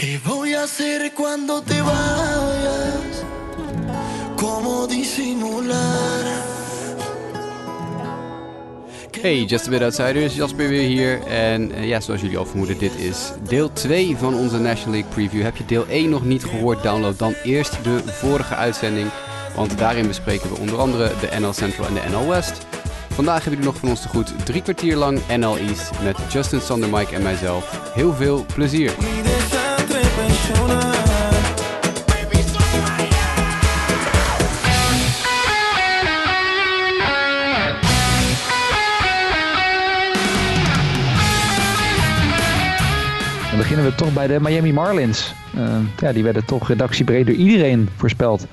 ¿Qué 0.00 0.18
voy 0.24 0.54
a 0.54 0.62
hacer 0.62 1.12
cuando 1.12 1.60
te 1.60 1.82
vayas? 1.82 3.22
¿Cómo 4.36 4.86
disimular? 4.86 6.24
Hey, 9.20 9.44
Just 9.44 9.66
a 9.66 9.70
Bit 9.70 9.82
Outsiders, 9.82 10.34
Jasper 10.34 10.68
weer 10.68 10.88
hier. 10.88 11.22
En 11.26 11.72
eh, 11.72 11.88
ja, 11.88 12.00
zoals 12.00 12.20
jullie 12.20 12.38
al 12.38 12.46
vermoeden, 12.46 12.78
dit 12.78 12.94
is 12.94 13.32
deel 13.48 13.72
2 13.72 14.16
van 14.16 14.34
onze 14.34 14.58
National 14.58 14.92
League 14.92 15.10
Preview. 15.10 15.42
Heb 15.42 15.56
je 15.56 15.64
deel 15.64 15.86
1 15.86 16.10
nog 16.10 16.24
niet 16.24 16.44
gehoord, 16.44 16.82
download 16.82 17.18
dan 17.18 17.34
eerst 17.44 17.84
de 17.84 18.02
vorige 18.06 18.54
uitzending. 18.54 19.10
Want 19.56 19.78
daarin 19.78 20.06
bespreken 20.06 20.50
we 20.50 20.58
onder 20.58 20.78
andere 20.78 21.12
de 21.20 21.38
NL 21.40 21.52
Central 21.52 21.86
en 21.86 21.94
de 21.94 22.02
NL 22.10 22.28
West. 22.28 22.66
Vandaag 23.08 23.44
hebben 23.44 23.52
jullie 23.52 23.72
nog 23.72 23.80
van 23.80 23.88
ons 23.88 24.02
te 24.02 24.08
goed 24.08 24.44
drie 24.44 24.62
kwartier 24.62 24.96
lang 24.96 25.20
NL 25.36 25.56
East 25.56 25.90
met 26.02 26.16
Justin 26.32 26.60
Sander, 26.60 26.88
Mike 26.88 27.14
en 27.14 27.22
mijzelf. 27.22 27.92
Heel 27.94 28.14
veel 28.14 28.44
plezier. 28.54 28.92
Beginnen 43.70 43.96
we 43.98 44.04
toch 44.04 44.14
bij 44.14 44.26
de 44.26 44.40
Miami 44.40 44.72
Marlins. 44.72 45.34
Eh, 45.56 45.62
ja, 45.98 46.12
die 46.12 46.22
werden 46.22 46.44
toch 46.44 46.68
redactiebreed 46.68 47.26
door 47.26 47.34
iedereen 47.34 47.88
voorspeld 47.96 48.46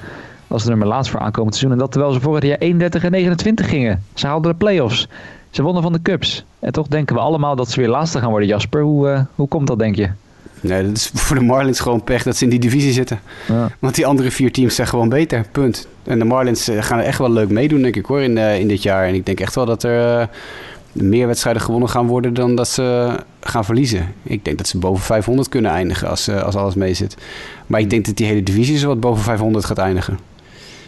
als 0.47 0.63
de 0.63 0.69
nummer 0.69 0.87
laatst 0.87 1.11
voor 1.11 1.19
aankomend 1.19 1.55
seizoen. 1.55 1.73
En 1.73 1.83
dat 1.83 1.91
terwijl 1.91 2.13
ze 2.13 2.19
vorig 2.19 2.43
jaar 2.43 2.57
31 2.57 3.03
en 3.03 3.11
29 3.11 3.69
gingen. 3.69 4.03
Ze 4.13 4.27
haalden 4.27 4.51
de 4.51 4.57
playoffs. 4.57 5.07
Ze 5.49 5.63
wonnen 5.63 5.83
van 5.83 5.93
de 5.93 6.01
Cubs. 6.01 6.45
En 6.59 6.71
toch 6.71 6.87
denken 6.87 7.15
we 7.15 7.21
allemaal 7.21 7.55
dat 7.55 7.69
ze 7.69 7.79
weer 7.79 7.89
laatste 7.89 8.19
gaan 8.19 8.29
worden, 8.29 8.47
Jasper. 8.47 8.81
Hoe, 8.81 9.09
eh, 9.09 9.21
hoe 9.35 9.47
komt 9.47 9.67
dat, 9.67 9.79
denk 9.79 9.95
je? 9.95 10.09
Nee, 10.61 10.83
dat 10.83 10.95
is 10.95 11.11
voor 11.25 11.35
de 11.35 11.43
Marlins 11.43 11.79
gewoon 11.79 12.03
pech 12.03 12.23
dat 12.23 12.37
ze 12.37 12.43
in 12.43 12.49
die 12.49 12.59
divisie 12.59 12.91
zitten. 12.91 13.19
Ja. 13.47 13.69
Want 13.79 13.95
die 13.95 14.05
andere 14.05 14.31
vier 14.31 14.51
teams 14.51 14.75
zijn 14.75 14.87
gewoon 14.87 15.09
beter, 15.09 15.45
punt. 15.51 15.87
En 16.03 16.19
de 16.19 16.25
Marlins 16.25 16.67
eh, 16.67 16.81
gaan 16.81 16.99
er 16.99 17.05
echt 17.05 17.17
wel 17.17 17.31
leuk 17.31 17.49
meedoen, 17.49 17.81
denk 17.81 17.95
ik 17.95 18.05
hoor, 18.05 18.21
in, 18.21 18.37
eh, 18.37 18.59
in 18.59 18.67
dit 18.67 18.83
jaar. 18.83 19.07
En 19.07 19.13
ik 19.13 19.25
denk 19.25 19.39
echt 19.39 19.55
wel 19.55 19.65
dat 19.65 19.83
er 19.83 20.19
eh, 20.19 20.27
meer 20.91 21.27
wedstrijden 21.27 21.61
gewonnen 21.61 21.89
gaan 21.89 22.07
worden 22.07 22.33
dan 22.33 22.55
dat 22.55 22.67
ze 22.67 23.15
gaan 23.39 23.65
verliezen. 23.65 24.13
Ik 24.23 24.45
denk 24.45 24.57
dat 24.57 24.67
ze 24.67 24.77
boven 24.77 25.03
500 25.03 25.49
kunnen 25.49 25.71
eindigen 25.71 26.09
als, 26.09 26.29
als 26.29 26.55
alles 26.55 26.75
meezit. 26.75 27.17
Maar 27.67 27.79
ik 27.79 27.89
denk 27.89 28.05
dat 28.05 28.15
die 28.15 28.25
hele 28.25 28.43
divisie 28.43 28.77
zo 28.77 28.87
wat 28.87 28.99
boven 28.99 29.23
500 29.23 29.65
gaat 29.65 29.77
eindigen. 29.77 30.19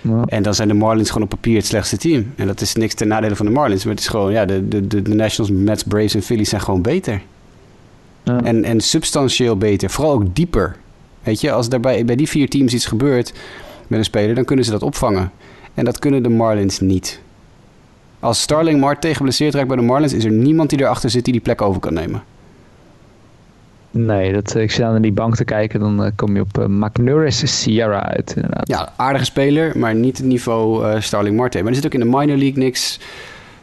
Ja. 0.01 0.23
En 0.25 0.43
dan 0.43 0.55
zijn 0.55 0.67
de 0.67 0.73
Marlins 0.73 1.07
gewoon 1.07 1.23
op 1.23 1.29
papier 1.29 1.55
het 1.55 1.65
slechtste 1.65 1.97
team. 1.97 2.33
En 2.35 2.47
dat 2.47 2.61
is 2.61 2.75
niks 2.75 2.93
ten 2.93 3.07
nadele 3.07 3.35
van 3.35 3.45
de 3.45 3.51
Marlins. 3.51 3.83
Maar 3.83 3.93
het 3.93 4.03
is 4.03 4.09
gewoon, 4.09 4.31
ja, 4.31 4.45
de, 4.45 4.67
de, 4.67 4.87
de 4.87 5.13
Nationals, 5.13 5.55
Mets, 5.55 5.83
Braves 5.83 6.15
en 6.15 6.21
Phillies 6.21 6.49
zijn 6.49 6.61
gewoon 6.61 6.81
beter. 6.81 7.21
Ja. 8.23 8.43
En, 8.43 8.63
en 8.63 8.81
substantieel 8.81 9.57
beter. 9.57 9.89
Vooral 9.89 10.13
ook 10.13 10.35
dieper. 10.35 10.75
Weet 11.23 11.41
je, 11.41 11.51
als 11.51 11.67
er 11.67 11.79
bij, 11.79 12.05
die 12.05 12.29
vier 12.29 12.49
teams 12.49 12.73
iets 12.73 12.85
gebeurt 12.85 13.33
met 13.87 13.99
een 13.99 14.05
speler, 14.05 14.35
dan 14.35 14.45
kunnen 14.45 14.65
ze 14.65 14.71
dat 14.71 14.83
opvangen. 14.83 15.31
En 15.73 15.85
dat 15.85 15.99
kunnen 15.99 16.23
de 16.23 16.29
Marlins 16.29 16.79
niet. 16.79 17.21
Als 18.19 18.41
Starling 18.41 18.79
Marte 18.79 19.15
geblesseerd 19.15 19.53
raakt 19.53 19.67
bij 19.67 19.77
de 19.77 19.83
Marlins, 19.83 20.13
is 20.13 20.23
er 20.23 20.31
niemand 20.31 20.69
die 20.69 20.79
erachter 20.79 21.09
zit 21.09 21.23
die 21.23 21.33
die 21.33 21.41
plek 21.41 21.61
over 21.61 21.81
kan 21.81 21.93
nemen. 21.93 22.23
Nee, 23.91 24.33
dat, 24.33 24.55
ik 24.55 24.71
zit 24.71 24.85
aan 24.85 25.01
die 25.01 25.11
bank 25.11 25.35
te 25.35 25.43
kijken. 25.43 25.79
Dan 25.79 26.03
eh, 26.03 26.11
kom 26.15 26.35
je 26.35 26.41
op 26.41 26.57
uh, 26.59 26.65
McNuris 26.65 27.61
Sierra 27.61 28.03
uit. 28.03 28.33
Inderdaad. 28.35 28.67
Ja, 28.67 28.93
aardige 28.95 29.25
speler, 29.25 29.77
maar 29.77 29.95
niet 29.95 30.17
het 30.17 30.25
niveau 30.25 30.85
eh, 30.85 31.01
Starling 31.01 31.35
Marte. 31.35 31.57
Maar 31.57 31.67
er 31.67 31.75
zit 31.75 31.85
ook 31.85 31.93
in 31.93 31.99
de 31.99 32.05
minor 32.05 32.37
league 32.37 32.63
niks 32.63 32.99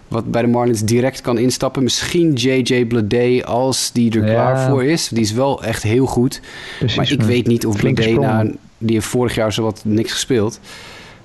wat 0.08 0.30
bij 0.30 0.42
de 0.42 0.48
Marlins 0.48 0.82
direct 0.82 1.20
kan 1.20 1.38
instappen. 1.38 1.82
Misschien 1.82 2.32
JJ 2.32 2.84
Bleday 2.86 3.42
als 3.42 3.90
die 3.92 4.10
er 4.20 4.26
Ja. 4.26 4.32
klaar 4.32 4.68
voor 4.70 4.84
is. 4.84 5.08
Die 5.08 5.22
is 5.22 5.32
wel 5.32 5.62
echt 5.64 5.82
heel 5.82 6.06
goed. 6.06 6.40
Precies, 6.78 6.96
maar 6.96 7.12
ik 7.12 7.22
weet 7.22 7.46
niet 7.46 7.66
of 7.66 7.78
sprong. 7.78 8.18
nou... 8.20 8.54
Die 8.78 8.94
heeft 8.94 9.06
vorig 9.06 9.34
jaar 9.34 9.52
zowat 9.52 9.80
niks 9.84 10.12
gespeeld. 10.12 10.60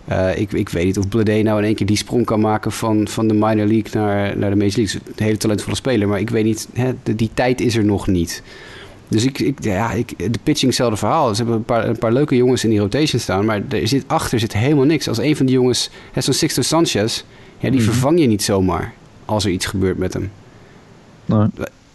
Eh, 0.06 0.38
ik, 0.40 0.52
ik 0.52 0.70
weet 0.70 0.86
niet 0.86 0.98
of 0.98 1.08
Bleday 1.08 1.42
nou 1.42 1.60
in 1.60 1.66
één 1.66 1.76
keer 1.76 1.86
die 1.86 1.98
sprong 1.98 2.26
kan 2.26 2.40
maken 2.40 2.72
van, 2.72 3.08
van 3.08 3.28
de 3.28 3.34
minor 3.34 3.68
league 3.68 3.92
naar, 3.94 4.38
naar 4.38 4.50
de 4.50 4.56
major 4.56 4.74
league. 4.76 5.02
Een 5.16 5.24
hele 5.24 5.38
talentvolle 5.38 5.76
speler. 5.76 6.08
Maar 6.08 6.20
ik 6.20 6.30
weet 6.30 6.44
niet, 6.44 6.68
hè, 6.74 6.92
de- 7.04 7.16
die 7.16 7.30
tijd 7.34 7.62
is 7.62 7.76
er 7.76 7.84
nog 7.86 8.08
niet. 8.08 8.44
Dus 9.08 9.26
ik, 9.26 9.40
ik, 9.40 9.64
ja, 9.64 9.92
ik, 9.92 10.14
de 10.18 10.40
pitching, 10.44 10.66
hetzelfde 10.68 10.98
verhaal. 10.98 11.30
Ze 11.30 11.36
hebben 11.36 11.56
een 11.56 11.64
paar, 11.66 11.88
een 11.88 11.98
paar 11.98 12.14
leuke 12.14 12.36
jongens 12.36 12.64
in 12.64 12.70
die 12.70 12.80
rotation 12.80 13.22
staan. 13.22 13.46
Maar 13.46 13.62
er 13.70 13.88
zit, 13.88 14.04
achter 14.08 14.40
zit 14.40 14.54
helemaal 14.54 14.86
niks. 14.86 15.08
Als 15.08 15.18
een 15.18 15.36
van 15.36 15.46
die 15.46 15.56
jongens, 15.56 15.90
zo'n 16.18 16.34
Sixto 16.34 16.62
Sanchez... 16.62 17.24
Ja, 17.62 17.70
die 17.70 17.80
Mhm. 17.82 17.90
vervang 17.90 18.20
je 18.20 18.28
niet 18.28 18.44
zomaar 18.44 18.94
als 19.26 19.46
er 19.46 19.52
iets 19.52 19.66
gebeurt 19.66 19.98
met 19.98 20.14
hem. 20.14 20.32
Nee. 21.26 21.48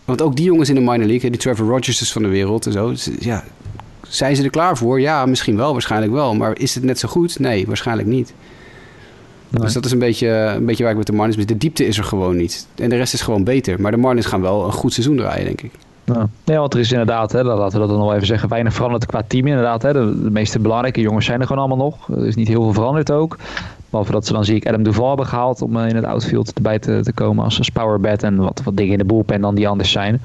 Want 0.04 0.22
ook 0.22 0.36
die 0.36 0.44
jongens 0.44 0.68
in 0.68 0.74
de 0.74 0.80
minor 0.80 1.06
league, 1.06 1.30
die 1.30 1.40
Trevor 1.40 1.66
Rogers 1.66 2.12
van 2.12 2.22
de 2.22 2.28
wereld 2.28 2.66
en 2.66 2.72
zo... 2.72 2.92
Ja, 3.18 3.44
zijn 4.08 4.36
ze 4.36 4.42
er 4.42 4.50
klaar 4.50 4.76
voor? 4.76 5.00
Ja, 5.00 5.26
misschien 5.26 5.56
wel, 5.56 5.72
waarschijnlijk 5.72 6.12
wel. 6.12 6.34
Maar 6.34 6.58
is 6.58 6.74
het 6.74 6.84
net 6.84 6.98
zo 6.98 7.08
goed? 7.08 7.38
Nee, 7.38 7.66
waarschijnlijk 7.66 8.08
niet. 8.08 8.34
Nee. 9.48 9.62
Dus 9.62 9.72
dat 9.72 9.84
is 9.84 9.92
een 9.92 9.98
beetje, 9.98 10.28
een 10.28 10.64
beetje 10.64 10.82
waar 10.82 10.92
ik 10.92 10.98
met 10.98 11.06
de 11.06 11.12
Marlins 11.12 11.36
ben. 11.36 11.46
De 11.46 11.56
diepte 11.56 11.86
is 11.86 11.98
er 11.98 12.04
gewoon 12.04 12.36
niet. 12.36 12.66
En 12.74 12.88
de 12.88 12.96
rest 12.96 13.14
is 13.14 13.20
gewoon 13.20 13.44
beter. 13.44 13.80
Maar 13.80 13.90
de 13.90 13.96
Marlins 13.96 14.26
gaan 14.26 14.40
wel 14.40 14.64
een 14.64 14.72
goed 14.72 14.92
seizoen 14.92 15.16
draaien, 15.16 15.44
denk 15.44 15.60
ik. 15.62 15.70
Ja. 16.04 16.28
Nee, 16.44 16.58
want 16.58 16.74
er 16.74 16.80
is 16.80 16.90
inderdaad, 16.92 17.32
hè, 17.32 17.42
laten 17.42 17.72
we 17.80 17.86
dat 17.86 17.88
dan 17.88 17.98
nog 17.98 18.14
even 18.14 18.26
zeggen, 18.26 18.48
weinig 18.48 18.72
veranderd 18.74 19.06
qua 19.06 19.22
team 19.26 19.46
inderdaad. 19.46 19.82
Hè. 19.82 19.92
De, 19.92 20.22
de 20.22 20.30
meeste 20.30 20.58
belangrijke 20.58 21.00
jongens 21.00 21.26
zijn 21.26 21.40
er 21.40 21.46
gewoon 21.46 21.64
allemaal 21.66 21.86
nog. 21.86 22.08
Er 22.18 22.26
is 22.26 22.34
niet 22.34 22.48
heel 22.48 22.62
veel 22.62 22.72
veranderd 22.72 23.10
ook. 23.10 23.36
Behalve 23.90 24.12
dat 24.12 24.26
ze 24.26 24.32
dan 24.32 24.44
zie 24.44 24.56
ik 24.56 24.68
Adam 24.68 24.82
Duval 24.82 25.08
hebben 25.08 25.26
gehaald 25.26 25.62
om 25.62 25.76
eh, 25.76 25.88
in 25.88 25.96
het 25.96 26.04
outfield 26.04 26.52
erbij 26.52 26.78
te, 26.78 27.00
te 27.02 27.12
komen 27.12 27.44
als 27.44 27.58
als 27.58 27.68
powerbed 27.68 28.22
en 28.22 28.36
wat, 28.36 28.60
wat 28.64 28.76
dingen 28.76 28.92
in 28.92 28.98
de 28.98 29.04
boelpen 29.04 29.40
dan 29.40 29.54
die 29.54 29.68
anders 29.68 29.92
zijn. 29.92 30.20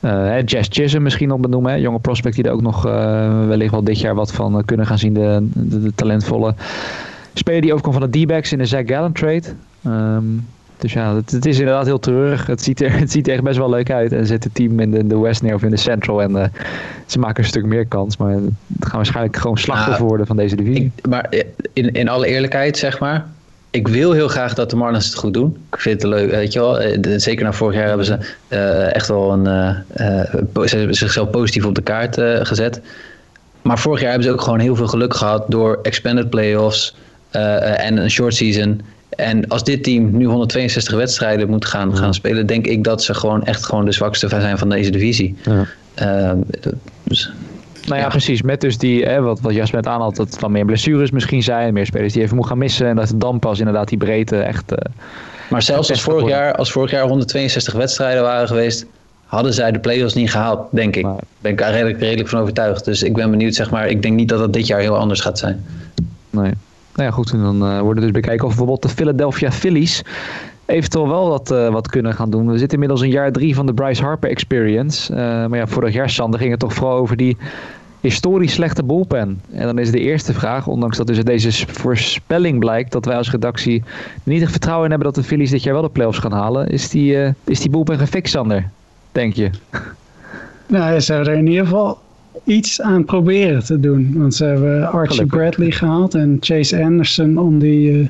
Hè, 0.00 0.38
Jazz 0.44 0.68
Chisholm 0.70 1.02
misschien 1.02 1.28
nog 1.28 1.38
benoemen, 1.38 1.72
hè, 1.72 1.78
jonge 1.78 1.98
prospect 1.98 2.34
die 2.34 2.44
er 2.44 2.52
ook 2.52 2.62
nog 2.62 2.86
eh, 2.86 3.46
wellicht 3.46 3.70
wel 3.70 3.84
dit 3.84 4.00
jaar 4.00 4.14
wat 4.14 4.32
van 4.32 4.64
kunnen 4.64 4.86
gaan 4.86 4.98
zien. 4.98 5.14
De, 5.14 5.48
de, 5.52 5.94
talentvolle 5.94 6.54
speler 7.34 7.60
die 7.60 7.72
overkomt 7.72 7.96
van 7.96 8.10
de 8.10 8.24
D-backs 8.24 8.52
in 8.52 8.58
de 8.58 8.66
Zach 8.66 8.86
Gallen 8.86 9.12
trade. 9.12 9.42
Ehm, 9.82 10.24
dus 10.84 10.92
ja, 10.92 11.14
het, 11.14 11.30
het 11.30 11.46
is 11.46 11.58
inderdaad 11.58 11.86
heel 11.86 11.98
treurig. 11.98 12.46
Het 12.46 12.62
ziet, 12.62 12.80
er, 12.80 12.92
het 13.00 13.10
ziet 13.10 13.26
er 13.26 13.32
echt 13.34 13.42
best 13.42 13.58
wel 13.58 13.70
leuk 13.70 13.90
uit. 13.90 14.12
En 14.12 14.26
zet 14.26 14.44
het 14.44 14.54
team 14.54 14.80
in 14.80 14.90
de, 14.90 15.06
de 15.06 15.18
West 15.18 15.42
neer 15.42 15.54
of 15.54 15.62
in 15.62 15.70
de 15.70 15.76
Central. 15.76 16.22
En 16.22 16.36
eh, 16.36 16.48
ze 17.06 17.18
maken 17.18 17.42
een 17.42 17.48
stuk 17.48 17.64
meer 17.64 17.86
kans. 17.86 18.16
Maar 18.16 18.30
het 18.32 18.42
gaan 18.80 18.96
waarschijnlijk 18.96 19.36
gewoon 19.36 19.58
slachtoffer 19.58 19.94
Nou, 19.94 20.08
worden 20.08 20.26
van 20.26 20.36
deze 20.36 20.56
divisie. 20.56 20.92
Ik, 20.94 21.06
maar 21.06 21.32
in, 21.72 21.92
in 21.92 22.08
alle 22.08 22.26
eerlijkheid, 22.26 22.78
zeg 22.78 22.98
maar. 23.00 23.26
Ik 23.70 23.88
wil 23.88 24.12
heel 24.12 24.28
graag 24.28 24.54
dat 24.54 24.70
de 24.70 24.76
Marlins 24.76 25.06
het 25.06 25.14
goed 25.14 25.34
doen. 25.34 25.56
Ik 25.72 25.80
vind 25.80 26.02
het 26.02 26.10
leuk, 26.10 26.30
weet 26.30 26.52
je 26.52 26.58
wel. 26.58 26.80
Eh, 26.80 27.12
Zeker 27.16 27.44
na 27.44 27.52
vorig 27.52 27.74
jaar 27.76 27.88
hebben 27.88 28.06
ze 28.06 28.18
eh, 28.48 28.94
echt 28.94 29.08
wel 29.08 29.32
een, 29.32 29.74
po- 30.52 30.66
ze 30.66 30.76
hebben 30.76 30.96
zichzelf 30.96 31.30
positief 31.30 31.64
op 31.64 31.74
de 31.74 31.82
kaart 31.82 32.20
gezet. 32.42 32.80
Maar 33.62 33.78
vorig 33.78 34.00
jaar 34.00 34.10
hebben 34.10 34.28
ze 34.28 34.34
ook 34.34 34.40
gewoon 34.42 34.58
heel 34.58 34.76
veel 34.76 34.86
geluk 34.88 35.14
gehad 35.14 35.44
door 35.48 35.78
expanded 35.82 36.30
playoffs 36.30 36.96
en 37.30 37.96
een 37.96 38.10
short 38.10 38.34
season. 38.34 38.80
En 39.08 39.48
als 39.48 39.64
dit 39.64 39.82
team 39.84 40.16
nu 40.16 40.24
162 40.26 40.94
wedstrijden 40.94 41.48
moet 41.48 41.64
gaan, 41.64 41.96
gaan 41.96 42.14
spelen, 42.14 42.46
denk 42.46 42.66
ik 42.66 42.84
dat 42.84 43.02
ze 43.02 43.14
gewoon 43.14 43.44
echt 43.44 43.64
gewoon 43.64 43.84
de 43.84 43.92
zwakste 43.92 44.28
zijn 44.28 44.58
van 44.58 44.68
deze 44.68 44.90
divisie. 44.90 45.36
Ja. 45.44 45.64
Eh, 45.94 46.32
dus, 47.02 47.32
Nou 47.86 47.96
ja, 47.96 48.02
Ja. 48.02 48.08
precies. 48.08 48.42
Met 48.42 48.60
dus 48.60 48.78
die, 48.78 49.04
hè, 49.04 49.20
wat, 49.20 49.40
wat 49.40 49.54
Jasper 49.54 49.76
net 49.82 49.86
aanhaalt, 49.92 50.16
dat 50.16 50.34
er 50.34 50.40
dan 50.40 50.52
meer 50.52 50.64
blessures 50.64 51.10
misschien 51.10 51.42
zijn. 51.42 51.72
Meer 51.72 51.86
spelers 51.86 52.12
die 52.12 52.22
even 52.22 52.34
moeten 52.34 52.52
gaan 52.52 52.62
missen. 52.62 52.86
En 52.86 52.96
dat 52.96 53.08
het 53.08 53.20
dan 53.20 53.38
pas 53.38 53.58
inderdaad 53.58 53.88
die 53.88 53.98
breedte 53.98 54.36
echt... 54.36 54.72
eh, 54.74 54.92
Maar 55.50 55.62
zelfs 55.62 55.90
als 55.90 56.02
vorig, 56.02 56.28
jaar, 56.28 56.54
als 56.54 56.72
vorig 56.72 56.90
jaar 56.90 57.02
162 57.08 57.74
wedstrijden 57.74 58.22
waren 58.22 58.48
geweest, 58.48 58.86
hadden 59.24 59.54
zij 59.54 59.72
de 59.72 59.78
play-offs 59.78 60.14
niet 60.14 60.30
gehaald, 60.30 60.60
denk 60.70 60.96
ik. 60.96 61.02
Daar 61.02 61.16
ben 61.40 61.52
ik 61.52 61.58
daar 61.58 61.72
redelijk, 61.72 61.98
redelijk 62.00 62.28
van 62.28 62.40
overtuigd. 62.40 62.84
Dus 62.84 63.02
ik 63.02 63.12
ben 63.14 63.30
benieuwd, 63.30 63.54
zeg 63.54 63.70
maar. 63.70 63.88
Ik 63.88 64.02
denk 64.02 64.14
niet 64.16 64.28
dat 64.28 64.40
het 64.40 64.52
dit 64.52 64.66
jaar 64.66 64.80
heel 64.80 64.96
anders 64.96 65.20
gaat 65.20 65.38
zijn. 65.38 65.64
Nee. 66.30 66.52
Nou 66.94 67.08
ja, 67.08 67.10
goed. 67.10 67.32
En 67.32 67.42
dan 67.42 67.66
eh, 67.66 67.80
worden 67.80 68.02
dus 68.02 68.12
bekijken 68.12 68.44
of 68.44 68.48
bijvoorbeeld 68.48 68.82
de 68.82 68.88
Philadelphia 68.88 69.52
Phillies 69.52 70.02
eventueel 70.66 71.08
wel 71.08 71.28
wat, 71.28 71.50
eh, 71.50 71.68
wat 71.68 71.88
kunnen 71.88 72.14
gaan 72.14 72.30
doen. 72.30 72.46
We 72.50 72.58
zitten 72.58 72.72
inmiddels 72.72 73.02
in 73.02 73.10
jaar 73.10 73.32
drie 73.32 73.54
van 73.54 73.66
de 73.66 73.74
Bryce 73.74 74.02
Harper 74.02 74.30
Experience. 74.30 75.12
Eh, 75.12 75.18
maar 75.18 75.56
ja, 75.56 75.66
vorig 75.66 75.94
jaar, 75.94 76.10
Sander, 76.10 76.38
ging 76.40 76.50
het 76.50 76.60
toch 76.60 76.74
vooral 76.74 76.96
over 76.96 77.16
die 77.16 77.36
historisch 78.00 78.52
slechte 78.52 78.82
bullpen. 78.82 79.40
En 79.50 79.66
dan 79.66 79.78
is 79.78 79.90
de 79.90 80.00
eerste 80.00 80.32
vraag, 80.32 80.66
ondanks 80.66 80.96
dat 80.96 81.06
dus 81.06 81.16
uit 81.16 81.26
deze 81.26 81.66
voorspelling 81.66 82.58
blijkt 82.58 82.92
dat 82.92 83.04
wij 83.04 83.16
als 83.16 83.30
redactie 83.30 83.82
niet 84.22 84.42
echt 84.42 84.50
vertrouwen 84.50 84.84
in 84.84 84.90
hebben 84.90 85.12
dat 85.12 85.22
de 85.22 85.28
Phillies 85.28 85.50
dit 85.50 85.62
jaar 85.62 85.74
wel 85.74 85.82
de 85.82 85.88
playoffs 85.88 86.18
gaan 86.18 86.32
halen. 86.32 86.68
Is 86.68 86.88
die, 86.88 87.22
eh, 87.22 87.32
is 87.44 87.60
die 87.60 87.70
bullpen 87.70 87.98
gefixt, 87.98 88.32
Sander? 88.32 88.70
Denk 89.12 89.34
je? 89.34 89.50
Nou, 90.66 91.00
ze 91.00 91.12
hebben 91.12 91.32
er 91.32 91.38
in 91.38 91.46
ieder 91.46 91.64
geval 91.64 91.98
iets 92.44 92.80
aan 92.80 93.04
proberen 93.04 93.64
te 93.64 93.80
doen. 93.80 94.12
Want 94.16 94.34
ze 94.34 94.44
hebben 94.44 94.90
Archie 94.90 95.16
Gelukkig. 95.16 95.38
Bradley 95.38 95.70
gehaald 95.70 96.14
en 96.14 96.36
Chase 96.40 96.84
Anderson 96.84 97.38
om 97.38 97.58
die 97.58 98.00
eh, 98.00 98.08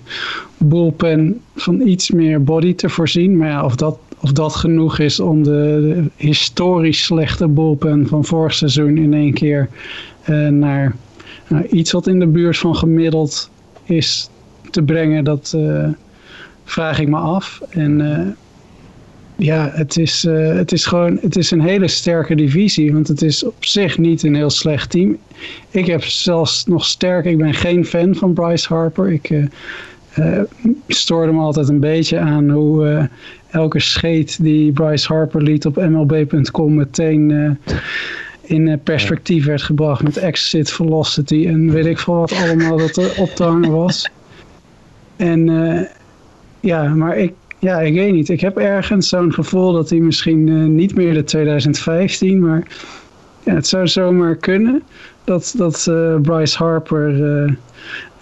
bullpen 0.58 1.40
van 1.54 1.80
iets 1.80 2.10
meer 2.10 2.44
body 2.44 2.74
te 2.74 2.88
voorzien. 2.88 3.36
Maar 3.36 3.48
ja, 3.48 3.64
of 3.64 3.76
dat, 3.76 3.98
of 4.20 4.32
dat 4.32 4.54
genoeg 4.54 4.98
is 4.98 5.20
om 5.20 5.42
de, 5.42 5.50
de 5.50 6.26
historisch 6.26 7.04
slechte 7.04 7.48
bullpen 7.48 8.06
van 8.06 8.24
vorig 8.24 8.54
seizoen 8.54 8.96
in 8.96 9.14
één 9.14 9.32
keer 9.32 9.68
eh, 10.22 10.48
naar 10.48 10.96
nou, 11.48 11.66
iets 11.66 11.92
wat 11.92 12.06
in 12.06 12.18
de 12.18 12.26
buurt 12.26 12.58
van 12.58 12.76
gemiddeld 12.76 13.50
is 13.84 14.30
te 14.70 14.82
brengen, 14.82 15.24
dat 15.24 15.52
eh, 15.56 15.88
vraag 16.64 17.00
ik 17.00 17.08
me 17.08 17.16
af. 17.16 17.60
En 17.70 18.00
ja, 19.44 19.70
het 19.72 19.98
is, 19.98 20.24
uh, 20.24 20.54
het 20.54 20.72
is 20.72 20.86
gewoon 20.86 21.18
het 21.20 21.36
is 21.36 21.50
een 21.50 21.60
hele 21.60 21.88
sterke 21.88 22.34
divisie. 22.34 22.92
Want 22.92 23.08
het 23.08 23.22
is 23.22 23.44
op 23.44 23.64
zich 23.64 23.98
niet 23.98 24.22
een 24.22 24.34
heel 24.34 24.50
slecht 24.50 24.90
team. 24.90 25.18
Ik 25.70 25.86
heb 25.86 26.04
zelfs 26.04 26.66
nog 26.66 26.84
sterk, 26.84 27.24
ik 27.24 27.38
ben 27.38 27.54
geen 27.54 27.84
fan 27.84 28.14
van 28.14 28.32
Bryce 28.32 28.74
Harper. 28.74 29.12
Ik 29.12 29.30
uh, 29.30 30.40
stoorde 30.88 31.32
me 31.32 31.40
altijd 31.40 31.68
een 31.68 31.80
beetje 31.80 32.18
aan 32.18 32.50
hoe 32.50 33.08
elke 33.50 33.80
scheet 33.80 34.42
die 34.42 34.72
Bryce 34.72 35.12
Harper 35.12 35.42
liet 35.42 35.66
op 35.66 35.76
MLB.com 35.76 36.74
meteen 36.74 37.58
in 38.42 38.80
perspectief 38.84 39.44
werd 39.44 39.62
gebracht 39.62 40.02
met 40.02 40.16
exit 40.16 40.70
velocity 40.72 41.46
en 41.46 41.70
weet 41.70 41.86
ik 41.86 41.98
veel 41.98 42.14
wat 42.14 42.32
allemaal 42.32 42.76
dat 42.76 42.96
er 42.96 43.14
op 43.20 43.28
te 43.28 43.44
hangen 43.44 43.72
was. 43.72 44.10
En 45.16 45.48
ja, 46.60 46.94
maar 46.94 47.18
ik, 47.18 47.32
ja, 47.64 47.80
ik 47.80 47.94
weet 47.94 48.12
niet. 48.12 48.28
Ik 48.28 48.40
heb 48.40 48.56
ergens 48.56 49.08
zo'n 49.08 49.32
gevoel 49.32 49.72
dat 49.72 49.90
hij 49.90 49.98
misschien 49.98 50.46
uh, 50.46 50.68
niet 50.68 50.94
meer 50.94 51.14
de 51.14 51.24
2015, 51.24 52.40
maar 52.40 52.66
ja, 53.42 53.54
het 53.54 53.66
zou 53.66 53.88
zomaar 53.88 54.36
kunnen 54.36 54.82
dat, 55.24 55.54
dat 55.56 55.86
uh, 55.90 56.20
Bryce 56.20 56.58
Harper 56.58 57.10
uh, 57.44 57.52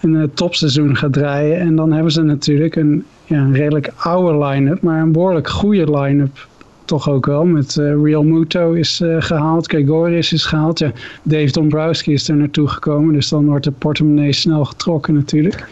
een 0.01 0.31
topseizoen 0.33 0.95
gaat 0.95 1.13
draaien. 1.13 1.59
En 1.59 1.75
dan 1.75 1.91
hebben 1.91 2.11
ze 2.11 2.21
natuurlijk 2.21 2.75
een, 2.75 3.05
ja, 3.25 3.37
een 3.37 3.53
redelijk 3.53 3.91
oude 3.97 4.45
line-up, 4.45 4.81
maar 4.81 5.01
een 5.01 5.11
behoorlijk 5.11 5.49
goede 5.49 5.99
line-up 5.99 6.47
toch 6.85 7.09
ook 7.09 7.25
wel. 7.25 7.45
Met 7.45 7.75
Real 7.75 8.23
Muto 8.23 8.71
is 8.71 9.01
gehaald, 9.19 9.67
Gregoris 9.67 10.33
is 10.33 10.45
gehaald. 10.45 10.79
Ja, 10.79 10.91
Dave 11.23 11.51
Dombrowski 11.51 12.13
is 12.13 12.29
er 12.29 12.35
naartoe 12.35 12.67
gekomen, 12.67 13.13
dus 13.13 13.29
dan 13.29 13.45
wordt 13.45 13.63
de 13.63 13.71
portemonnee 13.71 14.33
snel 14.33 14.65
getrokken 14.65 15.13
natuurlijk. 15.13 15.67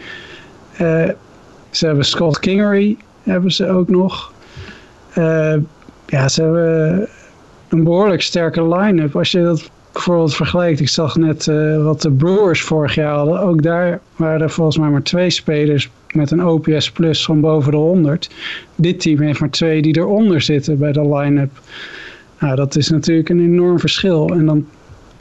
ze 1.70 1.86
hebben 1.86 2.04
Scott 2.04 2.38
Kingery 2.38 2.96
hebben 3.22 3.52
ze 3.52 3.68
ook 3.68 3.88
nog. 3.88 4.32
Uh, 5.18 5.54
ja, 6.06 6.28
ze 6.28 6.42
hebben 6.42 7.08
een 7.68 7.84
behoorlijk 7.84 8.22
sterke 8.22 8.68
line-up. 8.68 9.16
Als 9.16 9.30
je 9.30 9.42
dat 9.42 9.70
bijvoorbeeld 9.92 10.34
vergelijkt. 10.34 10.80
Ik 10.80 10.88
zag 10.88 11.16
net 11.16 11.46
uh, 11.46 11.84
wat 11.84 12.02
de 12.02 12.10
Brewers 12.10 12.62
vorig 12.62 12.94
jaar 12.94 13.14
hadden. 13.14 13.40
Ook 13.40 13.62
daar 13.62 14.00
waren 14.16 14.40
er 14.40 14.50
volgens 14.50 14.78
mij 14.78 14.88
maar 14.88 15.02
twee 15.02 15.30
spelers 15.30 15.90
met 16.12 16.30
een 16.30 16.46
OPS 16.46 16.90
plus 16.90 17.24
van 17.24 17.40
boven 17.40 17.70
de 17.70 17.76
100. 17.76 18.30
Dit 18.74 19.00
team 19.00 19.20
heeft 19.20 19.40
maar 19.40 19.50
twee 19.50 19.82
die 19.82 19.96
eronder 19.96 20.40
zitten 20.40 20.78
bij 20.78 20.92
de 20.92 21.14
line-up. 21.14 21.60
Nou, 22.38 22.56
dat 22.56 22.76
is 22.76 22.90
natuurlijk 22.90 23.28
een 23.28 23.40
enorm 23.40 23.78
verschil. 23.78 24.28
En 24.28 24.46
dan, 24.46 24.66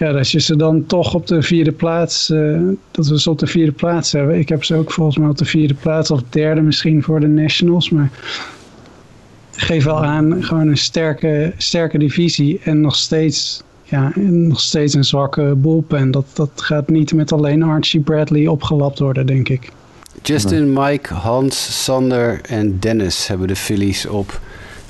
ja, 0.02 0.18
als 0.18 0.32
je 0.32 0.40
ze 0.40 0.56
dan 0.56 0.86
toch 0.86 1.14
op 1.14 1.28
de 1.28 1.42
vierde 1.42 1.72
plaats, 1.72 2.30
uh, 2.30 2.60
dat 2.92 3.08
we 3.08 3.20
ze 3.20 3.30
op 3.30 3.40
de 3.40 3.48
vierde 3.48 3.72
plaats 3.72 4.12
hebben. 4.12 4.40
Ik 4.40 4.50
heb 4.50 4.64
ze 4.64 4.76
ook 4.76 4.92
volgens 4.92 5.18
mij 5.18 5.30
op 5.30 5.38
de 5.38 5.46
vierde 5.46 5.74
plaats 5.74 6.12
of 6.12 6.22
derde 6.30 6.62
misschien 6.62 7.04
voor 7.04 7.20
de 7.20 7.28
Nationals. 7.28 7.90
Maar 7.90 8.10
geef 9.52 9.84
wel 9.84 10.04
aan, 10.04 10.44
gewoon 10.44 10.68
een 10.68 10.78
sterke, 10.78 11.54
sterke 11.58 11.98
divisie 11.98 12.60
en 12.64 12.82
nog 12.82 12.96
steeds 12.96 13.64
ja, 13.84 14.12
nog 14.26 14.60
steeds 14.60 14.94
een 14.94 15.04
zwakke 15.04 15.56
bullpen. 15.58 16.12
Dat, 16.12 16.26
dat 16.34 16.52
gaat 16.56 16.90
niet 16.90 17.14
met 17.14 17.32
alleen 17.32 17.64
Archie 17.64 18.02
Bradley 18.02 18.48
opgelapt 18.48 19.00
worden, 19.00 19.26
denk 19.26 19.50
ik. 19.50 19.70
Justin, 20.24 20.74
Mike, 20.74 21.14
Hans, 21.14 21.84
Sander 21.84 22.42
en 22.42 22.80
Dennis 22.80 23.28
hebben 23.28 23.48
de 23.48 23.56
Phillies 23.56 24.06
op 24.06 24.40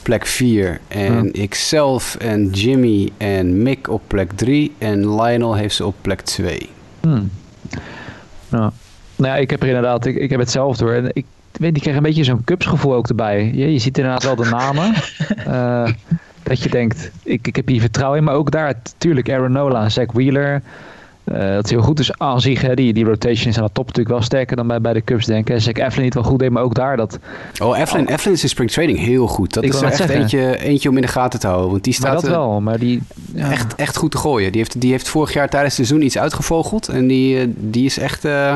plek 0.04 0.26
4. 0.26 0.80
En 0.88 1.26
ja. 1.26 1.32
ikzelf 1.32 2.16
en 2.16 2.50
Jimmy 2.50 3.10
en 3.18 3.64
Mick 3.64 3.90
op 3.90 4.02
plek 4.08 4.32
3. 4.32 4.74
En 4.78 5.16
Lionel 5.16 5.56
heeft 5.56 5.76
ze 5.76 5.86
op 5.86 5.96
plek 6.02 6.22
2. 6.22 6.70
Hmm. 7.00 7.32
Nou, 8.50 8.72
nou 9.16 9.34
ja, 9.34 9.36
ik 9.36 9.50
heb 9.50 9.62
er 9.62 9.68
inderdaad, 9.68 10.06
ik, 10.06 10.16
ik 10.16 10.30
heb 10.30 10.40
hetzelfde 10.40 10.84
hoor. 10.84 11.10
Ik 11.14 11.26
weet, 11.52 11.76
ik 11.76 11.82
krijg 11.82 11.98
een 11.98 12.04
beetje 12.04 12.24
zo'n 12.24 12.44
cupsgevoel 12.44 12.94
ook 12.94 13.08
erbij. 13.08 13.52
Je, 13.54 13.74
je 13.74 13.80
ziet 13.80 13.98
inderdaad 13.98 14.24
wel 14.24 14.36
de 14.36 14.50
namen. 14.50 14.94
uh, 15.48 15.90
dat 16.44 16.64
je 16.64 16.70
denkt, 16.70 17.12
ik, 17.24 17.48
ik 17.48 17.56
heb 17.56 17.68
hier 17.68 17.82
vertrouwen 17.82 18.20
in. 18.20 18.26
Maar 18.26 18.36
ook 18.36 18.52
daar, 18.52 18.74
natuurlijk, 18.84 19.30
Aaron 19.32 19.52
Nola 19.52 19.84
en 19.84 19.92
Zach 19.92 20.12
Wheeler. 20.12 20.62
Uh, 21.26 21.54
dat 21.54 21.66
is 21.66 21.72
heel 21.72 21.82
goed. 21.82 21.98
Dus 21.98 22.18
aan 22.18 22.42
zich, 22.42 22.62
hè, 22.62 22.74
die, 22.74 22.94
die 22.94 23.06
rotation 23.06 23.48
is 23.48 23.58
aan 23.58 23.64
de 23.64 23.72
top 23.74 23.86
natuurlijk 23.86 24.16
wel 24.16 24.26
sterker 24.26 24.56
dan 24.56 24.68
bij, 24.68 24.82
bij 24.82 24.94
de 24.94 25.04
Cubs, 25.04 25.26
denk 25.26 25.50
ik. 25.50 25.60
Zach 25.60 25.74
Eflin 25.74 26.04
niet 26.04 26.14
wel 26.14 26.24
goed 26.24 26.40
deed, 26.40 26.50
maar 26.50 26.64
ook 26.64 26.74
daar 26.74 26.98
dat... 26.98 27.20
Oh, 27.62 27.78
Eflin, 27.78 28.08
oh. 28.08 28.14
Eflin 28.14 28.34
is 28.34 28.44
in 28.44 28.50
spring 28.50 28.72
training 28.72 29.00
heel 29.00 29.28
goed. 29.28 29.54
Dat 29.54 29.64
ik 29.64 29.74
is 29.74 29.82
echt 29.82 30.10
eentje, 30.10 30.58
eentje 30.58 30.90
om 30.90 30.96
in 30.96 31.02
de 31.02 31.08
gaten 31.08 31.40
te 31.40 31.48
houden. 31.48 31.72
Want 31.72 31.84
die 31.84 31.94
staat 31.94 32.12
maar 32.12 32.22
dat 32.22 32.30
wel, 32.30 32.62
maar 32.62 32.80
die... 32.80 33.02
Ja. 33.34 33.52
Echt, 33.52 33.76
echt 33.76 33.98
goed 33.98 34.12
te 34.12 34.18
gooien. 34.18 34.52
Die 34.52 34.62
heeft, 34.62 34.82
die 34.82 34.92
heeft 34.92 35.08
vorig 35.08 35.34
jaar 35.34 35.50
tijdens 35.50 35.78
het 35.78 35.86
seizoen 35.86 36.06
iets 36.06 36.18
uitgevogeld. 36.18 36.88
En 36.88 37.08
die, 37.08 37.54
die 37.58 37.86
is 37.86 37.98
echt... 37.98 38.26
Uh, 38.26 38.56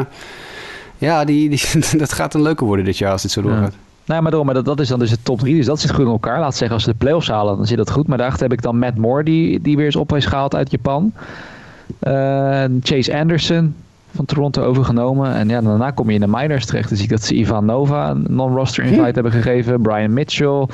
ja, 0.98 1.26
die, 1.26 1.50
die, 1.50 1.62
dat 1.98 2.14
gaat 2.14 2.34
een 2.34 2.42
leuke 2.42 2.66
worden 2.66 2.86
dit 2.86 2.98
jaar 2.98 3.12
als 3.12 3.22
dit 3.22 3.32
zo 3.32 3.42
doorgaat. 3.42 3.74
Ja. 3.74 3.84
Nou, 4.06 4.22
maar, 4.22 4.32
door, 4.32 4.46
maar 4.46 4.54
dat, 4.54 4.66
dat 4.66 4.80
is 4.80 4.88
dan 4.88 5.00
dus 5.00 5.10
de 5.10 5.18
top 5.24 5.40
3. 5.40 5.56
Dus 5.56 5.66
dat 5.66 5.80
zit 5.80 5.92
goed 5.92 6.06
in 6.06 6.12
elkaar. 6.12 6.40
Laat 6.40 6.56
zeggen, 6.56 6.76
als 6.76 6.84
ze 6.84 6.92
de 6.92 6.98
playoffs 6.98 7.28
halen, 7.28 7.58
dan 7.58 7.66
zit 7.66 7.78
dat 7.78 7.92
goed. 7.92 8.08
Maar 8.08 8.18
daarachter 8.18 8.44
heb 8.44 8.58
ik 8.58 8.62
dan 8.62 8.80
Matt 8.80 8.98
Moore, 8.98 9.24
die, 9.24 9.62
die 9.62 9.76
weer 9.76 9.86
eens 9.86 9.96
op 9.96 10.16
is 10.16 10.26
gehaald 10.26 10.56
uit 10.56 10.72
Japan. 10.72 11.14
Uh, 12.08 12.64
Chase 12.82 13.18
Anderson 13.18 13.76
van 14.16 14.26
Toronto 14.26 14.64
overgenomen. 14.64 15.34
En 15.34 15.50
ja, 15.50 15.62
daarna 15.62 15.92
kom 15.92 16.08
je 16.08 16.16
in 16.16 16.22
de 16.22 16.28
minors 16.28 16.66
terecht. 16.66 16.90
Dus 16.90 17.02
ik 17.02 17.10
dat 17.10 17.24
ze 17.24 17.36
Ivan 17.36 17.66
Nova 17.66 18.10
een 18.10 18.26
non-roster 18.30 18.84
invite 18.84 19.02
hm. 19.02 19.14
hebben 19.14 19.32
gegeven. 19.32 19.82
Brian 19.82 20.14
Mitchell, 20.14 20.68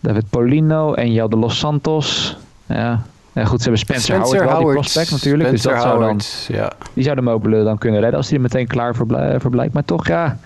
David 0.00 0.30
Polino 0.30 0.94
en 0.94 1.12
Jou 1.12 1.30
de 1.30 1.36
Los 1.36 1.58
Santos. 1.58 2.36
Ja, 2.66 3.02
ja, 3.32 3.44
goed, 3.44 3.58
ze 3.58 3.62
hebben 3.62 3.78
Spencer, 3.78 4.14
Spencer 4.14 4.38
Howard, 4.38 4.58
Howard, 4.58 4.74
die 4.74 4.80
prospect 4.80 5.10
natuurlijk. 5.10 5.48
Spencer 5.48 5.72
dus 5.72 5.82
dat 5.82 5.92
Howard, 5.92 6.22
zou 6.22 6.58
dan, 6.58 6.66
ja. 6.66 6.72
Die 6.92 7.04
zouden 7.04 7.24
Mobile 7.24 7.64
dan 7.64 7.78
kunnen 7.78 8.00
redden 8.00 8.18
als 8.18 8.28
hij 8.28 8.36
er 8.36 8.42
meteen 8.42 8.66
klaar 8.66 8.94
voor, 8.94 9.06
blij, 9.06 9.40
voor 9.40 9.50
blijkt. 9.50 9.72
Maar 9.72 9.84
toch, 9.84 10.06
ja, 10.06 10.38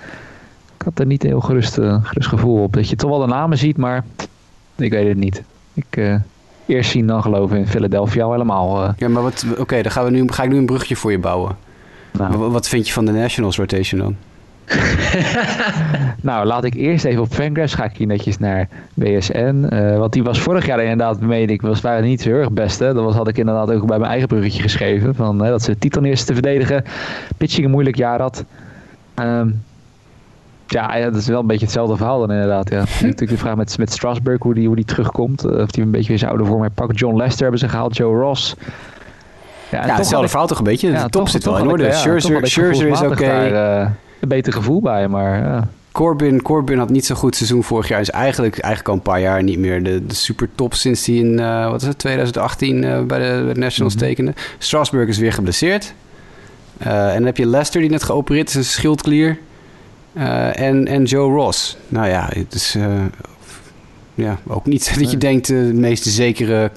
ik 0.76 0.82
had 0.84 0.98
er 0.98 1.06
niet 1.06 1.22
een 1.22 1.28
heel 1.28 1.40
gerust, 1.40 1.78
uh, 1.78 1.96
gerust 2.02 2.28
gevoel 2.28 2.62
op. 2.62 2.72
Dat 2.72 2.88
je 2.88 2.96
toch 2.96 3.10
wel 3.10 3.18
de 3.18 3.26
namen 3.26 3.58
ziet, 3.58 3.76
maar 3.76 4.04
ik 4.76 4.90
weet 4.90 5.08
het 5.08 5.16
niet. 5.16 5.42
Ik, 5.74 5.96
uh, 5.96 6.14
eerst 6.66 6.90
zien 6.90 7.06
dan 7.06 7.22
geloven 7.22 7.56
in 7.56 7.66
Philadelphia 7.66 8.30
helemaal. 8.30 8.84
Uh. 8.84 8.90
Ja, 8.96 9.08
maar 9.08 9.22
wat, 9.22 9.44
oké, 9.50 9.60
okay, 9.60 9.82
dan 9.82 9.92
gaan 9.92 10.04
we 10.04 10.10
nu, 10.10 10.24
ga 10.26 10.42
ik 10.42 10.50
nu 10.50 10.56
een 10.56 10.66
brugje 10.66 10.96
voor 10.96 11.10
je 11.10 11.18
bouwen. 11.18 11.56
Nou. 12.10 12.36
Wat, 12.36 12.68
vind 12.68 12.86
je 12.86 12.92
van 12.92 13.04
de 13.04 13.12
Nationals 13.12 13.56
rotation 13.56 14.00
dan? 14.00 14.16
nou, 16.30 16.46
laat 16.46 16.64
ik 16.64 16.74
eerst 16.74 17.04
even 17.04 17.22
op 17.22 17.32
Fangraphs 17.32 17.74
ga 17.74 17.84
ik 17.84 17.96
hier 17.96 18.06
netjes 18.06 18.38
naar 18.38 18.68
BSN. 18.94 19.68
Uh, 19.72 19.98
want 19.98 20.12
die 20.12 20.22
was 20.22 20.40
vorig 20.40 20.66
jaar 20.66 20.82
inderdaad, 20.82 21.20
meen 21.20 21.48
ik, 21.48 21.62
was 21.62 21.80
waren 21.80 22.04
niet 22.04 22.22
zo 22.22 22.28
heel 22.28 22.38
erg 22.38 22.52
best. 22.52 22.78
Hè? 22.78 22.94
Dat 22.94 23.04
was, 23.04 23.14
had 23.14 23.28
ik 23.28 23.38
inderdaad 23.38 23.70
ook 23.70 23.86
bij 23.86 23.98
mijn 23.98 24.10
eigen 24.10 24.28
bruggetje 24.28 24.62
geschreven. 24.62 25.14
Van, 25.14 25.42
hè, 25.42 25.50
dat 25.50 25.62
ze 25.62 25.70
de 25.70 25.78
titel 25.78 26.04
eerst 26.04 26.26
te 26.26 26.32
verdedigen. 26.32 26.84
Pitching 27.36 27.64
een 27.64 27.70
moeilijk 27.70 27.96
jaar 27.96 28.20
had. 28.20 28.44
Um, 29.14 29.62
ja, 30.66 30.96
ja, 30.96 31.04
dat 31.04 31.20
is 31.20 31.26
wel 31.26 31.40
een 31.40 31.46
beetje 31.46 31.64
hetzelfde 31.64 31.96
verhaal 31.96 32.20
dan 32.20 32.30
inderdaad. 32.32 32.70
Ja. 32.70 32.78
Natuurlijk 32.78 33.30
de 33.30 33.36
vraag 33.36 33.56
met, 33.56 33.78
met 33.78 33.92
Strasburg, 33.92 34.42
hoe 34.42 34.54
die, 34.54 34.66
hoe 34.66 34.76
die 34.76 34.84
terugkomt. 34.84 35.46
Uh, 35.46 35.52
of 35.52 35.70
die 35.70 35.82
een 35.82 35.90
beetje 35.90 36.08
weer 36.08 36.18
zijn 36.18 36.30
oude 36.30 36.44
vorm 36.44 36.60
herpakt. 36.60 36.98
John 36.98 37.16
Lester 37.16 37.42
hebben 37.42 37.60
ze 37.60 37.68
gehaald, 37.68 37.96
Joe 37.96 38.20
Ross. 38.20 38.54
Ja, 39.70 39.86
ja 39.86 39.96
hetzelfde 39.96 40.28
verhaal 40.28 40.46
toch 40.46 40.58
een 40.58 40.64
beetje. 40.64 40.90
Ja, 40.90 40.94
de 40.94 41.00
top 41.00 41.10
toch, 41.10 41.30
zit 41.30 41.44
wel 41.44 41.58
in 41.58 41.68
orde. 41.68 41.84
Ja, 41.84 41.92
Scherzer, 41.92 42.46
Scherzer 42.46 42.88
is 42.88 43.00
oké. 43.00 43.12
Okay. 43.12 43.80
Uh, 43.82 43.90
een 44.20 44.28
beter 44.28 44.52
gevoel 44.52 44.80
bij, 44.80 45.08
maar... 45.08 45.38
Ja. 45.38 45.68
Corbin, 45.92 46.42
Corbin 46.42 46.78
had 46.78 46.90
niet 46.90 47.06
zo'n 47.06 47.16
goed 47.16 47.36
seizoen 47.36 47.64
vorig 47.64 47.88
jaar. 47.88 48.00
Is 48.00 48.10
eigenlijk, 48.10 48.58
eigenlijk 48.58 48.88
al 48.88 48.94
een 48.94 49.12
paar 49.12 49.20
jaar 49.20 49.42
niet 49.42 49.58
meer 49.58 49.82
de, 49.82 50.06
de 50.06 50.14
super 50.14 50.48
top 50.54 50.74
sinds 50.74 51.06
hij 51.06 51.14
in 51.14 51.40
uh, 51.40 51.70
wat 51.70 51.80
is 51.80 51.86
het, 51.86 51.98
2018 51.98 52.82
uh, 52.82 52.82
bij, 52.82 53.18
de, 53.18 53.42
bij 53.44 53.52
de 53.52 53.60
Nationals 53.60 53.94
mm 53.94 54.00
-hmm. 54.00 54.08
tekende. 54.08 54.34
Strasburg 54.58 55.08
is 55.08 55.18
weer 55.18 55.32
geblesseerd. 55.32 55.94
En 56.78 57.14
dan 57.14 57.24
heb 57.24 57.36
je 57.36 57.46
Lester 57.46 57.80
die 57.80 57.90
net 57.90 58.02
geopereerd 58.02 58.48
is, 58.48 58.54
een 58.54 58.64
schildklier. 58.64 59.38
Uh, 60.16 60.60
en, 60.60 60.86
en 60.86 61.04
Joe 61.04 61.32
Ross. 61.32 61.76
Nou 61.88 62.08
ja, 62.08 62.28
het 62.32 62.54
is 62.54 62.76
uh, 62.76 63.02
ja, 64.14 64.38
ook 64.46 64.66
niet 64.66 64.94
dat 65.00 65.10
je 65.10 65.16
denkt 65.16 65.48
uh, 65.48 65.66
de 65.66 65.74
meest 65.74 66.04
zekere 66.04 66.70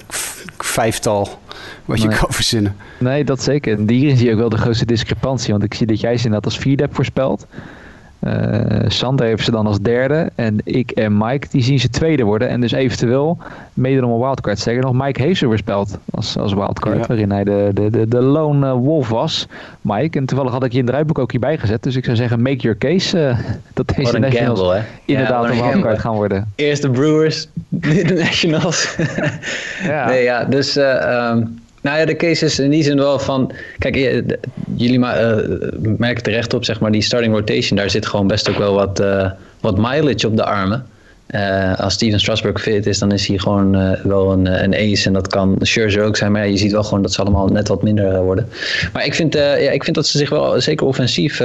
vijftal 0.58 1.38
wat 1.84 2.02
je 2.02 2.08
kan 2.08 2.32
verzinnen. 2.32 2.76
Nee, 2.98 3.24
dat 3.24 3.42
zeker. 3.42 3.78
En 3.78 3.90
hierin 3.90 4.16
zie 4.16 4.26
je 4.26 4.32
ook 4.32 4.38
wel 4.38 4.48
de 4.48 4.56
grootste 4.56 4.86
discrepantie. 4.86 5.50
Want 5.50 5.64
ik 5.64 5.74
zie 5.74 5.86
dat 5.86 6.00
jij 6.00 6.16
ze 6.16 6.24
inderdaad 6.24 6.52
als 6.52 6.58
vierde 6.58 6.82
hebt 6.82 6.94
voorspeld. 6.94 7.46
Uh, 8.20 8.88
Sander 8.88 9.26
heeft 9.26 9.44
ze 9.44 9.50
dan 9.50 9.66
als 9.66 9.80
derde. 9.80 10.30
En 10.34 10.58
ik 10.64 10.90
en 10.90 11.16
Mike, 11.16 11.46
die 11.50 11.62
zien 11.62 11.78
ze 11.78 11.88
tweede 11.88 12.22
worden. 12.22 12.48
En 12.48 12.60
dus 12.60 12.72
eventueel 12.72 13.38
meedoen 13.74 14.04
om 14.04 14.12
een 14.12 14.20
wildcard. 14.20 14.58
Zeggen 14.58 14.82
nog, 14.82 14.92
Mike 14.92 15.22
heeft 15.22 15.38
ze 15.38 15.46
voorspeld 15.46 15.98
als, 16.10 16.36
als 16.36 16.54
wildcard. 16.54 16.98
Ja. 16.98 17.06
Waarin 17.06 17.30
hij 17.30 17.44
de, 17.44 17.70
de, 17.74 17.90
de, 17.90 18.08
de 18.08 18.22
lone 18.22 18.74
wolf 18.74 19.08
was, 19.08 19.46
Mike. 19.80 20.18
En 20.18 20.26
toevallig 20.26 20.52
had 20.52 20.64
ik 20.64 20.72
je 20.72 20.78
in 20.78 20.86
de 20.86 20.92
rijboek 20.92 21.18
ook 21.18 21.30
hierbij 21.30 21.58
gezet. 21.58 21.82
Dus 21.82 21.96
ik 21.96 22.04
zou 22.04 22.16
zeggen, 22.16 22.42
make 22.42 22.56
your 22.56 22.78
case. 22.78 23.18
Uh, 23.18 23.38
dat 23.74 23.88
deze 23.96 24.18
Nationals 24.18 24.58
gamble, 24.60 24.82
inderdaad 25.04 25.44
ja, 25.44 25.50
een, 25.50 25.58
een 25.58 25.70
wildcard 25.70 25.98
gaan 25.98 26.14
worden. 26.14 26.52
Eerst 26.54 26.82
de 26.82 26.90
Brewers, 26.90 27.48
nu 27.68 28.02
de 28.02 28.14
Nationals. 28.14 28.96
ja. 29.82 30.06
Nee, 30.06 30.22
ja, 30.22 30.44
dus... 30.44 30.76
Uh, 30.76 31.30
um 31.32 31.66
nou 31.88 32.00
ja, 32.00 32.06
de 32.06 32.16
case 32.16 32.44
is 32.44 32.58
in 32.58 32.70
die 32.70 32.82
zin 32.82 32.96
wel 32.96 33.18
van. 33.18 33.52
Kijk, 33.78 33.94
jullie 34.76 34.98
uh, 34.98 35.36
merken 35.96 36.22
terecht 36.22 36.54
op, 36.54 36.64
zeg 36.64 36.80
maar, 36.80 36.92
die 36.92 37.02
starting 37.02 37.34
rotation. 37.34 37.78
Daar 37.78 37.90
zit 37.90 38.06
gewoon 38.06 38.26
best 38.26 38.50
ook 38.50 38.58
wel 38.58 38.74
wat, 38.74 39.00
uh, 39.00 39.30
wat 39.60 39.76
mileage 39.76 40.26
op 40.26 40.36
de 40.36 40.44
armen. 40.44 40.86
Uh, 41.30 41.78
als 41.78 41.94
Steven 41.94 42.20
Strasburg 42.20 42.60
fit 42.60 42.86
is, 42.86 42.98
dan 42.98 43.12
is 43.12 43.26
hij 43.26 43.38
gewoon 43.38 43.96
wel 44.02 44.32
een, 44.32 44.62
een 44.62 44.74
ace. 44.74 45.06
En 45.06 45.12
dat 45.12 45.28
kan 45.28 45.56
Scherzer 45.60 46.04
ook 46.04 46.16
zijn. 46.16 46.32
Maar 46.32 46.48
je 46.48 46.56
ziet 46.56 46.72
wel 46.72 46.82
gewoon 46.82 47.02
dat 47.02 47.12
ze 47.12 47.20
allemaal 47.20 47.46
net 47.46 47.68
wat 47.68 47.82
minder 47.82 48.22
worden. 48.22 48.48
Maar 48.92 49.04
ik 49.04 49.14
vind, 49.14 49.34
ja, 49.34 49.54
ik 49.54 49.84
vind 49.84 49.96
dat 49.96 50.06
ze 50.06 50.18
zich 50.18 50.30
wel 50.30 50.60
zeker 50.60 50.86
offensief 50.86 51.38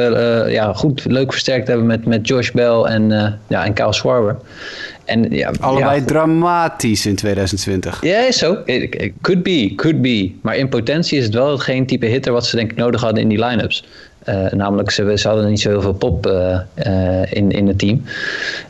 ja, 0.48 0.74
goed, 0.74 1.06
leuk 1.06 1.32
versterkt 1.32 1.68
hebben 1.68 1.86
met, 1.86 2.06
met 2.06 2.28
Josh 2.28 2.52
Bell 2.52 2.82
en, 2.82 3.10
ja, 3.48 3.66
en 3.66 3.74
Kyle 3.74 3.94
Schwarber. 3.94 4.38
En, 5.06 5.28
ja, 5.30 5.52
Allebei 5.60 6.00
ja, 6.00 6.06
dramatisch 6.06 7.06
in 7.06 7.16
2020. 7.16 8.04
Ja, 8.04 8.32
zo. 8.32 8.54
Eh, 8.66 9.12
Could 9.22 9.44
be, 9.44 9.74
could 9.76 10.02
be. 10.02 10.32
Maar 10.42 10.58
in 10.58 10.70
potentie 10.70 11.18
is 11.18 11.24
het 11.24 11.34
wel 11.34 11.58
geen 11.58 11.86
type 11.86 12.06
hitter 12.06 12.32
wat 12.32 12.46
ze 12.46 12.56
denk 12.56 12.72
ik 12.72 12.78
nodig 12.78 13.02
hadden 13.02 13.22
in 13.22 13.30
die 13.30 13.46
line-ups. 13.46 13.86
Uh, 14.30 14.52
namelijk, 14.52 14.92
ze, 14.92 15.18
ze 15.18 15.28
hadden 15.28 15.50
niet 15.50 15.60
zo 15.62 15.70
heel 15.70 15.82
veel 15.82 15.94
pop 15.94 16.28
uh, 16.28 16.60
uh, 16.88 17.22
in, 17.34 17.52
in 17.52 17.68
het 17.68 17.80
team. 17.80 18.04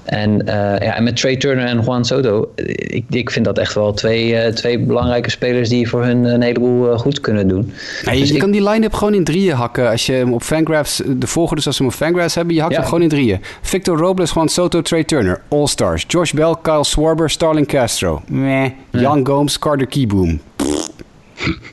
En, 0.03 0.41
ja, 0.45 0.95
en 0.95 1.03
met 1.03 1.15
Trey 1.15 1.35
Turner 1.37 1.65
en 1.65 1.81
Juan 1.81 2.05
Soto, 2.05 2.51
ik, 2.55 3.05
ik 3.09 3.31
vind 3.31 3.45
dat 3.45 3.57
echt 3.57 3.73
wel 3.73 3.93
twee, 3.93 4.53
twee 4.53 4.79
belangrijke 4.79 5.29
spelers 5.29 5.69
die 5.69 5.89
voor 5.89 6.03
hun 6.03 6.23
een 6.23 6.41
heleboel 6.41 6.97
goed 6.97 7.19
kunnen 7.19 7.47
doen. 7.47 7.73
Ja, 8.03 8.11
je 8.11 8.19
Dus 8.19 8.31
ik- 8.31 8.39
kan 8.39 8.51
die 8.51 8.69
line-up 8.69 8.93
gewoon 8.93 9.13
in 9.13 9.23
drieën 9.23 9.55
hakken. 9.55 9.89
Als 9.89 10.05
je 10.05 10.13
hem 10.13 10.33
op 10.33 10.41
Fangraphs, 10.43 11.01
de 11.17 11.27
volgorde 11.27 11.61
zoals 11.61 11.77
ze 11.77 11.83
hem 11.83 11.91
op 11.91 11.97
Fangraphs 11.97 12.35
hebben, 12.35 12.53
je 12.55 12.59
hakt 12.61 12.73
Ja. 12.73 12.79
hem 12.79 12.87
gewoon 12.87 13.03
in 13.03 13.09
drieën. 13.09 13.39
Victor 13.61 13.97
Robles, 13.97 14.31
Juan 14.33 14.49
Soto, 14.49 14.81
Trey 14.81 15.03
Turner, 15.03 15.41
All-Stars. 15.47 16.05
Josh 16.07 16.31
Bell, 16.31 16.55
Kyle 16.61 16.83
Swarber, 16.83 17.29
Starling 17.29 17.67
Castro. 17.67 18.21
Meh. 18.27 18.69
Jan 18.91 19.27
Gomes, 19.27 19.59
Carter 19.59 19.87
Keyboom. 19.87 20.39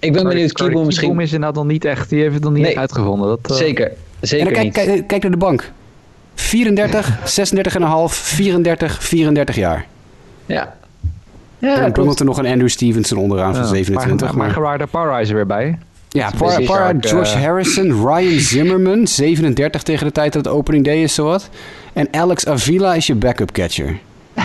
Ik 0.00 0.12
ben 0.12 0.24
benieuwd, 0.28 0.52
Kieboom 0.52 0.86
misschien... 0.86 1.20
Is 1.20 1.32
inderdaad 1.32 1.54
nog 1.56 1.66
niet 1.72 1.84
echt, 1.84 2.08
die 2.08 2.20
heeft 2.22 2.34
het 2.34 2.42
nog 2.42 2.52
niet 2.52 2.62
Nee. 2.62 2.78
uitgevonden. 2.78 3.28
Dat, 3.28 3.50
eh, 3.50 3.56
Zeker, 3.56 3.86
En 4.20 4.28
zeker 4.28 4.44
dan 4.44 4.54
kijk, 4.54 4.64
niet. 4.64 4.74
kijk, 4.74 5.06
kijk 5.06 5.22
naar 5.22 5.30
de 5.30 5.36
bank. 5.36 5.70
34, 6.34 7.18
36,5, 7.24 8.14
34, 8.14 9.02
34 9.04 9.56
jaar. 9.56 9.86
Ja. 10.46 10.74
en 11.58 11.68
Ja, 11.68 11.68
dan 11.74 11.78
klopt. 11.82 11.92
bungelt 11.94 12.18
er 12.20 12.24
nog 12.24 12.38
een 12.38 12.46
Andrew 12.46 12.68
Stevenson 12.68 13.18
onderaan 13.18 13.54
van 13.54 13.62
ja. 13.62 13.68
27. 13.68 14.18
Maar, 14.18 14.18
maar, 14.18 14.36
Maar, 14.36 14.46
maar 14.46 14.72
Gerard 14.76 14.90
Parra 14.90 15.20
is 15.20 15.28
er 15.28 15.34
weer 15.34 15.46
bij. 15.46 15.78
ja, 16.08 16.30
Para, 16.38 16.88
ook, 16.88 17.02
eh, 17.04 17.10
Josh 17.10 17.34
Harrison, 17.34 18.06
Ryan 18.06 18.38
Zimmerman, 18.40 19.06
37 19.06 19.82
tegen 19.82 20.06
de 20.06 20.12
tijd 20.12 20.32
dat 20.32 20.44
het 20.44 20.54
opening 20.54 20.84
day 20.84 21.02
is, 21.02 21.14
zowat. 21.14 21.48
En 21.92 22.08
Alex 22.10 22.46
Avila 22.46 22.94
is 22.94 23.06
je 23.06 23.14
backup 23.14 23.52
catcher. 23.52 23.98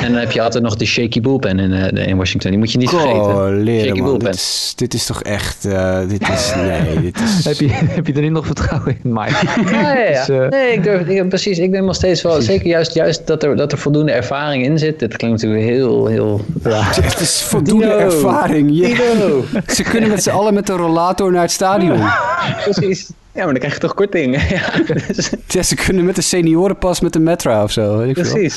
En 0.04 0.12
dan 0.12 0.20
heb 0.20 0.32
je 0.32 0.42
altijd 0.42 0.64
nog 0.64 0.76
de 0.76 0.86
shaky 0.86 1.22
bullpen 1.22 1.60
in, 1.60 1.74
eh, 1.74 2.08
in 2.08 2.18
Washington. 2.18 2.50
Die 2.50 2.60
moet 2.60 2.72
je 2.72 2.78
niet 2.78 2.90
vergeten. 2.90 3.16
Oh, 3.16 3.46
leren 3.50 3.86
Shaky 3.86 4.00
man. 4.00 4.08
bullpen. 4.08 4.26
Dit 4.26 4.36
is, 4.36 4.74
dit 4.76 4.94
is 4.94 5.06
toch 5.06 5.24
echt... 5.24 5.66
eh, 5.66 6.00
dit 6.08 6.30
is... 6.30 6.54
Nee, 6.56 7.02
dit 7.02 7.20
is... 7.20 7.46
Heb 7.46 7.56
je, 7.60 7.70
heb 7.72 8.08
je 8.08 8.14
er 8.14 8.22
niet 8.22 8.32
nog 8.32 8.46
vertrouwen 8.46 8.98
in, 9.04 9.14
Mike? 9.14 9.36
Ja, 9.72 9.94
ja, 9.94 10.10
ja. 10.10 10.20
Dus, 10.26 10.30
eh, 10.30 10.48
nee, 10.50 10.74
ik 10.74 10.84
durf, 10.84 11.08
ik, 11.08 11.30
precies. 11.30 11.58
Ik 11.60 11.72
denk 11.72 11.84
nog 11.86 11.96
steeds 11.96 12.22
wel, 12.22 12.42
zeker 12.42 12.68
juist, 12.68 12.94
juist 12.94 13.28
dat, 13.28 13.44
er, 13.44 13.56
dat 13.56 13.72
er 13.72 13.78
voldoende 13.78 14.12
ervaring 14.12 14.64
in 14.66 14.80
zit. 14.80 15.00
Dit 15.00 15.18
klinkt 15.18 15.42
natuurlijk 15.42 15.70
heel, 15.70 16.06
heel... 16.08 16.46
Het 16.64 17.20
is 17.20 17.42
voldoende 17.42 17.86
Dino. 17.86 17.98
ervaring. 17.98 18.70
Ja. 18.74 18.88
Dino. 18.88 19.44
Ze 19.68 19.84
kunnen 19.84 20.10
met 20.10 20.24
z'n 20.24 20.30
allen 20.30 20.54
met 20.54 20.70
een 20.70 20.78
rollator 20.78 21.32
naar 21.32 21.42
het 21.42 21.52
stadion. 21.52 22.00
Precies. 22.64 23.10
Ja, 23.36 23.44
maar 23.44 23.52
dan 23.52 23.58
krijg 23.60 23.74
je 23.74 23.80
toch 23.80 23.94
korting. 23.94 24.36
ja, 24.50 24.72
dus- 25.16 25.30
Ja, 25.48 25.64
ze 25.64 25.76
kunnen 25.76 26.06
met 26.06 26.16
de 26.16 26.22
seniorenpas 26.22 27.00
met 27.00 27.14
de 27.14 27.20
Metra 27.20 27.64
of 27.64 27.72
zo. 27.72 27.98
Weet 27.98 28.18
ik 28.18 28.26
veel. 28.26 28.50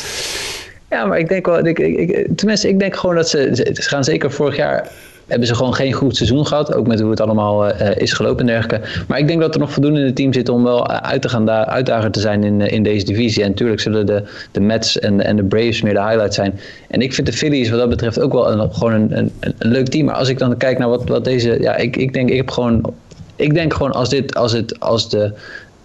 Ja, 0.90 1.04
maar 1.04 1.18
ik 1.18 1.28
denk 1.28 1.46
wel, 1.46 1.66
ik, 1.66 1.78
ik, 1.78 2.28
tenminste, 2.36 2.68
ik 2.68 2.78
denk 2.78 2.96
gewoon 2.96 3.16
dat 3.16 3.28
ze, 3.28 3.50
ze 3.52 3.82
gaan 3.82 4.04
zeker 4.04 4.30
vorig 4.30 4.56
jaar 4.56 4.88
hebben 5.28 5.48
ze 5.48 5.54
gewoon 5.54 5.74
geen 5.74 5.92
goed 5.92 6.16
seizoen 6.16 6.46
gehad. 6.46 6.74
Ook 6.74 6.86
met 6.86 7.00
hoe 7.00 7.10
het 7.10 7.20
allemaal 7.20 7.68
eh, 7.68 7.96
is 7.96 8.12
gelopen 8.12 8.40
en 8.40 8.46
dergelijke. 8.46 8.88
Maar 9.08 9.18
ik 9.18 9.26
denk 9.26 9.40
dat 9.40 9.54
er 9.54 9.60
nog 9.60 9.72
voldoende 9.72 10.00
in 10.00 10.06
het 10.06 10.16
team 10.16 10.32
zit 10.32 10.48
om 10.48 10.64
wel 10.64 10.88
uit 10.88 11.22
te 11.22 11.28
gaan 11.28 11.46
da- 11.46 11.66
uitdager 11.66 12.10
te 12.10 12.20
zijn 12.20 12.44
in, 12.44 12.60
eh, 12.60 12.72
in 12.72 12.82
deze 12.82 13.04
divisie. 13.04 13.42
En 13.42 13.48
natuurlijk 13.48 13.80
zullen 13.80 14.06
de, 14.06 14.22
de 14.52 14.60
Mets 14.60 14.98
en, 14.98 15.24
en 15.24 15.36
de 15.36 15.44
Braves 15.44 15.82
meer 15.82 15.94
de 15.94 16.02
highlight 16.02 16.34
zijn. 16.34 16.60
En 16.88 17.00
ik 17.00 17.14
vind 17.14 17.26
de 17.26 17.32
Phillies 17.32 17.70
wat 17.70 17.78
dat 17.78 17.88
betreft 17.88 18.20
ook 18.20 18.32
wel 18.32 18.52
een, 18.52 18.72
gewoon 18.72 18.92
een, 18.92 19.18
een, 19.18 19.32
een 19.40 19.70
leuk 19.70 19.88
team. 19.88 20.06
Maar 20.06 20.14
als 20.14 20.28
ik 20.28 20.38
dan 20.38 20.56
kijk 20.56 20.78
naar 20.78 20.88
wat, 20.88 21.08
wat 21.08 21.24
deze... 21.24 21.56
Ja, 21.60 21.76
ik, 21.76 21.96
ik 21.96 22.12
denk, 22.12 22.30
ik 22.30 22.36
heb 22.36 22.50
gewoon... 22.50 22.94
Ik 23.36 23.54
denk 23.54 23.74
gewoon 23.74 23.92
als 23.92 24.08
dit, 24.08 24.34
als 24.34 24.52
het, 24.52 24.80
als 24.80 25.10
de... 25.10 25.32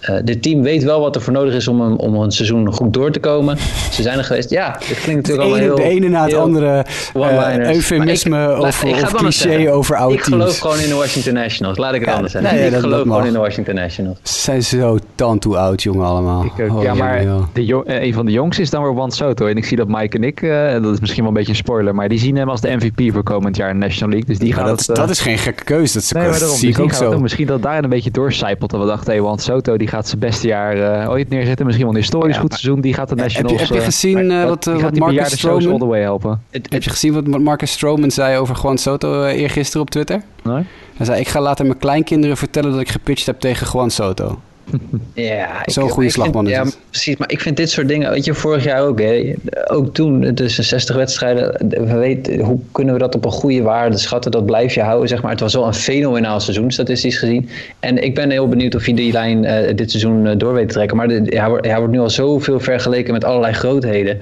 eh, 0.03 0.15
dit 0.23 0.41
team 0.41 0.61
weet 0.61 0.83
wel 0.83 0.99
wat 0.99 1.15
er 1.15 1.21
voor 1.21 1.33
nodig 1.33 1.53
is 1.53 1.67
om 1.67 1.81
een, 1.81 1.97
om 1.99 2.15
een 2.15 2.31
seizoen 2.31 2.73
goed 2.73 2.93
door 2.93 3.11
te 3.11 3.19
komen. 3.19 3.57
Ze 3.91 4.01
zijn 4.01 4.17
er 4.17 4.23
geweest. 4.23 4.49
Ja, 4.49 4.71
dit 4.87 4.99
klinkt 5.01 5.05
natuurlijk 5.27 5.39
allemaal 5.39 5.57
heel... 5.59 5.75
de 5.75 5.83
ene 5.83 6.07
na 6.09 6.23
het 6.23 6.33
andere 6.33 6.85
eh, 7.13 7.69
eufemisme 7.73 8.53
ik- 8.53 8.59
of, 8.61 8.83
ik 8.83 8.95
het 8.95 9.13
cliché 9.13 9.71
over 9.71 9.95
oude 9.95 10.15
Ik 10.15 10.21
geloof 10.23 10.41
teams. 10.43 10.59
gewoon 10.59 10.79
in 10.79 10.89
de 10.89 10.95
Washington 10.95 11.33
Nationals. 11.33 11.77
Laat 11.77 11.93
ik 11.93 11.99
het 11.99 12.09
Ja, 12.09 12.15
anders 12.15 12.33
zeggen. 12.33 12.55
nee, 12.55 12.65
ik 12.65 12.71
dat- 12.71 12.81
geloof 12.81 12.97
dat 12.97 13.07
gewoon 13.07 13.25
in 13.25 13.33
de 13.33 13.39
Washington 13.39 13.75
Nationals. 13.75 14.17
Ze 14.23 14.39
zijn 14.39 14.63
zo 14.63 14.97
tantoe 15.15 15.57
oud, 15.57 15.83
jongen, 15.83 16.05
allemaal. 16.05 16.45
Ik. 16.57 16.71
Oh, 16.71 16.83
ja, 16.83 16.93
maar 16.93 17.25
de 17.53 17.65
jong- 17.65 17.85
eh, 17.85 18.01
een 18.03 18.13
van 18.13 18.25
de 18.25 18.31
jongens 18.31 18.59
is 18.59 18.69
dan 18.69 18.83
weer 18.83 18.93
Juan 18.93 19.11
Soto. 19.11 19.45
En 19.47 19.57
ik 19.57 19.65
zie 19.65 19.77
dat 19.77 19.87
Mike 19.87 20.17
en 20.17 20.23
ik, 20.23 20.41
eh, 20.41 20.71
dat 20.81 20.93
is 20.93 20.99
misschien 20.99 21.21
wel 21.21 21.31
een 21.31 21.37
beetje 21.37 21.51
een 21.51 21.57
spoiler, 21.57 21.95
maar 21.95 22.09
die 22.09 22.19
zien 22.19 22.35
hem 22.35 22.49
als 22.49 22.61
de 22.61 22.75
MVP 22.75 23.11
voor 23.13 23.23
komend 23.23 23.55
jaar 23.55 23.69
in 23.69 23.79
de 23.79 23.85
National 23.85 24.09
League. 24.09 24.27
Dus 24.29 24.39
die 24.39 24.53
gaat 24.53 24.65
dat, 24.67 24.85
het, 24.85 24.95
dat 24.95 25.09
is 25.09 25.19
geen 25.19 25.37
gekke 25.37 25.63
keuze. 25.63 25.93
Dat, 25.93 26.03
is- 26.03 26.11
Nee, 26.11 26.21
maar 26.21 26.31
dat 26.31 26.39
daarom. 26.39 26.57
zie 26.57 26.67
Dus 26.67 26.77
ik 26.77 26.83
die 26.83 26.91
ook 26.91 26.97
gaat 26.99 27.07
het 27.07 27.17
zo. 27.17 27.21
Misschien 27.21 27.47
dat 27.47 27.61
daar 27.61 27.83
een 27.83 27.89
beetje 27.89 28.11
doorcijpelt. 28.11 28.71
Dat 28.71 28.79
we 28.79 28.85
dachten, 28.87 29.13
hey, 29.13 29.21
want 29.21 29.41
Soto 29.41 29.77
die 29.77 29.87
gaat 29.93 30.07
zijn 30.07 30.19
beste 30.19 30.47
jaar 30.47 31.01
eh, 31.01 31.09
ooit 31.09 31.29
neerzetten. 31.29 31.65
Misschien 31.65 31.85
wel 31.87 31.95
een 31.95 32.01
historisch 32.01 32.35
Ja, 32.35 32.41
goed 32.41 32.53
seizoen. 32.53 32.81
Die 32.81 32.93
gaat 32.93 33.09
de 33.09 33.15
Heb 33.15 33.29
je- 33.29 33.41
Nationals... 33.41 33.69
heb 33.69 33.77
je 33.77 33.83
gezien, 33.85 34.27
maar 34.27 34.41
eh, 34.43 34.47
wat, 34.49 34.67
eh, 34.67 34.77
wat 34.81 34.97
Marcus 34.97 35.31
Stroman- 35.31 35.71
all 35.71 35.77
the 35.79 35.85
way 35.85 36.01
helpen. 36.01 36.41
Het, 36.51 36.67
Heb 36.71 36.83
je 36.83 36.89
gezien 36.89 37.13
wat 37.13 37.27
Marcus 37.41 37.71
Stroman 37.71 38.11
zei 38.11 38.37
over 38.37 38.59
Juan 38.63 38.77
Soto 38.77 39.25
eergisteren 39.25 39.81
op 39.81 39.89
Twitter? 39.89 40.21
Nee? 40.43 40.63
Hij 40.97 41.05
zei, 41.05 41.19
ik 41.19 41.27
ga 41.27 41.41
later 41.41 41.65
mijn 41.65 41.77
kleinkinderen 41.77 42.37
vertellen 42.37 42.71
dat 42.71 42.79
ik 42.79 42.89
gepitcht 42.89 43.25
heb 43.25 43.39
tegen 43.39 43.67
Juan 43.73 43.89
Soto. 43.91 44.39
Ja, 45.13 45.61
Zo'n 45.65 45.83
goede 45.89 46.09
vind- 46.09 46.11
slagman 46.11 46.45
is 46.47 46.51
Ja, 46.51 46.63
het. 46.63 46.77
precies. 46.89 47.17
Maar 47.17 47.31
ik 47.31 47.39
vind 47.41 47.57
dit 47.57 47.69
soort 47.69 47.87
dingen, 47.87 48.11
weet 48.11 48.25
je, 48.25 48.33
vorig 48.33 48.63
jaar 48.63 48.81
ook. 48.81 48.99
Hè, 48.99 49.33
ook 49.67 49.93
toen, 49.93 50.33
tussen 50.35 50.63
60 50.63 50.95
wedstrijden. 50.95 51.67
We 51.69 51.93
weten, 51.97 52.39
hoe 52.39 52.59
kunnen 52.71 52.93
we 52.93 52.99
dat 52.99 53.15
op 53.15 53.25
een 53.25 53.31
goede 53.31 53.61
waarde 53.61 53.97
schatten? 53.97 54.31
Dat 54.31 54.45
blijf 54.45 54.73
je 54.73 54.81
houden, 54.81 55.07
zeg 55.07 55.21
maar. 55.21 55.31
Het 55.31 55.39
was 55.39 55.53
wel 55.53 55.65
een 55.67 55.73
fenomenaal 55.73 56.39
seizoen, 56.39 56.71
statistisch 56.71 57.17
gezien. 57.17 57.49
En 57.79 58.03
ik 58.03 58.15
ben 58.15 58.29
heel 58.29 58.47
benieuwd 58.47 58.75
of 58.75 58.85
hij 58.85 58.93
die 58.93 59.11
lijn 59.11 59.45
eh, 59.45 59.75
dit 59.75 59.89
seizoen 59.91 60.27
eh, 60.27 60.37
door 60.37 60.53
weet 60.53 60.67
te 60.67 60.73
trekken. 60.73 60.97
Maar 60.97 61.07
de, 61.07 61.21
hij, 61.25 61.49
wordt, 61.49 61.65
hij 61.65 61.77
wordt 61.77 61.93
nu 61.93 61.99
al 61.99 62.09
zoveel 62.09 62.59
vergeleken 62.59 63.13
met 63.13 63.23
allerlei 63.23 63.53
grootheden. 63.53 64.21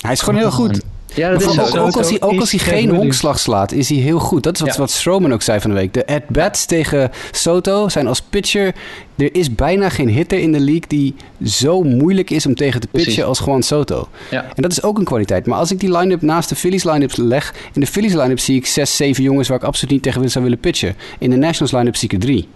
Hij 0.00 0.12
is 0.12 0.20
gewoon 0.20 0.40
heel 0.40 0.50
goed. 0.50 0.80
Ja, 1.14 1.30
dat 1.30 1.40
is 1.40 1.54
zo. 1.54 1.78
ook, 1.78 1.96
als 1.96 2.08
hij, 2.08 2.20
ook 2.20 2.40
als 2.40 2.50
hij 2.50 2.60
is 2.60 2.66
geen 2.66 2.90
honkslag 2.90 3.38
slaat, 3.38 3.72
is 3.72 3.88
hij 3.88 3.98
heel 3.98 4.18
goed. 4.18 4.42
Dat 4.42 4.54
is 4.54 4.60
wat, 4.60 4.72
Ja. 4.72 4.78
wat 4.78 4.90
Stroman 4.90 5.32
ook 5.32 5.42
zei 5.42 5.60
van 5.60 5.70
de 5.70 5.76
week. 5.76 5.94
De 5.94 6.06
at-bats 6.06 6.64
tegen 6.64 7.10
Soto 7.30 7.88
zijn 7.88 8.06
als 8.06 8.20
pitcher... 8.22 8.74
Er 9.16 9.34
is 9.34 9.54
bijna 9.54 9.88
geen 9.88 10.08
hitter 10.08 10.38
in 10.38 10.52
de 10.52 10.60
league 10.60 10.84
die 10.88 11.14
zo 11.44 11.82
moeilijk 11.82 12.30
is 12.30 12.46
om 12.46 12.54
tegen 12.54 12.80
te 12.80 12.86
pitchen 12.86 13.04
Precies. 13.12 13.24
als 13.24 13.38
gewoon 13.40 13.62
Soto. 13.62 14.08
Ja. 14.30 14.44
En 14.54 14.62
dat 14.62 14.70
is 14.72 14.82
ook 14.82 14.98
een 14.98 15.04
kwaliteit. 15.04 15.46
Maar 15.46 15.58
als 15.58 15.70
ik 15.70 15.80
die 15.80 15.96
line-up 15.98 16.22
naast 16.22 16.48
de 16.48 16.54
Phillies 16.54 16.84
line-up 16.84 17.12
leg... 17.16 17.54
In 17.72 17.80
de 17.80 17.86
Phillies 17.86 18.12
line-up 18.14 18.38
zie 18.38 18.56
ik 18.56 18.66
zes, 18.66 18.96
zeven 18.96 19.22
jongens 19.22 19.48
waar 19.48 19.58
ik 19.58 19.64
absoluut 19.64 19.90
niet 19.94 20.02
tegen 20.02 20.30
zou 20.30 20.44
willen 20.44 20.58
pitchen. 20.60 20.94
In 21.18 21.30
de 21.30 21.36
Nationals 21.36 21.72
line-up 21.72 21.96
zie 21.96 22.08
ik 22.08 22.14
er 22.14 22.20
drie. 22.20 22.48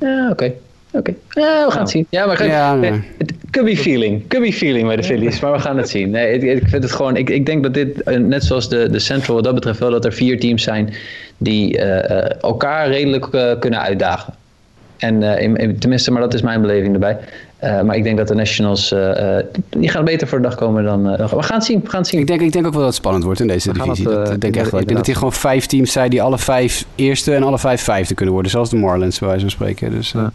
Ja, 0.00 0.28
oké. 0.30 0.52
Oké. 0.92 1.14
Ja, 1.30 1.64
we 1.66 1.70
gaan 1.70 1.80
het 1.80 1.90
zien. 1.90 2.06
Ja, 2.10 2.26
maar 2.26 2.46
Ja, 2.46 2.74
nee. 2.74 3.02
het 3.18 3.32
be 3.64 3.76
feeling. 3.76 4.22
Could 4.28 4.46
be 4.46 4.52
feeling 4.52 4.86
bij 4.86 4.96
de 4.96 5.02
Phillies, 5.02 5.40
maar 5.40 5.52
we 5.52 5.58
gaan 5.58 5.76
het 5.76 5.88
zien. 5.88 6.10
Nee, 6.10 6.32
ik, 6.32 6.42
ik 6.62 6.68
vind 6.68 6.82
het 6.82 6.92
gewoon. 6.92 7.16
Ik, 7.16 7.30
ik 7.30 7.46
denk 7.46 7.62
dat 7.62 7.74
dit, 7.74 8.02
eh, 8.02 8.18
net 8.18 8.44
zoals 8.44 8.68
de, 8.68 8.90
de 8.90 8.98
Central, 8.98 9.34
wat 9.34 9.44
dat 9.44 9.54
betreft 9.54 9.78
wel 9.78 9.90
dat 9.90 10.04
er 10.04 10.12
vier 10.12 10.40
teams 10.40 10.62
zijn 10.62 10.94
die 11.38 11.78
eh, 11.78 12.18
eh, 12.24 12.30
elkaar 12.42 12.88
redelijk 12.88 13.26
kunnen 13.60 13.80
uitdagen. 13.80 14.34
En 14.96 15.22
eh, 15.36 15.42
in- 15.42 15.56
in- 15.56 15.78
tenminste, 15.78 16.10
maar 16.10 16.20
dat 16.22 16.34
is 16.34 16.42
mijn 16.42 16.60
beleving 16.60 16.92
erbij. 16.92 17.16
Eh, 17.56 17.82
maar 17.82 17.96
ik 17.96 18.02
denk 18.02 18.16
dat 18.16 18.28
de 18.28 18.34
Nationals, 18.34 18.92
eh, 18.92 19.38
eh, 19.38 19.44
die 19.70 19.88
gaan 19.88 20.04
beter 20.04 20.28
voor 20.28 20.38
de 20.38 20.44
dag 20.48 20.54
komen 20.56 20.84
dan. 20.84 21.08
eh, 21.10 21.30
we 21.32 21.42
gaan 21.42 21.56
het 21.56 21.64
zien. 21.64 21.80
We 21.84 21.88
gaan 21.90 22.00
het 22.00 22.08
zien. 22.08 22.20
Ik 22.20 22.26
denk, 22.26 22.40
ik 22.40 22.52
denk 22.52 22.66
ook 22.66 22.72
wel 22.72 22.80
dat 22.80 22.90
het 22.90 22.98
spannend 22.98 23.24
wordt 23.24 23.40
in 23.40 23.46
deze 23.46 23.72
divisie. 23.72 24.04
dat, 24.04 24.26
dat 24.26 24.40
denk 24.40 24.54
ik 24.54 24.60
echt 24.60 24.70
wel. 24.70 24.80
Ik 24.80 24.86
denk 24.86 24.98
dat 24.98 25.06
hier 25.06 25.16
gewoon 25.16 25.32
vijf 25.32 25.66
teams 25.66 25.92
zijn 25.92 26.10
die 26.10 26.22
alle 26.22 26.38
vijf 26.38 26.84
eerste 26.94 27.34
en 27.34 27.42
alle 27.42 27.58
vijf 27.58 27.82
vijfde 27.82 28.14
kunnen 28.14 28.34
worden. 28.34 28.50
Zoals 28.52 28.70
de 28.70 28.76
Marlins, 28.76 29.18
bij 29.18 29.28
wijze 29.28 29.42
van 29.42 29.52
spreken. 29.52 29.90
Dus, 29.90 30.14
eh, 30.14 30.20
Ja. 30.20 30.32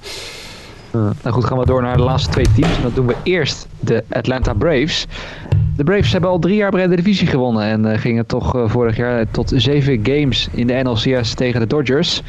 Uh, 0.96 1.02
nou 1.02 1.36
goed, 1.36 1.46
gaan 1.46 1.58
we 1.58 1.66
door 1.66 1.82
naar 1.82 1.98
de 1.98 2.04
laatste 2.04 2.30
twee 2.30 2.46
teams. 2.56 2.76
En 2.76 2.82
dat 2.82 2.96
doen 2.96 3.08
we 3.08 3.16
eerst 3.24 3.68
de 3.80 4.04
Atlanta 4.10 4.54
Braves. 4.54 5.08
De 5.76 5.84
Braves 5.84 6.12
hebben 6.12 6.30
al 6.30 6.40
drie 6.40 6.56
jaar 6.56 6.72
de 6.72 6.96
divisie 6.96 7.28
gewonnen. 7.28 7.64
En 7.64 7.86
eh, 7.86 8.00
gingen 8.00 8.26
toch 8.26 8.56
eh, 8.56 8.70
vorig 8.70 8.98
jaar 8.98 9.26
tot 9.32 9.52
zeven 9.56 10.00
games 10.04 10.50
in 10.52 10.68
de 10.68 10.74
NLCS 10.74 11.34
tegen 11.34 11.60
de 11.60 11.68
Dodgers. 11.68 12.24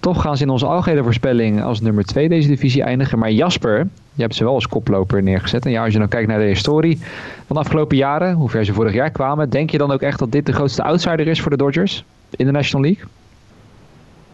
Toch 0.00 0.20
gaan 0.20 0.36
ze 0.36 0.42
in 0.42 0.50
onze 0.50 0.66
algehele 0.66 1.02
voorspelling 1.02 1.62
als 1.62 1.80
nummer 1.80 2.04
twee 2.04 2.28
deze 2.28 2.48
divisie 2.48 2.82
eindigen. 2.82 3.18
Maar 3.18 3.30
Jasper, 3.30 3.88
je 4.12 4.22
hebt 4.22 4.34
ze 4.34 4.44
wel 4.44 4.54
als 4.54 4.68
koploper 4.68 5.22
neergezet. 5.22 5.64
En 5.64 5.70
ja, 5.70 5.84
als 5.84 5.92
je 5.92 5.98
dan 5.98 6.08
kijkt 6.08 6.28
naar 6.28 6.38
de 6.38 6.44
historie 6.44 6.98
van 7.46 7.56
de 7.56 7.62
afgelopen 7.62 7.96
jaren, 7.96 8.34
hoe 8.34 8.48
ver 8.48 8.64
ze 8.64 8.72
vorig 8.72 8.92
jaar 8.92 9.10
kwamen. 9.10 9.50
Denk 9.50 9.70
je 9.70 9.78
dan 9.78 9.92
ook 9.92 10.02
echt 10.02 10.18
dat 10.18 10.32
dit 10.32 10.46
de 10.46 10.52
grootste 10.52 10.82
outsider 10.82 11.26
is 11.26 11.40
voor 11.40 11.50
de 11.50 11.56
Dodgers 11.56 12.04
in 12.30 12.46
de 12.46 12.52
National 12.52 12.86
League? 12.86 13.04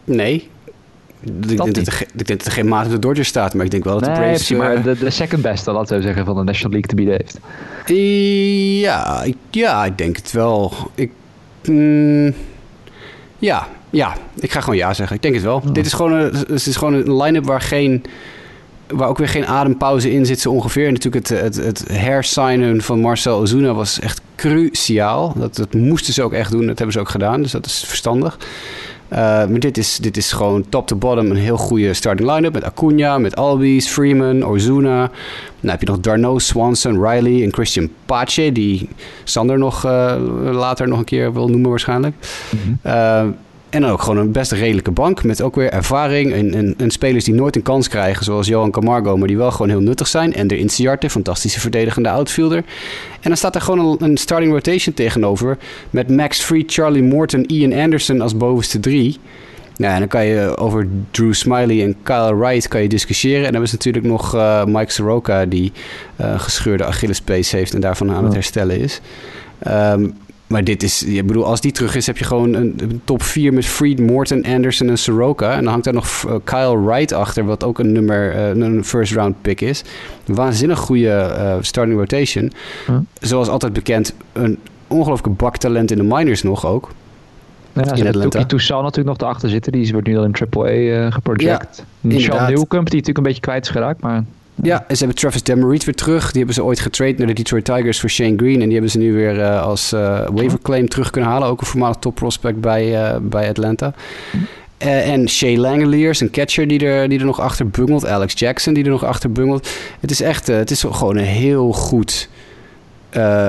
nee. 0.03 0.49
Ik 1.23 1.47
denk, 1.47 1.75
dat 1.75 1.87
er, 1.87 2.01
ik 2.15 2.27
denk 2.27 2.39
dat 2.39 2.45
er 2.47 2.51
geen 2.53 2.67
maat 2.67 2.85
op 2.85 2.91
de 2.91 2.99
Dodgers 2.99 3.27
staat. 3.27 3.53
Maar 3.53 3.65
ik 3.65 3.71
denk 3.71 3.83
wel 3.83 3.93
dat 3.93 4.03
de 4.03 4.09
Nee, 4.09 4.19
Braves... 4.19 4.35
precies, 4.37 4.57
maar 4.57 4.75
eh, 4.75 4.83
de, 4.83 4.97
de 4.97 5.09
second 5.09 5.41
beste, 5.41 5.71
laten 5.71 5.97
we 5.97 6.03
zeggen, 6.03 6.25
van 6.25 6.35
de 6.35 6.43
National 6.43 6.71
League 6.71 6.89
te 6.89 6.95
bieden 6.95 7.13
heeft. 7.15 7.39
Ja, 8.81 9.23
ik- 9.23 9.35
ja, 9.49 9.85
ik 9.85 9.97
denk 9.97 10.15
het 10.15 10.31
wel. 10.31 10.73
Ik, 10.95 11.11
mm, 11.65 12.33
ja, 13.39 13.67
ja, 13.89 14.15
ik 14.39 14.51
ga 14.51 14.59
gewoon 14.61 14.75
ja 14.75 14.93
zeggen. 14.93 15.15
Ik 15.15 15.21
denk 15.21 15.33
het 15.35 15.43
wel. 15.43 15.71
Dit 15.73 15.85
is 15.85 15.93
gewoon 15.93 16.11
een, 16.11 16.33
het 16.47 16.65
is 16.67 16.75
gewoon 16.75 16.93
een 16.93 17.17
line-up 17.21 17.45
waar 17.45 17.61
geen... 17.61 18.03
Waar 18.87 19.07
ook 19.07 19.17
weer 19.17 19.27
geen 19.27 19.45
adempauze 19.47 20.11
in 20.11 20.25
zit, 20.25 20.39
zo 20.39 20.49
ongeveer. 20.51 20.87
En 20.87 20.93
natuurlijk 20.93 21.27
het, 21.29 21.39
het, 21.41 21.55
het 21.55 21.83
hersignen 21.91 22.81
van 22.81 22.99
Marcel 22.99 23.39
Ozuna 23.39 23.73
was 23.73 23.99
echt 23.99 24.21
cruciaal. 24.35 25.33
Dat, 25.37 25.55
dat 25.55 25.73
moesten 25.73 26.13
ze 26.13 26.23
ook 26.23 26.33
echt 26.33 26.51
doen. 26.51 26.65
Dat 26.67 26.75
hebben 26.77 26.91
ze 26.91 26.99
ook 26.99 27.09
gedaan. 27.09 27.41
Dus 27.41 27.51
dat 27.51 27.65
is 27.65 27.83
verstandig. 27.87 28.37
Uh, 29.13 29.17
maar 29.17 29.59
dit 29.59 29.77
is, 29.77 29.97
dit 29.97 30.17
is 30.17 30.31
gewoon 30.31 30.65
top 30.69 30.87
to 30.87 30.95
bottom 30.95 31.29
een 31.29 31.37
heel 31.37 31.57
goede 31.57 31.93
starting 31.93 32.31
line-up. 32.31 32.53
Met 32.53 32.63
Acuna, 32.63 33.17
met 33.17 33.35
Albies, 33.35 33.87
Freeman, 33.87 34.43
Ozuna. 34.43 35.11
Dan 35.59 35.71
heb 35.71 35.79
je 35.79 35.87
nog 35.87 35.99
Darno, 35.99 36.39
Swanson, 36.39 37.07
Riley 37.07 37.43
en 37.43 37.53
Christian 37.53 37.89
Pache. 38.05 38.51
Die 38.51 38.89
Sander 39.23 39.57
nog 39.57 39.85
uh, 39.85 40.15
later 40.51 40.87
nog 40.87 40.99
een 40.99 41.05
keer 41.05 41.33
wil 41.33 41.47
noemen 41.47 41.69
waarschijnlijk. 41.69 42.15
Mm 42.51 42.59
-hmm. 42.81 43.35
En 43.71 43.81
dan 43.81 43.89
ook 43.89 44.01
gewoon 44.01 44.17
een 44.17 44.31
best 44.31 44.51
redelijke 44.51 44.91
bank 44.91 45.23
met 45.23 45.41
ook 45.41 45.55
weer 45.55 45.69
ervaring 45.69 46.33
en, 46.33 46.53
en, 46.53 46.73
en, 46.77 46.91
spelers 46.91 47.25
die 47.25 47.33
nooit 47.33 47.55
een 47.55 47.61
kans 47.61 47.87
krijgen, 47.87 48.23
zoals 48.23 48.47
Johan 48.47 48.71
Camargo, 48.71 49.17
maar 49.17 49.27
die 49.27 49.37
wel 49.37 49.51
gewoon 49.51 49.69
heel 49.69 49.79
nuttig 49.79 50.07
zijn. 50.07 50.33
En 50.33 50.47
de 50.47 50.57
Inciarte, 50.57 51.09
fantastische 51.09 51.59
verdedigende 51.59 52.09
outfielder. 52.09 52.57
En 53.21 53.29
dan 53.29 53.37
staat 53.37 53.55
er 53.55 53.61
gewoon 53.61 53.79
een, 53.79 54.09
een, 54.09 54.17
starting 54.17 54.51
rotation 54.51 54.95
tegenover 54.95 55.57
met 55.89 56.09
Max 56.09 56.41
Free, 56.41 56.63
Charlie 56.67 57.03
Morton, 57.03 57.45
Ian 57.45 57.73
Anderson 57.73 58.21
als 58.21 58.37
bovenste 58.37 58.79
drie. 58.79 59.19
Nou, 59.77 59.93
en 59.93 59.99
dan 59.99 60.07
kan 60.07 60.25
je 60.25 60.57
over 60.57 60.87
Drew 61.11 61.33
Smiley 61.33 61.83
en 61.83 61.95
Kyle 62.03 62.35
Wright 62.35 62.67
kan 62.67 62.81
je 62.81 62.87
discussiëren. 62.87 63.45
En 63.45 63.53
dan 63.53 63.67
ze 63.67 63.73
natuurlijk 63.73 64.05
nog 64.05 64.35
uh, 64.35 64.65
Mike 64.65 64.91
Soroka, 64.91 65.45
die 65.45 65.71
uh, 66.21 66.39
gescheurde 66.39 66.85
Achillespees 66.85 67.51
heeft 67.51 67.73
en 67.73 67.81
daarvan 67.81 68.11
aan 68.11 68.23
het 68.23 68.33
herstellen 68.33 68.79
is. 68.79 69.01
Um, 69.67 70.13
maar 70.51 70.63
dit 70.63 70.83
is, 70.83 71.03
ik 71.03 71.27
bedoel, 71.27 71.45
als 71.45 71.61
die 71.61 71.71
terug 71.71 71.95
is, 71.95 72.07
heb 72.07 72.17
je 72.17 72.23
gewoon 72.23 72.53
een, 72.53 73.01
top 73.03 73.23
4 73.23 73.53
met 73.53 73.65
Freed, 73.65 73.99
Morton, 73.99 74.45
Anderson 74.45 74.89
en 74.89 74.97
Soroka. 74.97 75.51
En 75.51 75.63
dan 75.63 75.67
hangt 75.67 75.83
daar 75.83 75.93
nog 75.93 76.23
uh, 76.27 76.35
Kyle 76.43 76.83
Wright 76.83 77.13
achter, 77.13 77.45
wat 77.45 77.63
ook 77.63 77.79
een 77.79 77.91
nummer, 77.91 78.35
uh, 78.35 78.63
een 78.63 78.85
first 78.85 79.13
round 79.13 79.41
pick 79.41 79.61
is. 79.61 79.83
Waanzinnig 80.25 80.79
goede 80.79 81.35
uh, 81.37 81.55
starting 81.61 81.97
rotation. 81.97 82.51
Huh? 82.87 82.95
Zoals 83.19 83.47
altijd 83.47 83.73
bekend, 83.73 84.13
een 84.33 84.57
ongelooflijke 84.87 85.29
bak 85.29 85.57
talent 85.57 85.91
in 85.91 85.97
de 85.97 86.03
minors 86.03 86.43
nog 86.43 86.65
ook. 86.65 86.89
Ja, 87.73 87.95
ze 87.95 88.03
hebben 88.03 88.29
Toussaint 88.47 88.83
natuurlijk 88.83 89.17
nog 89.17 89.17
erachter 89.17 89.49
zitten. 89.49 89.71
Die 89.71 89.91
wordt 89.91 90.07
nu 90.07 90.17
al 90.17 90.23
in 90.23 90.35
AAA 90.49 90.71
uh, 90.71 91.11
geproject. 91.11 91.85
Ja, 92.01 92.19
Sean 92.19 92.45
Newcomb, 92.45 92.69
die 92.69 92.99
natuurlijk 92.99 93.17
een 93.17 93.23
beetje 93.23 93.41
kwijt 93.41 93.65
is 93.65 93.71
geraakt, 93.71 94.01
maar... 94.01 94.23
Ja, 94.63 94.85
en 94.87 94.95
ze 94.95 95.03
hebben 95.03 95.21
Travis 95.21 95.43
Demerit 95.43 95.83
weer 95.83 95.95
terug. 95.95 96.27
Die 96.29 96.37
hebben 96.37 96.55
ze 96.55 96.63
ooit 96.63 96.79
getraind 96.79 97.17
naar 97.17 97.27
de 97.27 97.33
Detroit 97.33 97.65
Tigers 97.65 97.99
voor 97.99 98.09
Shane 98.09 98.33
Green. 98.37 98.53
En 98.53 98.63
die 98.63 98.71
hebben 98.71 98.91
ze 98.91 98.97
nu 98.97 99.13
weer 99.13 99.37
uh, 99.37 99.61
als 99.61 99.93
uh, 99.93 100.27
waiver 100.33 100.59
claim 100.61 100.89
terug 100.89 101.09
kunnen 101.09 101.29
halen. 101.29 101.47
Ook 101.47 101.61
een 101.61 101.67
voormalig 101.67 101.95
top 101.95 102.15
prospect 102.15 102.61
bij, 102.61 103.13
uh, 103.13 103.17
bij 103.21 103.49
Atlanta. 103.49 103.93
en 104.77 105.29
Shea 105.29 105.57
Langeliers, 105.57 106.19
een 106.19 106.31
catcher 106.31 106.67
die 106.67 106.85
er, 106.85 107.09
die 107.09 107.19
er 107.19 107.25
nog 107.25 107.39
achter 107.39 107.67
bungelt. 107.67 108.05
Alex 108.05 108.39
Jackson 108.39 108.73
die 108.73 108.83
er 108.83 108.89
nog 108.89 109.05
achter 109.05 109.31
bungelt. 109.31 109.69
Het 109.99 110.11
is 110.11 110.21
echt 110.21 110.47
het 110.47 110.71
is 110.71 110.81
gewoon 110.81 111.17
een 111.17 111.25
heel 111.25 111.71
goed, 111.71 112.29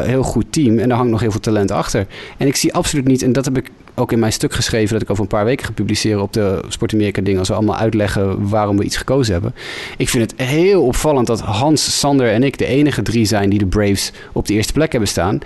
heel 0.02 0.22
goed 0.22 0.46
team. 0.50 0.78
En 0.78 0.88
daar 0.88 0.96
hangt 0.96 1.12
nog 1.12 1.20
heel 1.20 1.30
veel 1.30 1.40
talent 1.40 1.70
achter. 1.70 2.06
En 2.36 2.46
ik 2.46 2.56
zie 2.56 2.74
absoluut 2.74 3.06
niet, 3.06 3.22
en 3.22 3.32
dat 3.32 3.44
heb 3.44 3.56
ik 3.56 3.70
ook 3.94 4.12
in 4.12 4.18
mijn 4.18 4.32
stuk 4.32 4.52
geschreven 4.52 4.92
dat 4.92 5.02
ik 5.02 5.10
over 5.10 5.22
een 5.22 5.28
paar 5.28 5.44
weken 5.44 5.66
ga 5.66 5.72
publiceren 5.72 6.22
op 6.22 6.32
de 6.32 6.64
Sport 6.68 6.92
Amerika 6.92 7.22
dingen. 7.22 7.38
Als 7.38 7.48
we 7.48 7.54
allemaal 7.54 7.76
uitleggen 7.76 8.48
waarom 8.48 8.76
we 8.76 8.84
iets 8.84 8.96
gekozen 8.96 9.32
hebben. 9.32 9.54
Ik 9.96 10.08
vind 10.08 10.30
het 10.30 10.40
heel 10.40 10.82
opvallend 10.84 11.26
dat 11.26 11.40
Hans, 11.40 11.98
Sander 11.98 12.32
en 12.32 12.42
ik 12.42 12.58
de 12.58 12.66
enige 12.66 13.02
drie 13.02 13.24
zijn 13.24 13.50
die 13.50 13.58
de 13.58 13.66
Braves 13.66 14.12
op 14.32 14.46
de 14.46 14.54
eerste 14.54 14.72
plek 14.72 14.92
hebben 14.92 15.10
staan. 15.10 15.38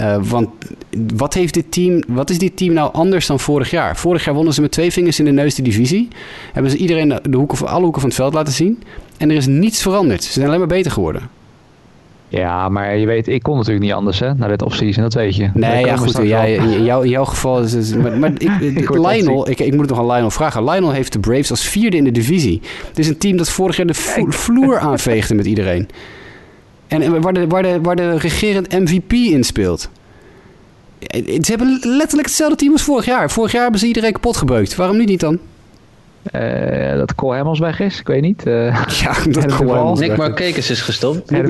Uh, 0.00 0.16
want 0.22 0.48
wat, 1.16 1.34
heeft 1.34 1.54
dit 1.54 1.72
team, 1.72 2.02
wat 2.08 2.30
is 2.30 2.38
dit 2.38 2.56
team 2.56 2.72
nou 2.72 2.92
anders 2.92 3.26
dan 3.26 3.40
vorig 3.40 3.70
jaar? 3.70 3.96
Vorig 3.96 4.24
jaar 4.24 4.34
wonnen 4.34 4.54
ze 4.54 4.60
met 4.60 4.70
twee 4.70 4.92
vingers 4.92 5.18
in 5.18 5.24
de 5.24 5.30
neus 5.30 5.54
de 5.54 5.62
divisie. 5.62 6.08
Hebben 6.52 6.70
ze 6.70 6.76
iedereen 6.76 7.08
de 7.22 7.36
hoeken, 7.36 7.66
alle 7.66 7.82
hoeken 7.82 8.00
van 8.00 8.10
het 8.10 8.18
veld 8.18 8.34
laten 8.34 8.52
zien. 8.52 8.82
En 9.16 9.30
er 9.30 9.36
is 9.36 9.46
niets 9.46 9.82
veranderd. 9.82 10.24
Ze 10.24 10.32
zijn 10.32 10.46
alleen 10.46 10.58
maar 10.58 10.68
beter 10.68 10.90
geworden. 10.90 11.37
Ja, 12.28 12.68
maar 12.68 12.96
je 12.96 13.06
weet, 13.06 13.28
ik 13.28 13.42
kon 13.42 13.56
natuurlijk 13.56 13.84
niet 13.84 13.94
anders 13.94 14.18
hè, 14.18 14.34
naar 14.34 14.48
dit 14.48 14.62
offseason, 14.62 15.02
dat 15.02 15.14
weet 15.14 15.36
je. 15.36 15.50
Nee, 15.54 15.84
ja 15.84 15.96
goed, 15.96 16.16
jij, 16.22 16.54
in, 16.54 16.84
jouw, 16.84 17.02
in 17.02 17.08
jouw 17.08 17.24
geval 17.24 17.60
is 17.60 17.72
het... 17.72 18.02
Maar, 18.02 18.18
maar 18.18 18.30
ik, 18.38 18.50
ik 18.82 18.90
Lionel, 18.90 19.50
ik, 19.50 19.60
ik 19.60 19.70
moet 19.70 19.80
het 19.80 19.90
nog 19.90 19.98
aan 19.98 20.06
Lionel 20.06 20.30
vragen. 20.30 20.64
Lionel 20.64 20.92
heeft 20.92 21.12
de 21.12 21.20
Braves 21.20 21.50
als 21.50 21.62
vierde 21.62 21.96
in 21.96 22.04
de 22.04 22.10
divisie. 22.10 22.60
Het 22.88 22.98
is 22.98 23.08
een 23.08 23.18
team 23.18 23.36
dat 23.36 23.50
vorig 23.50 23.76
jaar 23.76 23.86
de 23.86 23.94
vloer 24.28 24.78
aanveegde 24.88 25.34
met 25.34 25.46
iedereen. 25.46 25.88
En 26.86 27.20
waar 27.20 27.32
de, 27.32 27.46
waar, 27.46 27.62
de, 27.62 27.78
waar 27.82 27.96
de 27.96 28.18
regerend 28.18 28.72
MVP 28.72 29.12
in 29.12 29.44
speelt. 29.44 29.90
Ze 31.40 31.44
hebben 31.44 31.78
letterlijk 31.82 32.28
hetzelfde 32.28 32.56
team 32.56 32.72
als 32.72 32.82
vorig 32.82 33.04
jaar. 33.04 33.30
Vorig 33.30 33.52
jaar 33.52 33.62
hebben 33.62 33.80
ze 33.80 33.86
iedereen 33.86 34.12
kapot 34.12 34.36
gebeukt. 34.36 34.76
Waarom 34.76 34.96
nu 34.96 35.04
niet 35.04 35.20
dan? 35.20 35.38
Uh, 36.34 36.96
dat 36.96 37.14
Cole 37.14 37.36
Hamels 37.36 37.58
weg 37.58 37.80
is, 37.80 38.00
ik 38.00 38.06
weet 38.06 38.22
niet. 38.22 38.46
Uh, 38.46 38.84
ja, 39.00 39.14
dat 39.30 39.54
Cole 39.54 39.72
Hamels 39.72 40.00
Nick 40.00 40.56
is 40.56 40.80
gestopt. 40.80 41.30
Nick 41.30 41.46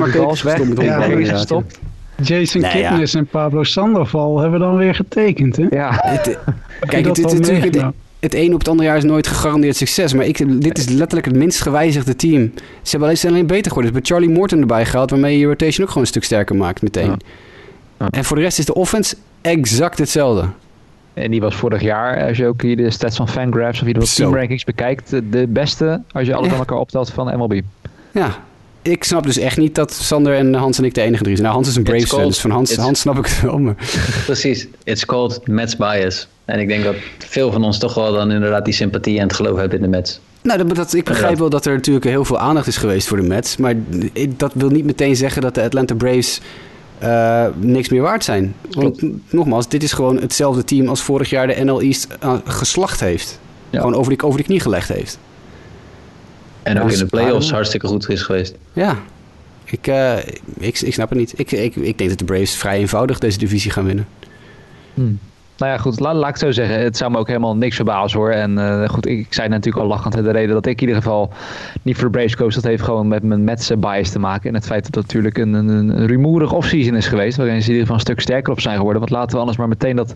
ja, 0.76 1.04
is 1.04 1.28
gestopt. 1.28 1.78
Jason 2.22 2.60
nee, 2.60 2.70
Kipnis 2.70 3.12
ja. 3.12 3.18
en 3.18 3.26
Pablo 3.26 3.64
Sandoval 3.64 4.38
hebben 4.38 4.60
dan 4.60 4.76
weer 4.76 4.94
getekend, 4.94 5.56
hè? 5.56 5.66
Ja. 5.70 5.90
Het, 6.02 6.38
kijk, 6.80 7.06
het, 7.06 7.16
het, 7.16 7.32
het, 7.32 7.74
het, 7.74 7.84
het 8.20 8.34
een 8.34 8.52
op 8.52 8.58
het 8.58 8.68
andere 8.68 8.88
jaar 8.88 8.96
is 8.96 9.04
nooit 9.04 9.26
gegarandeerd 9.26 9.76
succes. 9.76 10.12
Maar 10.12 10.24
ik, 10.24 10.62
dit 10.62 10.78
is 10.78 10.88
letterlijk 10.88 11.26
het 11.26 11.36
minst 11.36 11.60
gewijzigde 11.60 12.16
team. 12.16 12.52
Ze 12.82 12.90
hebben 12.90 13.08
alleen, 13.08 13.32
alleen 13.32 13.46
beter 13.46 13.70
geworden. 13.72 13.92
Ze 13.92 13.98
hebben 13.98 14.04
Charlie 14.04 14.38
Morton 14.38 14.60
erbij 14.60 14.86
gehaald, 14.86 15.10
waarmee 15.10 15.32
je 15.32 15.38
je 15.38 15.46
rotation 15.46 15.82
ook 15.82 15.88
gewoon 15.88 16.02
een 16.02 16.08
stuk 16.08 16.24
sterker 16.24 16.56
maakt 16.56 16.82
meteen. 16.82 17.06
Ja. 17.06 17.16
Ja. 17.98 18.08
En 18.10 18.24
voor 18.24 18.36
de 18.36 18.42
rest 18.42 18.58
is 18.58 18.64
de 18.64 18.74
offense 18.74 19.16
exact 19.40 19.98
hetzelfde. 19.98 20.48
En 21.18 21.30
die 21.30 21.40
was 21.40 21.54
vorig 21.54 21.82
jaar, 21.82 22.26
als 22.26 22.36
je 22.36 22.46
ook 22.46 22.62
hier 22.62 22.76
de 22.76 22.90
stats 22.90 23.16
van 23.16 23.28
Fangraphs 23.28 23.80
of 23.80 23.86
je 23.86 23.92
de 23.92 24.12
team 24.14 24.34
rankings 24.34 24.64
bekijkt, 24.64 25.10
de 25.10 25.46
beste 25.48 26.02
als 26.12 26.26
je 26.26 26.34
alles 26.34 26.52
aan 26.52 26.58
elkaar 26.58 26.78
optelt 26.78 27.10
van 27.10 27.38
MLB. 27.38 27.60
Ja, 28.12 28.38
ik 28.82 29.04
snap 29.04 29.24
dus 29.24 29.38
echt 29.38 29.56
niet 29.56 29.74
dat 29.74 29.92
Sander 29.92 30.34
en 30.34 30.54
Hans 30.54 30.78
en 30.78 30.84
ik 30.84 30.94
de 30.94 31.00
enige 31.00 31.22
drie 31.22 31.36
zijn. 31.36 31.46
Nou, 31.48 31.58
Hans 31.58 31.68
is 31.68 31.76
een 31.76 31.82
Braves 31.82 32.08
fan, 32.08 32.26
dus 32.26 32.40
van 32.40 32.50
Hans, 32.50 32.76
Hans 32.76 33.00
snap 33.00 33.18
ik 33.18 33.26
het 33.26 33.40
wel. 33.40 33.58
Maar. 33.58 33.74
Precies, 34.26 34.66
it's 34.84 35.04
called 35.04 35.46
Mets 35.46 35.76
bias. 35.76 36.28
En 36.44 36.60
ik 36.60 36.68
denk 36.68 36.84
dat 36.84 36.94
veel 37.18 37.52
van 37.52 37.64
ons 37.64 37.78
toch 37.78 37.94
wel 37.94 38.12
dan 38.12 38.30
inderdaad 38.30 38.64
die 38.64 38.74
sympathie 38.74 39.16
en 39.18 39.26
het 39.26 39.32
geloof 39.32 39.58
hebben 39.58 39.78
in 39.78 39.82
de 39.82 39.90
Mets. 39.90 40.20
Nou, 40.42 40.58
dat, 40.58 40.76
dat, 40.76 40.94
ik 40.94 41.04
begrijp 41.04 41.38
wel 41.38 41.50
dat 41.50 41.66
er 41.66 41.74
natuurlijk 41.74 42.04
heel 42.04 42.24
veel 42.24 42.38
aandacht 42.38 42.66
is 42.66 42.76
geweest 42.76 43.08
voor 43.08 43.16
de 43.16 43.26
Mets. 43.26 43.56
Maar 43.56 43.74
dat 44.36 44.52
wil 44.54 44.68
niet 44.68 44.84
meteen 44.84 45.16
zeggen 45.16 45.42
dat 45.42 45.54
de 45.54 45.62
Atlanta 45.62 45.94
Braves 45.94 46.40
uh, 47.02 47.46
niks 47.56 47.88
meer 47.88 48.02
waard 48.02 48.24
zijn. 48.24 48.54
Want 48.70 49.02
nogmaals, 49.32 49.68
dit 49.68 49.82
is 49.82 49.92
gewoon 49.92 50.16
hetzelfde 50.16 50.64
team 50.64 50.88
als 50.88 51.02
vorig 51.02 51.30
jaar 51.30 51.46
de 51.46 51.64
NL 51.64 51.80
East 51.80 52.08
uh, 52.24 52.34
geslacht 52.44 53.00
heeft. 53.00 53.40
Ja. 53.70 53.78
Gewoon 53.78 53.94
over 53.94 54.16
de, 54.16 54.24
over 54.24 54.38
de 54.38 54.44
knie 54.44 54.60
gelegd 54.60 54.88
heeft. 54.88 55.18
En 56.62 56.80
ook 56.80 56.90
in 56.90 56.98
de 56.98 57.06
playoffs 57.06 57.50
hartstikke 57.50 57.86
goed 57.86 58.08
is 58.08 58.22
geweest. 58.22 58.54
Ja, 58.72 58.98
ik, 59.64 59.86
uh, 59.86 60.16
ik, 60.58 60.80
ik 60.80 60.92
snap 60.92 61.08
het 61.08 61.18
niet. 61.18 61.38
Ik, 61.38 61.52
ik, 61.52 61.76
ik 61.76 61.98
denk 61.98 62.10
dat 62.10 62.18
de 62.18 62.24
Braves 62.24 62.54
vrij 62.54 62.78
eenvoudig 62.78 63.18
deze 63.18 63.38
divisie 63.38 63.70
gaan 63.70 63.84
winnen. 63.84 64.06
Hmm. 64.94 65.18
Nou 65.58 65.72
ja, 65.72 65.78
goed, 65.78 66.00
laat, 66.00 66.16
ik 66.16 66.24
het 66.24 66.38
zo 66.38 66.50
zeggen. 66.50 66.80
Het 66.80 66.96
zou 66.96 67.10
me 67.10 67.18
ook 67.18 67.26
helemaal 67.26 67.56
niks 67.56 67.76
verbazen 67.76 68.18
hoor. 68.18 68.30
En 68.30 68.58
uh, 68.58 68.88
goed, 68.88 69.06
ik, 69.06 69.26
zei 69.34 69.48
natuurlijk 69.48 69.84
al 69.84 69.88
lachend. 69.88 70.14
De 70.14 70.30
reden 70.30 70.54
dat 70.54 70.66
ik 70.66 70.80
in 70.80 70.86
ieder 70.86 71.02
geval 71.02 71.32
niet 71.82 71.96
voor 71.96 72.10
Braves 72.10 72.36
koos, 72.36 72.54
dat 72.54 72.64
heeft 72.64 72.82
gewoon 72.82 73.08
met 73.08 73.22
mijn 73.22 73.44
Mets 73.44 73.72
bias 73.78 74.10
te 74.10 74.18
maken. 74.18 74.48
En 74.48 74.54
het 74.54 74.66
feit 74.66 74.84
dat 74.84 74.94
het 74.94 75.04
natuurlijk 75.04 75.38
een, 75.38 75.52
een, 75.52 75.68
een 75.68 76.06
rumoerig 76.06 76.52
offseason 76.52 76.96
is 76.96 77.06
geweest. 77.06 77.36
Waarin 77.36 77.62
ze 77.62 77.66
in 77.66 77.72
ieder 77.72 77.80
geval 77.80 77.94
een 77.94 78.00
stuk 78.00 78.20
sterker 78.20 78.52
op 78.52 78.60
zijn 78.60 78.76
geworden. 78.76 79.00
Want 79.00 79.12
laten 79.12 79.32
we 79.32 79.38
anders 79.38 79.58
maar 79.58 79.68
meteen 79.68 79.96
dat, 79.96 80.14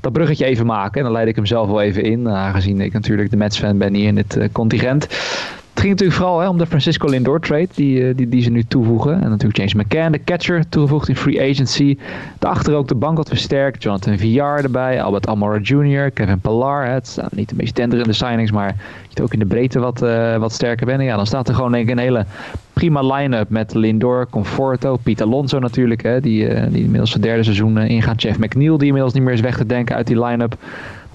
dat 0.00 0.12
bruggetje 0.12 0.44
even 0.44 0.66
maken. 0.66 0.98
En 0.98 1.02
dan 1.02 1.12
leid 1.12 1.28
ik 1.28 1.36
hem 1.36 1.46
zelf 1.46 1.66
wel 1.66 1.80
even 1.80 2.02
in. 2.02 2.28
Aangezien 2.28 2.80
ik 2.80 2.92
natuurlijk 2.92 3.30
de 3.30 3.36
Mets 3.36 3.58
fan 3.58 3.78
ben 3.78 3.94
hier 3.94 4.06
in 4.06 4.14
dit 4.14 4.48
contingent. 4.52 5.06
Het 5.70 5.88
ging 5.88 5.90
natuurlijk 5.90 6.18
vooral 6.20 6.40
hè, 6.40 6.48
om 6.48 6.58
de 6.58 6.66
Francisco 6.66 7.08
Lindor 7.08 7.40
trade 7.40 7.68
die, 7.74 8.08
eh, 8.08 8.16
die, 8.16 8.28
die 8.28 8.42
ze 8.42 8.50
nu 8.50 8.64
toevoegen. 8.64 9.22
En 9.22 9.28
natuurlijk 9.28 9.56
James 9.56 9.74
McCann, 9.74 10.12
de 10.12 10.24
catcher, 10.24 10.68
toegevoegd 10.68 11.08
in 11.08 11.16
free 11.16 11.50
agency. 11.50 11.98
Daarachter 12.38 12.74
ook 12.74 12.88
de 12.88 12.94
bank 12.94 13.16
wat 13.16 13.28
versterkt. 13.28 13.82
Jonathan 13.82 14.18
Villar 14.18 14.62
erbij, 14.62 15.02
Albert 15.02 15.26
Almora 15.26 15.58
Jr., 15.62 16.10
Kevin 16.10 16.38
Pillar. 16.38 16.86
Het 16.86 17.08
zijn 17.08 17.28
niet 17.30 17.48
de 17.48 17.54
meest 17.54 17.74
tenderende 17.74 18.12
signings, 18.12 18.50
maar 18.50 18.68
je 18.68 19.08
ziet 19.08 19.20
ook 19.20 19.32
in 19.32 19.38
de 19.38 19.46
breedte 19.46 19.78
wat, 19.78 20.02
uh, 20.02 20.36
wat 20.36 20.52
sterker 20.52 20.86
bent. 20.86 21.02
Ja, 21.02 21.16
dan 21.16 21.26
staat 21.26 21.48
er 21.48 21.54
gewoon 21.54 21.72
denk 21.72 21.84
ik 21.84 21.90
een 21.90 21.98
hele 21.98 22.24
prima 22.72 23.14
line-up 23.14 23.48
met 23.48 23.74
Lindor, 23.74 24.26
Conforto, 24.30 24.96
Pete 25.02 25.24
Alonso 25.24 25.58
natuurlijk, 25.58 26.02
hè, 26.02 26.20
die, 26.20 26.48
uh, 26.48 26.62
die 26.70 26.82
inmiddels 26.82 27.10
zijn 27.10 27.22
derde 27.22 27.42
seizoen 27.42 27.78
ingaat. 27.78 28.22
Jeff 28.22 28.38
McNeil, 28.38 28.78
die 28.78 28.86
inmiddels 28.86 29.14
niet 29.14 29.22
meer 29.22 29.32
is 29.32 29.40
weg 29.40 29.56
te 29.56 29.66
denken 29.66 29.96
uit 29.96 30.06
die 30.06 30.24
line-up 30.24 30.56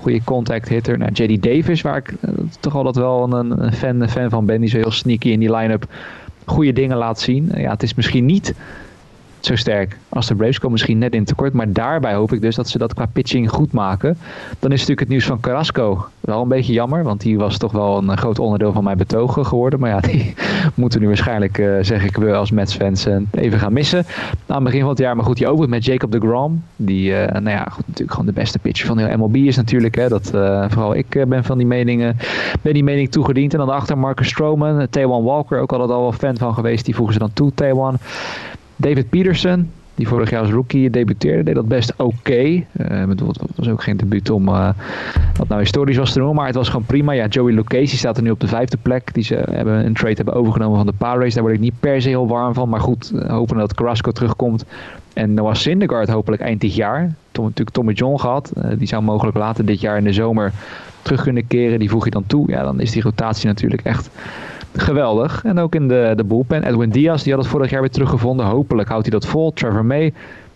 goede 0.06 0.24
contact 0.24 0.70
hitter. 0.70 0.98
Nou, 0.98 1.12
JD 1.14 1.44
Davis, 1.44 1.82
waar 1.82 1.98
ik 1.98 2.12
uh, 2.12 2.32
toch 2.60 2.76
altijd 2.76 2.96
wel 2.96 3.34
een, 3.34 3.64
een, 3.64 3.74
fan, 3.74 4.02
een 4.02 4.10
fan 4.10 4.30
van 4.30 4.46
ben. 4.46 4.60
Die 4.60 4.70
zo 4.70 4.78
heel 4.78 4.92
sneaky 4.92 5.30
in 5.30 5.40
die 5.40 5.56
line-up 5.56 5.86
goede 6.46 6.74
dingen 6.74 6.98
laat 6.98 7.20
zien. 7.20 7.52
ja, 7.56 7.72
het 7.72 7.84
is 7.84 7.94
misschien 7.94 8.26
niet 8.26 8.54
zo 9.46 9.56
sterk 9.56 9.98
als 10.10 10.28
de 10.28 10.36
Braves 10.36 10.58
komen 10.58 10.72
misschien 10.72 10.98
net 10.98 11.14
in 11.14 11.24
tekort. 11.24 11.54
Maar 11.54 11.74
daarbij 11.74 12.14
hoop 12.14 12.34
ik 12.34 12.42
dus 12.42 12.56
dat 12.56 12.70
ze 12.70 12.78
dat 12.78 12.94
qua 12.94 13.06
pitching 13.06 13.50
goed 13.50 13.72
maken. 13.72 14.18
Dan 14.60 14.72
is 14.72 14.80
natuurlijk 14.80 15.00
het 15.00 15.10
nieuws 15.10 15.26
van 15.26 15.40
Carrasco 15.40 16.06
wel 16.20 16.42
een 16.42 16.48
beetje 16.48 16.74
jammer. 16.74 17.04
Want 17.04 17.22
die 17.22 17.38
was 17.38 17.58
toch 17.58 17.72
wel 17.72 17.98
een 17.98 18.18
groot 18.18 18.40
onderdeel 18.40 18.72
van 18.72 18.84
mijn 18.84 18.98
betogen 18.98 19.46
geworden. 19.46 19.80
Maar 19.80 19.90
ja, 19.90 20.00
die 20.12 20.34
moeten 20.74 21.00
nu 21.00 21.08
waarschijnlijk, 21.08 21.58
uh, 21.58 21.78
zeg 21.82 22.04
ik, 22.04 22.18
we 22.18 22.34
als 22.34 22.52
Mets-fans 22.52 23.08
uh, 23.08 23.18
even 23.32 23.60
gaan 23.60 23.74
missen. 23.74 24.06
Aan 24.48 24.56
het 24.56 24.64
begin 24.64 24.80
van 24.80 24.90
het 24.90 24.98
jaar. 24.98 25.16
Maar 25.16 25.26
goed, 25.26 25.38
die 25.38 25.48
over 25.48 25.70
met 25.70 25.86
Jacob 25.86 26.12
de 26.12 26.20
Grom. 26.20 26.64
Die, 26.76 27.12
nou 27.12 27.50
ja, 27.50 27.64
goed, 27.72 27.88
natuurlijk 27.88 28.12
gewoon 28.12 28.26
de 28.26 28.40
beste 28.40 28.60
pitcher 28.60 28.88
van 28.88 28.98
heel 28.98 29.18
MLB 29.18 29.36
is 29.36 29.56
natuurlijk. 29.56 29.96
Hè, 29.96 30.08
dat, 30.08 30.30
vooral 30.70 30.96
ik 30.96 31.26
ben 31.28 31.44
van 31.44 31.58
die 31.58 31.68
meningen, 31.68 32.18
ben 32.62 32.74
die 32.74 32.84
mening 32.84 33.12
toegediend. 33.12 33.52
En 33.52 33.58
dan 33.58 33.68
daarachter 33.68 33.98
Marcus 33.98 34.28
Stroman, 34.28 34.88
Taiwan 34.90 35.24
Walker, 35.24 35.60
ook 35.60 35.72
altijd 35.72 35.90
al 35.90 36.02
wel 36.02 36.12
fan 36.12 36.38
van 36.38 36.54
geweest. 36.54 36.86
Die 36.86 36.96
voegen 36.96 37.14
ze 37.14 37.20
dan 37.20 37.34
toe, 37.34 37.52
Taiwan. 37.54 37.98
David 38.76 39.10
Peterson, 39.10 39.72
die 39.96 40.08
vorig 40.08 40.30
jaar 40.30 40.42
als 40.42 40.52
rookie 40.52 40.90
debuteerde, 40.90 41.44
deed 41.44 41.56
dat 41.56 41.68
best 41.68 41.92
oké. 41.92 42.04
Okay. 42.04 42.68
het 42.78 43.22
was 43.56 43.70
ook 43.70 43.84
geen 43.84 43.98
debuut 43.98 44.30
om 44.30 44.46
wat 45.38 45.48
nou 45.48 45.62
historisch 45.62 45.98
was 45.98 46.12
te 46.12 46.18
noemen, 46.18 46.36
maar 46.36 46.46
het 46.46 46.56
was 46.56 46.70
gewoon 46.70 46.86
prima. 46.86 47.12
Ja, 47.12 47.28
Joey 47.28 47.54
Lucchesi 47.54 47.98
staat 47.98 48.18
er 48.18 48.24
nu 48.24 48.32
op 48.32 48.40
de 48.40 48.48
vijfde 48.48 48.78
plek. 48.82 49.14
Die 49.14 49.24
ze 49.24 49.36
hebben 49.52 49.86
een 49.86 49.94
trade 49.94 50.16
hebben 50.16 50.34
overgenomen 50.34 50.78
van 50.78 50.86
de 50.86 50.94
Race. 51.00 51.34
Daar 51.34 51.44
word 51.44 51.56
ik 51.56 51.62
niet 51.62 51.80
per 51.80 52.02
se 52.02 52.10
heel 52.10 52.28
warm 52.28 52.54
van, 52.54 52.70
maar 52.70 52.80
goed, 52.80 53.12
hopen 53.28 53.58
dat 53.58 53.74
Carrasco 53.74 54.12
terugkomt. 54.12 54.66
En 55.14 55.34
Noah 55.34 55.56
Syndergaard 55.56 56.10
hopelijk 56.10 56.42
eind 56.42 56.62
dit 56.62 56.76
jaar. 56.76 57.16
Tom, 57.32 57.44
natuurlijk 57.44 57.76
Tommy 57.76 57.94
John 57.94 58.20
gehad. 58.20 58.54
die 58.78 58.88
zou 58.88 59.04
mogelijk 59.04 59.38
later 59.38 59.66
dit 59.66 59.82
jaar 59.82 59.98
in 59.98 60.04
de 60.04 60.14
zomer 60.14 60.52
terug 61.02 61.24
kunnen 61.24 61.48
keren. 61.48 61.80
Die 61.80 61.90
voeg 61.90 62.06
je 62.06 62.12
dan 62.12 62.26
toe. 62.28 62.50
Ja, 62.50 62.64
dan 62.64 62.80
is 62.80 62.92
die 62.92 63.02
rotatie 63.02 63.48
natuurlijk 63.48 63.82
echt 63.84 64.10
geweldig. 64.82 65.44
En 65.44 65.60
ook 65.60 65.76
in 65.76 65.88
de, 65.88 66.14
de 66.16 66.24
bullpen. 66.24 66.64
Edwin 66.64 66.90
Diaz, 66.90 67.24
die 67.24 67.34
had 67.34 67.42
het 67.42 67.52
vorig 67.52 67.70
jaar 67.70 67.82
weer 67.82 67.90
teruggevonden. 67.90 68.46
Hopelijk 68.46 68.90
houdt 68.90 69.06
hij 69.10 69.20
dat 69.20 69.30
vol. 69.30 69.54
Trevor 69.54 69.86
May, 69.86 70.14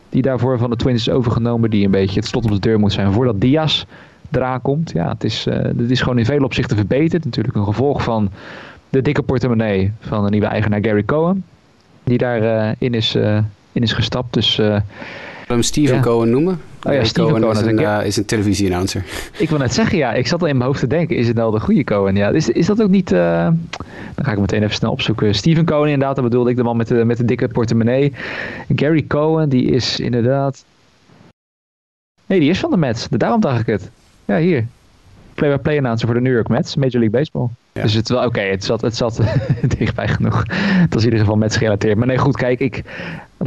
die 0.09 0.21
daarvoor 0.21 0.57
van 0.57 0.69
de 0.69 0.75
Twins 0.75 1.07
is 1.07 1.13
overgenomen. 1.13 1.69
Die 1.69 1.85
een 1.85 1.91
beetje 1.91 2.19
het 2.19 2.27
slot 2.27 2.45
op 2.45 2.51
de 2.51 2.59
deur 2.59 2.79
moet 2.79 2.93
zijn 2.93 3.11
voordat 3.11 3.41
Diaz 3.41 3.83
eraan 4.31 4.61
komt. 4.61 4.91
Ja, 4.91 5.09
het 5.09 5.23
is, 5.23 5.47
uh, 5.47 5.55
het 5.55 5.91
is 5.91 6.01
gewoon 6.01 6.17
in 6.17 6.25
vele 6.25 6.45
opzichten 6.45 6.77
verbeterd. 6.77 7.25
Natuurlijk 7.25 7.55
een 7.55 7.63
gevolg 7.63 8.03
van 8.03 8.29
de 8.89 9.01
dikke 9.01 9.21
portemonnee 9.21 9.91
van 9.99 10.23
de 10.23 10.29
nieuwe 10.29 10.47
eigenaar 10.47 10.83
Gary 10.83 11.03
Cohen. 11.03 11.43
Die 12.03 12.17
daarin 12.17 12.43
uh, 12.43 12.69
in 12.77 12.93
is, 12.93 13.15
uh, 13.15 13.37
in 13.71 13.81
is 13.81 13.93
gestapt. 13.93 14.33
Dus 14.33 14.61
hem 15.47 15.61
Steven 15.61 16.01
Cohen 16.01 16.29
noemen? 16.29 16.59
Oh 16.83 16.93
ja, 16.93 17.03
Steven 17.03 17.41
Cohen, 17.41 17.51
is, 17.51 17.61
een, 17.61 17.79
uh, 17.79 18.05
is 18.05 18.17
een 18.17 18.25
televisie-announcer. 18.25 19.03
Ik 19.37 19.49
wil 19.49 19.57
net 19.57 19.73
zeggen, 19.73 19.97
ja, 19.97 20.13
ik 20.13 20.27
zat 20.27 20.41
al 20.41 20.47
in 20.47 20.57
mijn 20.57 20.67
hoofd 20.67 20.79
te 20.79 20.87
denken, 20.87 21.15
is 21.15 21.27
het 21.27 21.35
nou 21.35 21.51
de 21.51 21.59
goede 21.59 21.83
Cohen? 21.83 22.15
Ja, 22.15 22.29
is, 22.29 22.49
is 22.49 22.65
dat 22.65 22.81
ook 22.81 22.89
niet, 22.89 23.11
uh, 23.11 23.47
dan 24.15 24.25
ga 24.25 24.31
ik 24.31 24.39
meteen 24.39 24.63
even 24.63 24.75
snel 24.75 24.91
opzoeken. 24.91 25.35
Steven 25.35 25.65
Cohen 25.65 25.89
inderdaad, 25.89 26.15
dat 26.15 26.23
bedoelde 26.23 26.49
ik, 26.49 26.55
de 26.55 26.63
man 26.63 26.77
met 26.77 26.87
de, 26.87 27.05
met 27.05 27.17
de 27.17 27.25
dikke 27.25 27.47
portemonnee. 27.47 28.13
Gary 28.75 29.05
Cohen, 29.07 29.49
die 29.49 29.65
is 29.65 29.99
inderdaad... 29.99 30.65
Nee, 32.25 32.39
die 32.39 32.49
is 32.49 32.59
van 32.59 32.69
de 32.69 32.77
Mets, 32.77 33.07
daarom 33.09 33.41
dacht 33.41 33.59
ik 33.59 33.65
het. 33.65 33.89
Ja, 34.25 34.37
hier. 34.37 34.65
Play-by-play 35.33 35.77
announcer 35.77 36.07
voor 36.07 36.15
de 36.15 36.21
New 36.21 36.33
York 36.33 36.47
Mets, 36.47 36.75
Major 36.75 36.99
League 36.99 37.09
Baseball. 37.09 37.47
Dus 37.71 37.93
het 37.93 38.09
wel, 38.09 38.25
oké, 38.25 38.41
het 38.41 38.63
zat, 38.63 38.81
het 38.81 38.95
zat 38.95 39.21
dichtbij 39.77 40.07
genoeg. 40.07 40.43
Het 40.53 40.93
was 40.93 41.03
in 41.03 41.09
ieder 41.09 41.19
geval 41.25 41.37
Mets 41.37 41.57
gerelateerd. 41.57 41.97
Maar 41.97 42.07
nee, 42.07 42.17
goed, 42.17 42.37
kijk, 42.37 42.59
ik, 42.59 42.83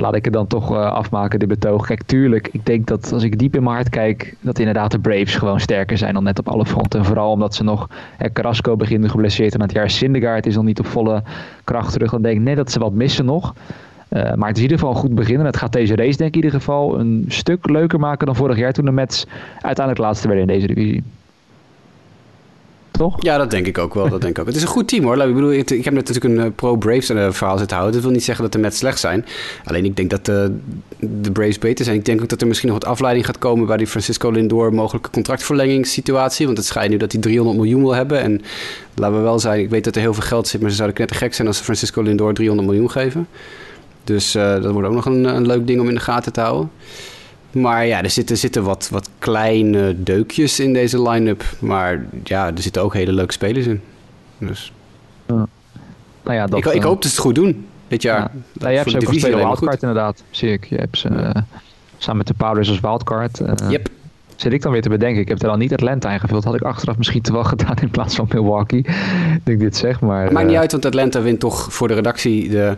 laat 0.01 0.15
ik 0.15 0.25
het 0.25 0.33
dan 0.33 0.47
toch 0.47 0.73
uh, 0.73 0.93
afmaken, 0.93 1.39
dit 1.39 1.49
betoog. 1.49 1.87
Kijk, 1.87 2.03
tuurlijk, 2.03 2.49
ik 2.53 2.67
denk 2.67 2.87
dat 2.87 3.13
als 3.13 3.23
ik 3.23 3.39
diep 3.39 3.57
in 3.57 3.63
mijn 3.63 3.75
hart 3.75 3.89
kijk, 3.89 4.35
dat 4.41 4.59
inderdaad 4.59 4.91
de 4.91 4.99
Braves 4.99 5.35
gewoon 5.35 5.61
sterker 5.61 5.99
zijn 5.99 6.15
dan 6.15 6.25
net 6.25 6.39
op 6.39 6.49
alle 6.49 6.67
fronten. 6.67 6.99
En 6.99 7.07
vooral 7.07 7.31
omdat 7.31 7.55
ze 7.55 7.65
nog, 7.65 7.89
hè, 8.17 8.33
Carrasco 8.33 8.77
begint 8.77 9.11
geblesseerd 9.11 9.55
en 9.55 9.61
het 9.61 9.73
jaar 9.73 9.91
Syndergaard 9.91 10.47
is 10.47 10.55
nog 10.55 10.65
niet 10.65 10.79
op 10.79 10.87
volle 10.87 11.23
kracht 11.65 11.93
terug. 11.93 12.11
Dan 12.11 12.23
denk 12.23 12.37
ik 12.37 12.43
net 12.43 12.57
dat 12.57 12.71
ze 12.71 12.79
wat 12.79 12.93
missen 12.93 13.25
nog. 13.25 13.55
Uh, 14.09 14.35
maar 14.35 14.49
het 14.49 14.57
is 14.57 14.63
in 14.63 14.71
ieder 14.71 14.79
geval 14.79 14.95
een 14.95 15.01
goed 15.01 15.15
begin. 15.15 15.39
En 15.39 15.47
het 15.47 15.57
gaat 15.57 15.73
deze 15.73 15.97
race 15.97 16.17
denk 16.17 16.29
ik 16.29 16.37
in 16.37 16.43
ieder 16.45 16.61
geval 16.61 16.99
een 16.99 17.25
stuk 17.29 17.71
leuker 17.71 18.01
maken 18.01 18.27
dan 18.27 18.37
vorig 18.37 18.57
jaar 18.57 18.73
toen 18.73 18.85
de 18.85 18.91
Mets 18.91 19.27
uiteindelijk 19.61 20.07
laatste 20.07 20.29
werden 20.29 20.49
in 20.49 20.55
deze 20.55 20.67
divisie 20.67 21.03
toch? 22.93 23.17
Ja, 23.23 23.39
dat 23.39 23.51
denk 23.51 23.67
ik 23.67 23.79
ook 23.79 23.95
wel. 23.95 24.09
Dat 24.09 24.21
denk 24.21 24.33
ik 24.33 24.39
ook. 24.39 24.47
Het 24.47 24.57
is 24.57 24.63
een 24.63 24.69
goed 24.69 24.89
team 24.89 25.05
hoor. 25.05 25.19
Ik 25.19 25.35
bedoel, 25.35 25.53
ik, 25.53 25.69
heb 25.69 25.95
net 25.95 26.09
natuurlijk 26.09 26.25
een 26.25 26.41
eh, 26.41 26.51
pro-Braves 26.55 27.11
uh, 27.11 27.31
verhaal 27.31 27.59
zitten 27.59 27.77
houden. 27.77 27.95
Dat 27.95 28.05
wil 28.05 28.13
niet 28.13 28.25
zeggen 28.25 28.45
dat 28.45 28.53
de 28.53 28.59
Mets 28.59 28.79
slecht 28.79 28.99
zijn. 28.99 29.25
Alleen 29.65 29.85
ik 29.85 29.97
denk 29.97 30.11
dat 30.11 30.25
de, 30.25 30.53
eh, 30.99 31.09
de 31.23 31.33
Braves 31.33 31.59
beter 31.59 31.85
zijn. 31.85 31.97
Ik 31.97 32.05
denk 32.05 32.23
ook 32.23 32.29
dat 32.29 32.41
er 32.41 32.47
misschien 32.47 32.69
nog 32.69 32.79
wat 32.79 32.89
afleiding 32.89 33.27
gaat 33.27 33.39
komen 33.39 33.67
bij 33.67 33.77
die 33.77 33.87
Francisco 33.87 34.31
Lindor 34.31 34.75
mogelijke 34.75 35.11
contractverlengingssituatie. 35.11 36.47
Want 36.47 36.59
het 36.59 36.67
schijnt 36.67 36.91
nu 36.91 36.97
dat 36.97 37.13
hij 37.13 37.21
300 37.21 37.59
miljoen 37.59 37.83
wil 37.83 37.95
hebben. 37.95 38.21
En 38.21 38.43
laten 38.95 39.17
we 39.17 39.23
wel 39.23 39.39
zijn, 39.39 39.61
ik 39.61 39.71
weet 39.71 39.85
dat 39.85 39.95
er 39.95 40.01
heel 40.01 40.15
veel 40.15 40.23
geld 40.23 40.49
zit, 40.49 40.61
maar 40.61 40.71
ze 40.71 40.77
zouden 40.77 40.97
knettergek 40.97 41.35
zijn 41.35 41.49
als 41.49 41.57
ze 41.57 41.65
Francisco 41.65 42.03
Lindor 42.03 42.35
300 42.35 42.69
miljoen 42.69 42.91
geven. 42.91 43.29
Dus 44.05 44.33
dat 44.33 44.71
wordt 44.73 44.89
ook 44.89 44.95
nog 44.95 45.07
een, 45.07 45.25
een 45.25 45.47
leuk 45.47 45.67
ding 45.67 45.81
om 45.81 45.89
in 45.89 45.95
de 45.95 46.01
gaten 46.01 46.33
te 46.33 46.41
houden. 46.41 46.71
Maar 47.53 47.87
ja, 47.87 48.03
er 48.03 48.11
zitten, 48.11 48.39
zitten 48.39 48.63
wat, 48.63 48.89
wat 48.91 49.09
kleine 49.19 50.03
deukjes 50.03 50.61
in 50.61 50.73
deze 50.73 51.03
line-up. 51.11 51.45
Maar 51.59 52.07
ja, 52.25 52.47
er 52.47 52.63
zitten 52.63 52.83
ook 52.83 52.95
hele 52.95 53.13
leuke 53.13 53.33
spelers 53.33 53.67
in. 53.67 53.81
Dus. 54.39 54.73
Nou 55.27 56.37
ja, 56.37 56.47
dat, 56.47 56.59
ik, 56.59 56.73
ik 56.73 56.83
hoop 56.83 57.03
dat 57.03 57.11
ze 57.11 57.17
het 57.17 57.27
goed 57.27 57.35
doen 57.35 57.67
dit 57.89 58.03
jaar. 58.03 58.21
Ja. 58.21 58.31
Nou, 58.53 58.71
je 58.71 58.77
hebt 58.77 58.91
ze 58.91 58.97
ook 58.97 59.15
spelen 59.15 59.39
wildcard 59.39 59.83
inderdaad, 59.83 60.23
zie 60.31 60.53
ik. 60.53 60.65
Je 60.65 60.77
hebt 60.77 60.99
ze 60.99 61.09
uh, 61.09 61.31
samen 61.99 62.17
met 62.17 62.27
de 62.27 62.35
Powers 62.35 62.69
als 62.69 62.81
wildcard. 62.81 63.41
Uh, 63.41 63.71
yep. 63.71 63.89
Zit 64.37 64.53
ik 64.53 64.63
dan 64.63 64.73
weer 64.73 64.83
te 64.83 64.89
bedenken. 64.89 65.21
Ik 65.21 65.29
heb 65.29 65.43
er 65.43 65.49
al 65.49 65.57
niet 65.57 65.73
Atlanta 65.73 66.13
ingevuld. 66.13 66.45
Had 66.45 66.55
ik 66.55 66.63
achteraf 66.63 66.97
misschien 66.97 67.23
te 67.23 67.33
wel 67.33 67.45
gedaan 67.55 67.77
in 67.81 67.91
plaats 67.91 68.15
van 68.15 68.29
Milwaukee. 68.33 68.83
dat 69.45 69.55
ik 69.55 69.59
dit 69.59 69.77
zeg, 69.77 70.01
maar... 70.01 70.23
Het 70.25 70.33
maakt 70.33 70.47
niet 70.47 70.57
uit, 70.57 70.73
want 70.73 70.85
Atlanta 70.85 71.23
wint 71.23 71.41
toch 71.41 71.73
voor 71.73 71.89
de 71.89 71.95
redactie 71.95 72.49
de, 72.49 72.77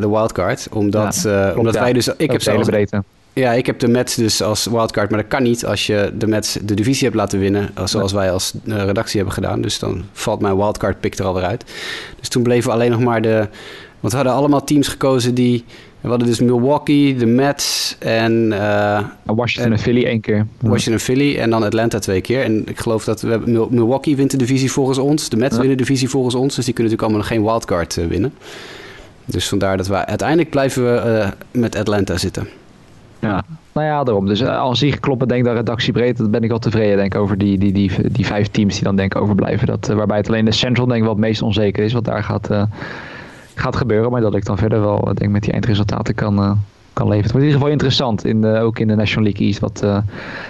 de 0.00 0.08
wildcard. 0.08 0.68
Omdat, 0.70 1.20
ja, 1.22 1.42
klopt, 1.42 1.58
omdat 1.58 1.74
wij 1.74 1.92
dus... 1.92 2.08
Ik 2.16 2.30
heb 2.30 2.42
zelfs, 2.42 2.68
breedte. 2.68 3.02
Ja, 3.40 3.52
ik 3.52 3.66
heb 3.66 3.78
de 3.78 3.88
Mets 3.88 4.14
dus 4.14 4.42
als 4.42 4.66
wildcard, 4.66 5.10
maar 5.10 5.18
dat 5.18 5.28
kan 5.28 5.42
niet 5.42 5.66
als 5.66 5.86
je 5.86 6.12
de 6.14 6.26
Mets 6.26 6.58
de 6.62 6.74
divisie 6.74 7.04
hebt 7.04 7.16
laten 7.16 7.38
winnen, 7.38 7.70
zoals 7.84 8.12
wij 8.12 8.32
als 8.32 8.52
uh, 8.64 8.84
redactie 8.84 9.16
hebben 9.16 9.34
gedaan. 9.34 9.60
Dus 9.60 9.78
dan 9.78 10.04
valt 10.12 10.40
mijn 10.40 10.56
wildcard 10.56 11.00
pick 11.00 11.18
er 11.18 11.24
alweer 11.24 11.44
uit. 11.44 11.64
Dus 12.18 12.28
toen 12.28 12.42
bleven 12.42 12.72
alleen 12.72 12.90
nog 12.90 13.00
maar 13.00 13.22
de, 13.22 13.48
want 14.00 14.12
we 14.12 14.18
hadden 14.18 14.32
allemaal 14.32 14.64
teams 14.64 14.88
gekozen 14.88 15.34
die, 15.34 15.64
we 16.00 16.08
hadden 16.08 16.26
dus 16.26 16.40
Milwaukee, 16.40 17.16
de 17.16 17.26
Mets 17.26 17.96
en... 17.98 18.46
Uh, 18.52 19.00
Washington 19.24 19.72
en, 19.72 19.78
Philly 19.78 20.04
één 20.04 20.20
keer. 20.20 20.46
Washington 20.58 20.92
en 20.92 21.00
Philly 21.00 21.38
en 21.38 21.50
dan 21.50 21.62
Atlanta 21.62 21.98
twee 21.98 22.20
keer. 22.20 22.42
En 22.42 22.68
ik 22.68 22.78
geloof 22.78 23.04
dat 23.04 23.20
we, 23.20 23.66
Milwaukee 23.70 24.16
wint 24.16 24.30
de 24.30 24.36
divisie 24.36 24.72
volgens 24.72 24.98
ons, 24.98 25.28
de 25.28 25.36
Mets 25.36 25.56
winnen 25.56 25.76
de 25.76 25.82
divisie 25.82 26.08
volgens 26.08 26.34
ons, 26.34 26.54
dus 26.54 26.64
die 26.64 26.74
kunnen 26.74 26.92
natuurlijk 26.92 27.02
allemaal 27.02 27.18
nog 27.18 27.28
geen 27.28 27.52
wildcard 27.52 27.96
uh, 27.96 28.06
winnen. 28.06 28.32
Dus 29.24 29.48
vandaar 29.48 29.76
dat 29.76 29.86
we 29.86 30.06
uiteindelijk 30.06 30.50
blijven 30.50 30.82
we 30.84 31.28
met 31.50 31.76
Atlanta 31.76 32.16
zitten. 32.16 32.59
Ja, 33.20 33.44
nou 33.72 33.86
ja, 33.86 34.04
daarom. 34.04 34.26
Dus 34.26 34.40
uh, 34.40 34.58
als 34.58 34.78
zich 34.78 35.00
kloppen, 35.00 35.28
denk 35.28 35.44
dat 35.44 35.54
redactiebreed, 35.54 36.16
dan 36.16 36.30
ben 36.30 36.42
ik 36.42 36.48
wel 36.48 36.58
tevreden 36.58 36.96
denk 36.96 37.14
over 37.14 37.38
die, 37.38 37.58
die, 37.58 37.72
die, 37.72 37.90
die 38.10 38.26
vijf 38.26 38.48
teams 38.48 38.74
die 38.74 38.84
dan 38.84 38.96
denk 38.96 39.16
overblijven. 39.16 39.66
Dat, 39.66 39.90
uh, 39.90 39.96
waarbij 39.96 40.16
het 40.16 40.28
alleen 40.28 40.44
de 40.44 40.52
Central 40.52 40.86
denk 40.86 40.98
ik 40.98 41.04
wel 41.04 41.12
het 41.12 41.22
meest 41.22 41.42
onzeker 41.42 41.84
is, 41.84 41.92
wat 41.92 42.04
daar 42.04 42.22
gaat, 42.22 42.50
uh, 42.50 42.62
gaat 43.54 43.76
gebeuren. 43.76 44.10
Maar 44.10 44.20
dat 44.20 44.34
ik 44.34 44.44
dan 44.44 44.58
verder 44.58 44.80
wel 44.80 45.10
denk 45.14 45.30
met 45.30 45.42
die 45.42 45.52
eindresultaten 45.52 46.14
kan, 46.14 46.58
kan 46.92 47.08
leveren. 47.08 47.22
Het 47.22 47.32
wordt 47.32 47.46
in 47.46 47.52
ieder 47.52 47.52
geval 47.52 47.68
interessant, 47.68 48.24
in 48.24 48.40
de, 48.40 48.58
ook 48.58 48.78
in 48.78 48.88
de 48.88 48.94
National 48.94 49.24
League 49.24 49.46
East, 49.46 49.58
wat, 49.58 49.80
uh, 49.84 49.98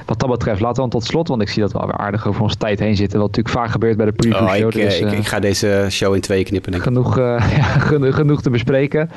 wat 0.07 0.21
dat 0.21 0.31
betreft. 0.31 0.61
Laten 0.61 0.83
we 0.83 0.91
dan 0.91 1.01
tot 1.01 1.05
slot, 1.05 1.29
want 1.29 1.43
ik 1.43 1.49
zie 1.49 1.63
dat 1.63 1.73
we 1.73 1.79
alweer 1.79 1.97
aardig 1.97 2.27
over 2.27 2.43
onze 2.43 2.57
tijd 2.57 2.79
heen 2.79 2.97
zitten. 2.97 3.19
Wat 3.19 3.29
natuurlijk 3.29 3.57
vaak 3.57 3.71
gebeurt 3.71 3.97
bij 3.97 4.07
de 4.07 4.13
preview 4.13 4.43
oh, 4.43 4.53
show. 4.53 4.69
Ik, 4.69 4.73
dus, 4.73 5.01
uh, 5.01 5.13
ik, 5.13 5.19
ik, 5.19 5.27
ga 5.27 5.41
deze 5.41 5.87
show 5.91 6.15
in 6.15 6.21
twee 6.21 6.45
knippen. 6.45 6.73
Denk 6.73 6.85
ik. 6.85 6.89
Genoeg, 6.89 7.19
uh, 7.19 7.25
ja, 7.57 7.63
genoeg, 7.63 8.15
genoeg 8.15 8.43
te 8.43 8.51
bespreken. 8.51 9.11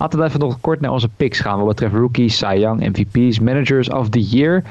Laten 0.00 0.18
we 0.18 0.24
even 0.24 0.40
nog 0.40 0.60
kort 0.60 0.80
naar 0.80 0.90
onze 0.90 1.08
picks 1.16 1.40
gaan. 1.40 1.58
Wat 1.58 1.66
betreft 1.66 1.94
rookies, 1.94 2.36
Cy 2.38 2.54
Young, 2.58 2.80
MVP's, 2.80 3.38
Managers 3.38 3.90
of 3.90 4.08
the 4.08 4.22
Year. 4.22 4.62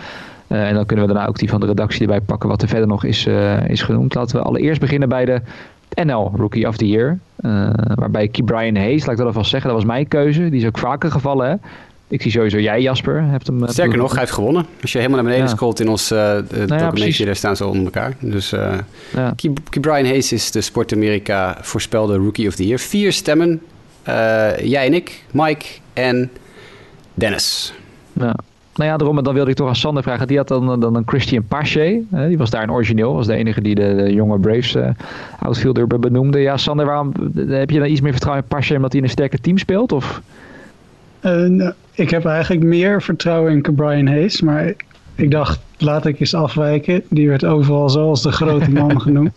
en 0.47 0.73
dan 0.73 0.85
kunnen 0.85 1.07
we 1.07 1.13
daarna 1.13 1.29
ook 1.29 1.37
die 1.37 1.49
van 1.49 1.59
de 1.59 1.65
redactie 1.65 2.01
erbij 2.01 2.21
pakken 2.21 2.49
wat 2.49 2.61
er 2.61 2.67
verder 2.67 2.87
nog 2.87 3.03
is, 3.03 3.27
is 3.67 3.81
genoemd. 3.81 4.13
Laten 4.15 4.35
we 4.35 4.41
allereerst 4.41 4.79
beginnen 4.79 5.09
bij 5.09 5.25
de 5.25 5.41
NL 6.03 6.31
Rookie 6.35 6.67
of 6.67 6.77
the 6.77 6.87
Year. 6.87 7.19
waarbij 7.95 8.31
Brian 8.45 8.75
Hayes, 8.75 9.01
laat 9.01 9.11
ik 9.11 9.17
dat 9.17 9.27
alvast 9.27 9.49
zeggen, 9.49 9.69
dat 9.69 9.79
was 9.79 9.87
mijn 9.87 10.07
keuze. 10.07 10.49
Die 10.49 10.61
is 10.61 10.67
ook 10.67 10.77
vaker 10.77 11.11
gevallen. 11.11 11.49
Hè? 11.49 11.55
Ik 12.09 12.21
zie 12.21 12.31
sowieso 12.31 12.59
jij, 12.59 12.81
Jasper, 12.81 13.23
hebt 13.23 13.47
hem... 13.47 13.63
Eh, 13.63 13.69
Sterker 13.69 13.97
nog, 13.97 14.11
hij 14.11 14.19
heeft 14.19 14.31
gewonnen. 14.31 14.65
Als 14.81 14.91
je 14.91 14.97
helemaal 14.97 15.17
naar 15.17 15.27
beneden 15.29 15.49
ja. 15.49 15.55
scrolt 15.55 15.79
in 15.79 15.89
ons 15.89 16.11
uh, 16.11 16.35
documentje, 16.51 17.19
ja, 17.19 17.25
daar 17.25 17.35
staan 17.35 17.55
ze 17.55 17.65
onder 17.65 17.83
elkaar. 17.83 18.15
Dus 18.19 18.53
uh, 18.53 18.77
ja. 19.13 19.35
Brian 19.81 20.05
Hayes 20.05 20.31
is 20.31 20.51
de 20.51 20.61
Sport 20.61 20.93
Amerika 20.93 21.57
voorspelde 21.61 22.17
Rookie 22.17 22.47
of 22.47 22.55
the 22.55 22.65
Year. 22.65 22.79
Vier 22.79 23.13
stemmen. 23.13 23.61
Uh, 24.09 24.57
jij 24.57 24.85
en 24.85 24.93
ik, 24.93 25.23
Mike 25.31 25.65
en 25.93 26.31
Dennis. 27.13 27.73
Ja. 28.13 28.35
Nou 28.75 28.91
ja, 28.91 28.97
daarom, 28.97 29.23
dan 29.23 29.33
wilde 29.33 29.49
ik 29.49 29.55
toch 29.55 29.67
aan 29.67 29.75
Sander 29.75 30.03
vragen. 30.03 30.27
Die 30.27 30.37
had 30.37 30.47
dan, 30.47 30.79
dan 30.79 30.95
een 30.95 31.03
Christian 31.05 31.43
Pache. 31.47 32.03
die 32.09 32.37
was 32.37 32.49
daar 32.49 32.63
een 32.63 32.71
origineel. 32.71 33.13
Was 33.13 33.27
de 33.27 33.35
enige 33.35 33.61
die 33.61 33.75
de, 33.75 33.95
de 33.95 34.13
jonge 34.13 34.39
Braves 34.39 34.75
uh, 34.75 34.89
outfielder 35.39 35.87
benoemde. 35.87 36.39
Ja, 36.39 36.57
Sander, 36.57 36.85
waarom 36.85 37.11
heb 37.47 37.69
je 37.69 37.79
dan 37.79 37.87
iets 37.87 38.01
meer 38.01 38.11
vertrouwen 38.11 38.43
in 38.43 38.49
Pache 38.49 38.75
omdat 38.75 38.91
hij 38.91 39.01
in 39.01 39.05
een 39.05 39.13
sterker 39.13 39.41
team 39.41 39.57
speelt? 39.57 39.91
Of... 39.91 40.21
Uh, 41.25 41.69
ik 41.91 42.09
heb 42.09 42.25
eigenlijk 42.25 42.63
meer 42.63 43.01
vertrouwen 43.01 43.51
in 43.51 43.75
Brian 43.75 44.07
Hayes, 44.07 44.41
maar 44.41 44.73
ik 45.19 45.31
dacht, 45.31 45.59
laat 45.77 46.05
ik 46.05 46.19
eens 46.19 46.33
afwijken. 46.33 47.03
Die 47.09 47.27
werd 47.27 47.45
overal 47.45 47.89
zoals 47.89 48.21
de 48.21 48.31
grote 48.31 48.71
man 48.71 49.01
genoemd. 49.07 49.31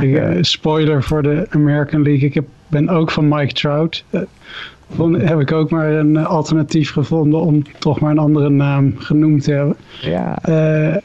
Ik, 0.00 0.08
uh, 0.08 0.30
spoiler 0.40 1.02
voor 1.02 1.22
de 1.22 1.46
American 1.50 2.02
League. 2.02 2.28
Ik 2.28 2.34
heb, 2.34 2.44
ben 2.68 2.88
ook 2.88 3.10
van 3.10 3.28
Mike 3.28 3.52
Trout. 3.52 4.04
Uh, 4.10 4.20
vond, 4.94 5.22
heb 5.22 5.40
ik 5.40 5.52
ook 5.52 5.70
maar 5.70 5.92
een 5.92 6.16
alternatief 6.16 6.92
gevonden 6.92 7.40
om 7.40 7.62
toch 7.78 8.00
maar 8.00 8.10
een 8.10 8.18
andere 8.18 8.48
naam 8.48 8.94
genoemd 8.98 9.44
te 9.44 9.52
hebben. 9.52 9.76
Ja, 10.00 10.38
uh, 10.48 10.96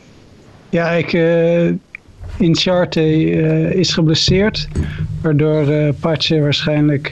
ja 0.69 0.89
ik... 0.89 1.17
Incharte 2.37 3.19
is 3.73 3.93
geblesseerd, 3.93 4.67
waardoor 5.21 5.93
Pache 5.99 6.41
waarschijnlijk 6.41 7.11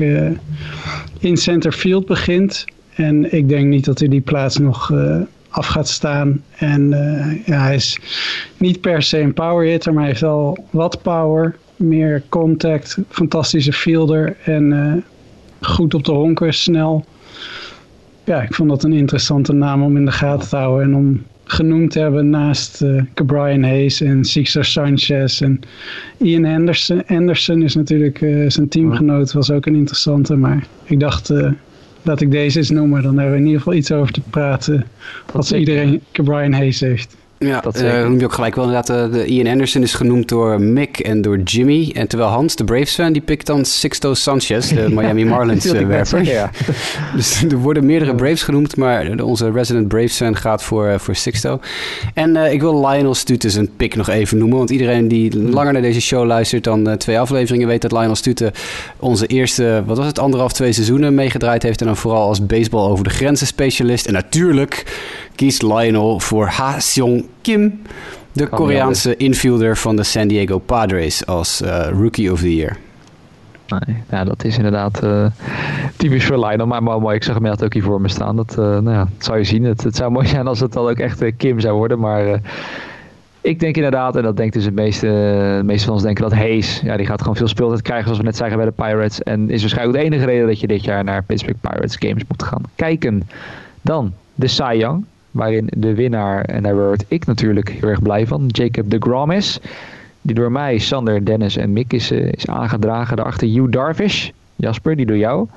in 1.20 1.38
center 1.38 1.72
field 1.72 2.06
begint. 2.06 2.66
En 2.96 3.34
ik 3.34 3.50
denk 3.50 3.68
niet 3.68 3.86
dat 3.86 4.00
hij 4.00 4.08
die 4.08 4.22
plaats 4.22 4.58
nog 4.58 4.90
uh, 4.90 5.16
af 5.52 5.68
gaat 5.68 5.88
staan. 5.88 6.44
En 6.58 6.82
uh, 6.92 7.46
ja, 7.46 7.62
hij 7.62 7.76
is 7.76 8.00
niet 8.58 8.82
per 8.82 9.02
se 9.02 9.20
een 9.20 9.34
power 9.34 9.68
hitter, 9.68 9.92
maar 9.94 10.02
hij 10.02 10.12
heeft 10.12 10.22
wel 10.22 10.66
wat 10.70 11.02
power. 11.02 11.56
Meer 11.76 12.24
contact, 12.30 12.98
fantastische 13.10 13.74
fielder 13.74 14.38
en 14.44 14.72
uh, 14.72 14.94
goed 15.62 15.94
op 15.94 16.04
de 16.04 16.12
honker, 16.12 16.54
snel. 16.54 17.06
ja, 18.24 18.42
ik 18.42 18.54
vond 18.54 18.70
dat 18.70 18.84
een 18.84 18.94
interessante 18.94 19.54
naam 19.54 19.84
om 19.84 19.98
in 19.98 20.06
de 20.06 20.12
gaten 20.12 20.50
te 20.50 20.56
houden. 20.56 20.88
En 20.88 20.96
om 20.96 21.24
genoemd 21.44 21.92
te 21.92 22.00
hebben 22.00 22.30
naast 22.30 22.82
uh, 22.82 23.02
Brian 23.26 23.64
Hayes 23.64 24.02
en 24.02 24.26
Sixer 24.26 24.66
Sanchez. 24.66 25.42
En 25.42 25.60
Ian 26.18 26.46
Anderson, 26.46 27.06
Anderson 27.08 27.62
is 27.62 27.76
natuurlijk 27.76 28.18
zijn 28.48 28.68
teamgenoot, 28.68 29.34
was 29.34 29.52
ook 29.52 29.66
een 29.66 29.76
interessante. 29.76 30.36
Maar 30.36 30.68
ik 30.84 31.00
dacht, 31.00 31.34
laat 32.02 32.22
ik 32.22 32.32
deze 32.32 32.58
eens 32.58 32.70
noemen. 32.70 33.04
Dan 33.04 33.18
hebben 33.18 33.34
we 33.34 33.40
in 33.40 33.46
ieder 33.46 33.62
geval 33.62 33.78
iets 33.78 33.92
over 33.92 34.14
te 34.14 34.22
praten. 34.30 34.86
Wat 35.32 35.52
iedereen 35.52 36.02
Brian 36.12 36.54
Hayes 36.54 36.80
heeft. 36.80 37.16
Ja, 37.46 37.60
dat 37.60 37.82
uh, 37.82 38.04
noem 38.04 38.20
je 38.20 38.26
ook 38.26 38.34
gelijk 38.34 38.56
wel 38.56 38.66
inderdaad. 38.66 38.90
Uh, 38.90 39.14
de 39.14 39.26
Ian 39.26 39.48
Anderson 39.48 39.82
is 39.82 39.94
genoemd 39.94 40.30
door 40.30 40.62
Mick 40.62 41.00
en 41.00 41.22
door 41.22 41.40
Jimmy. 41.40 41.92
En 41.94 42.08
terwijl 42.08 42.30
Hans, 42.30 42.56
de 42.56 42.64
Braves 42.64 42.94
fan, 42.94 43.14
die 43.14 43.22
pikt 43.22 43.46
dan 43.46 43.66
Sixto 43.66 44.14
Sanchez, 44.14 44.70
de 44.70 44.90
Miami 44.96 45.26
Marlins 45.26 45.66
uh, 45.74 45.88
werper. 45.88 46.24
Ja. 46.24 46.50
dus 47.16 47.44
er 47.44 47.58
worden 47.58 47.86
meerdere 47.86 48.16
Braves 48.16 48.44
genoemd, 48.44 48.78
maar 48.78 49.24
onze 49.24 49.52
resident 49.52 49.88
Braves 49.88 50.16
fan 50.16 50.36
gaat 50.36 50.64
voor, 50.64 51.00
voor 51.00 51.16
Sixto. 51.16 51.60
En 52.14 52.36
ik 52.36 52.62
wil 52.62 52.88
Lionel 52.88 53.16
Stute 53.16 53.58
een 53.58 53.70
pick 53.78 53.96
nog 53.96 54.10
even 54.10 54.38
noemen. 54.38 54.58
Want 54.58 54.70
iedereen 54.70 55.08
die 55.08 55.40
langer 55.40 55.74
naar 55.74 55.82
deze 55.82 56.02
show 56.02 56.26
luistert 56.26 56.64
dan 56.64 56.98
twee 56.98 57.20
afleveringen 57.20 57.68
weet 57.68 57.82
dat 57.82 57.92
Lionel 57.92 58.16
Stute 58.16 58.52
onze 59.00 59.28
eerste, 59.28 59.84
wat 59.86 59.98
was 59.98 60.06
het, 60.06 60.20
anderhalf, 60.20 60.54
twee 60.54 60.72
seizoenen 60.72 61.16
meegedraaid 61.16 61.64
heeft. 61.64 61.80
En 61.80 61.86
dan 61.86 61.98
vooral 61.98 62.28
als 62.28 62.46
baseball 62.46 62.90
over 62.90 63.04
de 63.04 63.10
grenzen 63.10 63.48
specialist. 63.48 64.06
En 64.06 64.14
natuurlijk 64.14 64.86
kiest 65.42 65.62
Lionel 65.62 66.20
voor 66.20 66.48
Ha 66.48 66.80
Seong 66.80 67.26
Kim, 67.42 67.82
de 68.32 68.48
Koreaanse 68.48 69.18
infielder 69.18 69.78
van 69.78 69.96
de 69.96 70.04
San 70.04 70.28
Diego 70.28 70.58
Padres, 70.58 71.26
als 71.26 71.62
uh, 71.62 71.88
Rookie 71.90 72.32
of 72.32 72.40
the 72.40 72.56
Year. 72.56 72.78
Nee, 74.10 74.26
dat 74.26 74.44
is 74.44 74.58
inderdaad 74.58 75.04
uh, 75.04 75.26
typisch 75.98 76.26
voor 76.26 76.46
Lionel. 76.46 76.68
Maar 76.68 76.84
mooi, 76.84 77.16
ik 77.16 77.24
zag 77.24 77.34
hem 77.34 77.44
net 77.44 77.64
ook 77.64 77.74
hier 77.74 77.84
voor 77.84 78.02
me 78.02 78.08
staan. 78.08 78.36
Dat, 78.36 78.52
uh, 78.52 78.66
nou 78.66 78.90
ja, 78.90 79.08
dat 79.18 79.26
zou 79.26 79.38
je 79.38 79.44
zien. 79.44 79.64
Het, 79.64 79.84
het, 79.84 79.96
zou 79.96 80.12
mooi 80.18 80.28
zijn 80.28 80.48
als 80.48 80.60
het 80.60 80.74
dan 80.74 80.90
ook 80.90 80.98
echt 80.98 81.36
Kim 81.38 81.60
zou 81.60 81.76
worden. 81.76 82.00
Maar 82.00 82.40
ik 83.42 83.60
denk 83.60 83.76
inderdaad, 83.76 84.16
en 84.16 84.24
dat 84.24 84.38
denkt 84.38 84.54
dus 84.54 84.66
het 84.66 84.76
meeste, 84.76 85.08
de 85.58 85.66
meeste 85.66 85.86
van 85.86 85.94
ons 85.94 86.04
denken, 86.04 86.24
dat 86.24 86.34
Hayes, 86.34 86.82
ja, 86.84 86.98
die 86.98 87.06
gaat 87.06 87.22
gewoon 87.22 87.36
veel 87.36 87.48
speeltijd 87.48 87.82
krijgen, 87.82 88.04
zoals 88.04 88.20
we 88.20 88.26
net 88.26 88.38
zeggen 88.38 88.58
bij 88.58 88.66
de 88.66 88.72
Pirates. 88.72 89.22
En 89.22 89.50
is 89.50 89.62
waarschijnlijk 89.62 89.98
de 89.98 90.04
enige 90.06 90.26
reden 90.26 90.48
dat 90.48 90.60
je 90.60 90.68
dit 90.68 90.84
jaar 90.84 91.04
naar 91.04 91.24
Pittsburgh 91.24 91.60
Pirates 91.62 91.96
games 91.96 92.24
moet 92.28 92.44
gaan 92.44 92.62
kijken. 92.76 93.28
Dan 93.82 94.14
de 94.36 94.48
Cy 94.48 94.76
Young. 94.78 95.06
Waarin 95.32 95.68
de 95.78 95.94
winnaar, 95.94 96.46
en 96.46 96.64
daar 96.64 96.76
word 96.76 97.06
ik 97.08 97.26
natuurlijk 97.26 97.70
heel 97.70 97.90
erg 97.90 98.02
blij 98.02 98.28
van, 98.28 98.48
Jacob 98.48 98.90
de 98.90 98.98
Grom 99.00 99.32
is. 99.32 99.60
Die 100.22 100.36
door 100.36 100.52
mij, 100.52 100.78
Sander, 100.78 101.26
Dennis 101.26 101.58
en 101.58 101.74
Mick 101.74 101.94
is, 101.94 102.12
uh, 102.12 102.32
is 102.32 102.48
aangedragen. 102.48 103.16
Daarachter 103.16 103.48
Hugh 103.48 103.72
Darvish, 103.72 104.30
Jasper, 104.56 104.96
die 104.96 105.06
door 105.06 105.18
jou 105.18 105.48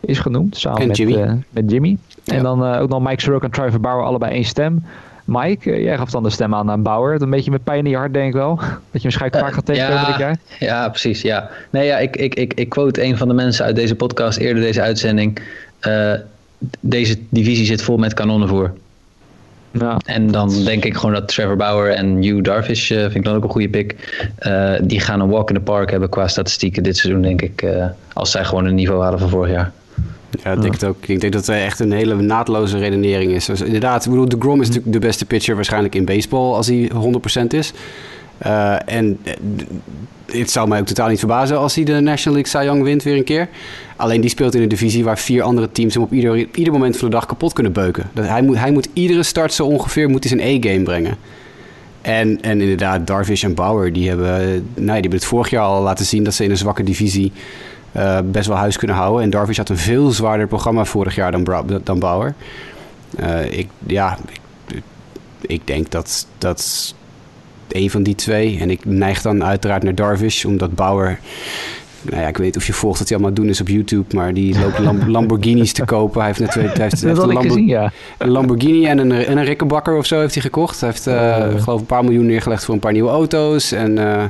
is 0.00 0.18
genoemd. 0.18 0.56
Samen 0.56 0.86
met 0.86 0.96
Jimmy. 0.96 1.16
Uh, 1.16 1.32
met 1.50 1.70
Jimmy. 1.70 1.96
Ja. 2.24 2.34
En 2.34 2.42
dan 2.42 2.64
uh, 2.64 2.80
ook 2.80 2.88
nog 2.88 3.02
Mike 3.02 3.20
Soroka 3.20 3.44
en 3.44 3.50
Trevor 3.50 3.80
Bauer, 3.80 4.04
allebei 4.04 4.32
één 4.32 4.44
stem. 4.44 4.84
Mike, 5.24 5.82
jij 5.82 5.96
gaf 5.96 6.10
dan 6.10 6.22
de 6.22 6.30
stem 6.30 6.54
aan 6.54 6.70
aan 6.70 6.82
Bauer. 6.82 7.22
Een 7.22 7.30
beetje 7.30 7.50
met 7.50 7.64
pijn 7.64 7.84
in 7.84 7.90
je 7.90 7.96
hart, 7.96 8.12
denk 8.12 8.26
ik 8.26 8.34
wel. 8.34 8.56
Dat 8.90 9.02
je 9.02 9.08
waarschijnlijk 9.08 9.42
vaak 9.42 9.52
gaat 9.52 9.66
tegenkomen 9.66 10.06
dit 10.06 10.16
jaar. 10.16 10.38
Ja, 10.58 10.88
precies. 10.88 11.22
Ja. 11.22 11.50
Nee, 11.70 11.86
ja, 11.86 11.98
ik, 11.98 12.16
ik, 12.16 12.34
ik, 12.34 12.54
ik 12.54 12.68
quote 12.68 13.02
een 13.02 13.16
van 13.16 13.28
de 13.28 13.34
mensen 13.34 13.64
uit 13.64 13.76
deze 13.76 13.94
podcast 13.94 14.38
eerder 14.38 14.62
deze 14.62 14.82
uitzending. 14.82 15.40
deze 16.80 17.18
divisie 17.28 17.66
zit 17.66 17.82
vol 17.82 17.96
met 17.96 18.14
kanonnen 18.14 18.48
voor. 18.48 18.72
Ja. 19.70 19.96
En 20.04 20.30
dan 20.30 20.64
denk 20.64 20.84
ik 20.84 20.94
gewoon 20.94 21.14
dat 21.14 21.28
Trevor 21.28 21.56
Bauer 21.56 21.90
en 21.90 22.22
Hugh 22.22 22.42
Darvish, 22.42 22.90
uh, 22.90 23.00
vind 23.00 23.14
ik 23.14 23.24
dan 23.24 23.34
ook 23.34 23.44
een 23.44 23.50
goede 23.50 23.68
pick. 23.68 23.94
Uh, 24.40 24.74
die 24.82 25.00
gaan 25.00 25.20
een 25.20 25.28
walk 25.28 25.48
in 25.48 25.54
the 25.54 25.62
park 25.62 25.90
hebben 25.90 26.08
qua 26.08 26.28
statistieken 26.28 26.82
dit 26.82 26.96
seizoen, 26.96 27.22
denk 27.22 27.42
ik. 27.42 27.62
Uh, 27.62 27.86
als 28.12 28.30
zij 28.30 28.44
gewoon 28.44 28.64
een 28.64 28.74
niveau 28.74 29.02
halen 29.02 29.18
van 29.18 29.28
vorig 29.28 29.50
jaar. 29.50 29.72
Ja, 30.44 30.52
ik 30.52 30.60
denk 30.60 30.72
het 30.72 30.84
ook. 30.84 31.06
Ik 31.06 31.20
denk 31.20 31.32
dat 31.32 31.46
het 31.46 31.56
echt 31.56 31.80
een 31.80 31.92
hele 31.92 32.14
naadloze 32.14 32.78
redenering 32.78 33.32
is. 33.32 33.44
Dus 33.44 33.60
inderdaad, 33.60 34.04
ik 34.04 34.10
bedoel, 34.10 34.28
de 34.28 34.36
Grom 34.38 34.60
is 34.60 34.66
natuurlijk 34.66 34.92
de 34.92 35.06
beste 35.06 35.24
pitcher 35.24 35.54
waarschijnlijk 35.54 35.94
in 35.94 36.04
baseball 36.04 36.52
als 36.52 36.66
hij 36.66 36.90
100% 37.42 37.46
is. 37.48 37.72
En 38.86 39.18
het 40.26 40.50
zou 40.50 40.68
mij 40.68 40.80
ook 40.80 40.86
totaal 40.86 41.08
niet 41.08 41.18
verbazen 41.18 41.58
als 41.58 41.74
hij 41.74 41.84
de 41.84 42.00
National 42.00 42.38
League 42.38 42.76
Cy 42.76 42.82
wint 42.82 43.02
weer 43.02 43.16
een 43.16 43.24
keer. 43.24 43.48
Alleen 43.96 44.20
die 44.20 44.30
speelt 44.30 44.54
in 44.54 44.62
een 44.62 44.68
divisie 44.68 45.04
waar 45.04 45.18
vier 45.18 45.42
andere 45.42 45.72
teams 45.72 45.94
hem 45.94 46.02
op 46.02 46.12
ieder, 46.12 46.48
ieder 46.54 46.72
moment 46.72 46.96
van 46.96 47.08
de 47.08 47.14
dag 47.14 47.26
kapot 47.26 47.52
kunnen 47.52 47.72
beuken. 47.72 48.10
Dat 48.12 48.26
hij, 48.26 48.42
moet, 48.42 48.58
hij 48.58 48.70
moet 48.70 48.88
iedere 48.92 49.22
start 49.22 49.52
zo 49.52 49.66
ongeveer 49.66 50.08
moet 50.08 50.24
zijn 50.24 50.40
E-game 50.40 50.82
brengen. 50.82 51.16
En, 52.00 52.42
en 52.42 52.60
inderdaad, 52.60 53.06
Darvish 53.06 53.44
en 53.44 53.54
Bauer, 53.54 53.92
die 53.92 54.08
hebben, 54.08 54.38
nee, 54.48 54.62
die 54.74 54.92
hebben 54.92 55.10
het 55.10 55.24
vorig 55.24 55.50
jaar 55.50 55.64
al 55.64 55.82
laten 55.82 56.04
zien 56.04 56.24
dat 56.24 56.34
ze 56.34 56.44
in 56.44 56.50
een 56.50 56.56
zwakke 56.56 56.82
divisie 56.82 57.32
best 58.24 58.46
wel 58.46 58.56
huis 58.56 58.76
kunnen 58.76 58.96
houden. 58.96 59.22
En 59.22 59.30
Darvish 59.30 59.56
had 59.56 59.68
een 59.68 59.76
veel 59.76 60.10
zwaarder 60.10 60.46
programma 60.46 60.84
vorig 60.84 61.14
jaar 61.14 61.32
dan, 61.32 61.80
dan 61.84 61.98
Bauer. 61.98 62.34
Ik, 63.50 63.68
ja, 63.86 64.18
ik, 64.66 64.82
ik 65.40 65.66
denk 65.66 65.90
dat, 65.90 66.26
dat 66.38 66.94
een 67.74 67.90
van 67.90 68.02
die 68.02 68.14
twee. 68.14 68.58
En 68.60 68.70
ik 68.70 68.84
neig 68.84 69.22
dan 69.22 69.44
uiteraard 69.44 69.82
naar 69.82 69.94
Darvish, 69.94 70.44
omdat 70.44 70.74
Bauer... 70.74 71.18
Nou 72.02 72.22
ja, 72.22 72.28
ik 72.28 72.36
weet 72.36 72.46
niet 72.46 72.56
of 72.56 72.66
je 72.66 72.72
volgt 72.72 72.98
wat 72.98 73.08
hij 73.08 73.18
allemaal 73.18 73.36
doen 73.36 73.48
is 73.48 73.60
op 73.60 73.68
YouTube, 73.68 74.16
maar 74.16 74.34
die 74.34 74.60
loopt 74.60 74.78
Lam 74.78 75.08
Lamborghinis 75.10 75.72
te 75.72 75.84
kopen. 75.84 76.18
Hij 76.18 76.26
heeft 76.26 76.40
net 76.40 76.50
twee, 76.50 76.66
hij 76.66 76.82
heeft, 76.82 77.02
heeft 77.02 77.18
een, 77.18 77.26
Lambo 77.26 77.40
gezien, 77.40 77.66
ja. 77.66 77.92
een, 78.18 78.28
Lamborghini 78.28 78.86
en 78.86 78.98
een, 78.98 79.12
en 79.12 79.38
een 79.38 79.44
Rikkenbakker 79.44 79.96
of 79.96 80.06
zo 80.06 80.20
heeft 80.20 80.34
hij 80.34 80.42
gekocht. 80.42 80.80
Hij 80.80 80.88
heeft, 80.88 81.06
uh, 81.06 81.14
uh. 81.14 81.62
geloof 81.62 81.80
een 81.80 81.86
paar 81.86 82.04
miljoen 82.04 82.26
neergelegd 82.26 82.64
voor 82.64 82.74
een 82.74 82.80
paar 82.80 82.92
nieuwe 82.92 83.10
auto's. 83.10 83.72
En 83.72 83.90
uh, 83.96 84.24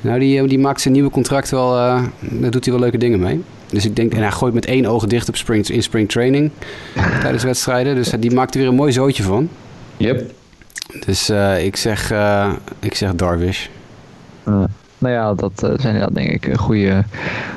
nou, 0.00 0.18
die, 0.18 0.46
die 0.46 0.58
maakt 0.58 0.80
zijn 0.80 0.94
nieuwe 0.94 1.10
contract 1.10 1.50
wel, 1.50 1.76
uh, 1.76 2.02
daar 2.20 2.50
doet 2.50 2.64
hij 2.64 2.72
wel 2.72 2.82
leuke 2.82 2.98
dingen 2.98 3.20
mee. 3.20 3.42
Dus 3.66 3.84
ik 3.84 3.96
denk, 3.96 4.12
en 4.12 4.20
hij 4.20 4.30
gooit 4.30 4.54
met 4.54 4.66
één 4.66 4.86
oog 4.86 5.06
dicht 5.06 5.28
op 5.28 5.36
spring, 5.36 5.68
in 5.68 5.82
spring 5.82 6.08
training 6.08 6.50
tijdens 7.22 7.44
wedstrijden. 7.44 7.94
Dus 7.94 8.10
die 8.18 8.30
maakt 8.30 8.54
er 8.54 8.60
weer 8.60 8.68
een 8.68 8.74
mooi 8.74 8.92
zootje 8.92 9.22
van. 9.22 9.48
Yep. 9.96 10.32
Dus 11.06 11.30
uh, 11.30 11.64
ik, 11.64 11.76
zeg, 11.76 12.12
uh, 12.12 12.52
ik 12.78 12.94
zeg 12.94 13.14
Darvish. 13.14 13.66
Uh, 14.48 14.64
nou 14.98 15.14
ja, 15.14 15.34
dat 15.34 15.70
zijn 15.76 15.96
ja, 15.96 16.06
denk 16.06 16.30
ik 16.30 16.56
goede, 16.56 17.04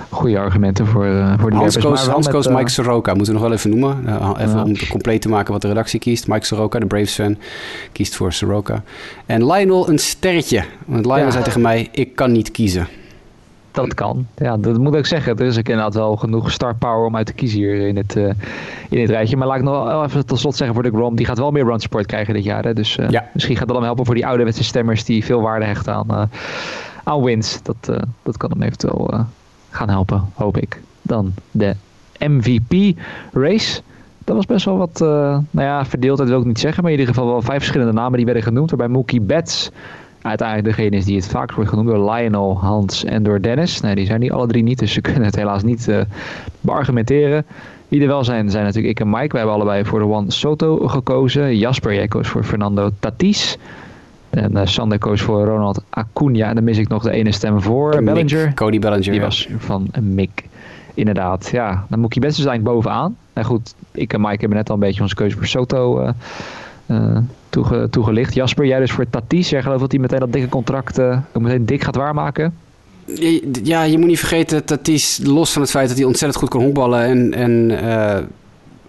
goede 0.09 0.39
argumenten 0.39 0.87
voor, 0.87 1.35
voor 1.39 1.49
die 1.49 1.59
Hans 1.59 1.77
Koos, 1.77 2.07
Hans 2.07 2.27
Koos 2.27 2.47
Mike 2.47 2.69
Soroka, 2.69 3.13
moeten 3.13 3.33
we 3.33 3.39
nog 3.39 3.49
wel 3.49 3.57
even 3.57 3.69
noemen. 3.69 3.99
even 4.39 4.55
ja. 4.55 4.63
om 4.63 4.87
compleet 4.89 5.21
te 5.21 5.29
maken 5.29 5.53
wat 5.53 5.61
de 5.61 5.67
redactie 5.67 5.99
kiest. 5.99 6.27
Mike 6.27 6.45
Soroka, 6.45 6.79
de 6.79 6.85
Braves 6.85 7.13
fan, 7.13 7.37
kiest 7.91 8.15
voor 8.15 8.33
Soroka. 8.33 8.83
En 9.25 9.45
Lionel 9.45 9.89
een 9.89 9.99
sterretje. 9.99 10.63
Want 10.85 11.05
Lionel 11.05 11.25
ja. 11.25 11.31
zei 11.31 11.43
tegen 11.43 11.61
mij, 11.61 11.89
ik 11.91 12.15
kan 12.15 12.31
niet 12.31 12.51
kiezen. 12.51 12.87
Dat 13.73 13.93
kan. 13.93 14.27
Ja, 14.35 14.57
dat 14.57 14.77
moet 14.77 14.95
ik 14.95 15.05
zeggen. 15.05 15.37
Er 15.37 15.45
is 15.45 15.57
ook 15.57 15.67
inderdaad 15.67 15.93
wel 15.93 16.15
genoeg 16.15 16.51
star 16.51 16.75
power 16.75 17.05
om 17.05 17.15
uit 17.15 17.25
te 17.25 17.33
kiezen 17.33 17.59
hier 17.59 17.87
in 17.87 17.97
het, 17.97 18.15
uh, 18.15 18.31
in 18.89 19.01
het 19.01 19.09
rijtje. 19.09 19.37
Maar 19.37 19.47
laat 19.47 19.57
ik 19.57 19.63
nog 19.63 19.83
wel 19.85 20.03
even 20.03 20.25
tot 20.25 20.39
slot 20.39 20.55
zeggen 20.55 20.75
voor 20.75 20.83
de 20.83 20.97
Grom. 20.97 21.15
Die 21.15 21.25
gaat 21.25 21.37
wel 21.37 21.51
meer 21.51 21.65
run 21.65 21.79
support 21.79 22.05
krijgen 22.05 22.33
dit 22.33 22.43
jaar. 22.43 22.63
Hè? 22.63 22.73
Dus 22.73 22.97
uh, 22.97 23.09
ja. 23.09 23.29
misschien 23.33 23.55
gaat 23.55 23.67
dat 23.67 23.75
dan 23.75 23.85
helpen 23.85 24.05
voor 24.05 24.15
die 24.15 24.25
ouderwetse 24.25 24.63
stemmers 24.63 25.05
die 25.05 25.25
veel 25.25 25.41
waarde 25.41 25.65
hechten 25.65 25.93
aan, 25.93 26.07
uh, 26.11 26.23
aan 27.03 27.23
wins. 27.23 27.59
Dat, 27.63 27.91
dat 28.23 28.37
kan 28.37 28.49
hem 28.51 28.61
eventueel 28.61 29.25
gaan 29.69 29.89
helpen, 29.89 30.23
hoop 30.33 30.57
ik. 30.57 30.81
Dan 31.01 31.33
de 31.51 31.75
MVP 32.19 32.99
race. 33.31 33.81
Dat 34.23 34.35
was 34.35 34.45
best 34.45 34.65
wel 34.65 34.77
wat, 34.77 34.99
nou 34.99 35.67
ja, 35.67 35.85
verdeeldheid 35.85 36.29
wil 36.29 36.39
ik 36.39 36.45
niet 36.45 36.59
zeggen. 36.59 36.83
Maar 36.83 36.91
in 36.91 36.99
ieder 36.99 37.13
geval 37.13 37.29
wel 37.29 37.41
vijf 37.41 37.57
verschillende 37.57 37.93
namen 37.93 38.15
die 38.15 38.25
werden 38.25 38.43
genoemd. 38.43 38.69
Waarbij 38.69 38.87
Mookie 38.87 39.21
Betts 39.21 39.71
uiteindelijk 40.23 40.75
degene 40.77 40.95
is 40.95 41.05
die 41.05 41.15
het 41.15 41.27
vaak 41.27 41.51
wordt 41.51 41.69
genoemd 41.69 41.87
door 41.87 42.11
Lionel, 42.11 42.59
Hans 42.59 43.03
en 43.03 43.23
door 43.23 43.41
Dennis. 43.41 43.81
Nee, 43.81 43.95
die 43.95 44.05
zijn 44.05 44.19
die 44.19 44.33
alle 44.33 44.47
drie 44.47 44.63
niet, 44.63 44.79
dus 44.79 44.93
ze 44.93 45.01
kunnen 45.07 45.23
het 45.23 45.35
helaas 45.35 45.63
niet 45.63 45.87
uh, 45.87 46.01
beargumenteren. 46.61 47.45
Wie 47.87 48.01
er 48.01 48.07
wel 48.07 48.23
zijn, 48.23 48.51
zijn 48.51 48.63
natuurlijk 48.63 48.99
ik 48.99 49.05
en 49.05 49.09
Mike. 49.09 49.27
We 49.27 49.37
hebben 49.37 49.55
allebei 49.55 49.85
voor 49.85 49.99
de 49.99 50.05
Juan 50.05 50.31
Soto 50.31 50.87
gekozen. 50.87 51.57
Jasper, 51.57 51.93
jij 51.93 52.07
koos 52.07 52.27
voor 52.27 52.43
Fernando 52.43 52.89
Tatis. 52.99 53.57
En 54.29 54.51
uh, 54.51 54.61
Sander 54.63 54.97
koos 54.97 55.21
voor 55.21 55.45
Ronald 55.45 55.83
Acuna. 55.89 56.47
En 56.47 56.55
dan 56.55 56.63
mis 56.63 56.77
ik 56.77 56.87
nog 56.87 57.03
de 57.03 57.11
ene 57.11 57.31
stem 57.31 57.61
voor. 57.61 57.95
Mick, 57.95 58.05
Bellinger. 58.05 58.53
Cody 58.53 58.79
Bellinger. 58.79 59.11
Die 59.11 59.21
was 59.21 59.47
van 59.57 59.87
Mick. 60.01 60.43
Inderdaad, 60.93 61.49
ja. 61.51 61.85
Dan 61.89 61.99
moet 61.99 62.13
je 62.13 62.19
best 62.19 62.35
dus 62.35 62.45
eigenlijk 62.45 62.75
bovenaan. 62.75 63.17
En 63.33 63.43
goed, 63.45 63.75
ik 63.91 64.13
en 64.13 64.21
Mike 64.21 64.39
hebben 64.39 64.57
net 64.57 64.69
al 64.69 64.75
een 64.75 64.81
beetje 64.81 65.01
onze 65.01 65.15
keuze 65.15 65.37
voor 65.37 65.47
Soto 65.47 66.13
uh, 66.87 67.17
toege, 67.53 67.87
toegelicht. 67.89 68.33
Jasper, 68.33 68.65
jij 68.65 68.79
dus 68.79 68.91
voor 68.91 69.09
Tatis. 69.09 69.49
Jij 69.49 69.61
gelooft 69.61 69.79
dat 69.79 69.91
hij 69.91 70.01
meteen 70.01 70.19
dat 70.19 70.33
dikke 70.33 70.49
contract 70.49 70.99
uh, 70.99 71.17
meteen 71.39 71.65
dik 71.65 71.83
gaat 71.83 71.95
waarmaken? 71.95 72.57
Ja, 73.63 73.83
je 73.83 73.97
moet 73.97 74.07
niet 74.07 74.19
vergeten, 74.19 74.65
Tatis, 74.65 75.19
los 75.23 75.51
van 75.51 75.61
het 75.61 75.71
feit 75.71 75.87
dat 75.87 75.97
hij 75.97 76.05
ontzettend 76.05 76.41
goed 76.41 76.49
kan 76.49 76.61
honkballen 76.61 77.01
en, 77.03 77.33
en 77.33 77.69
uh, 77.69 78.17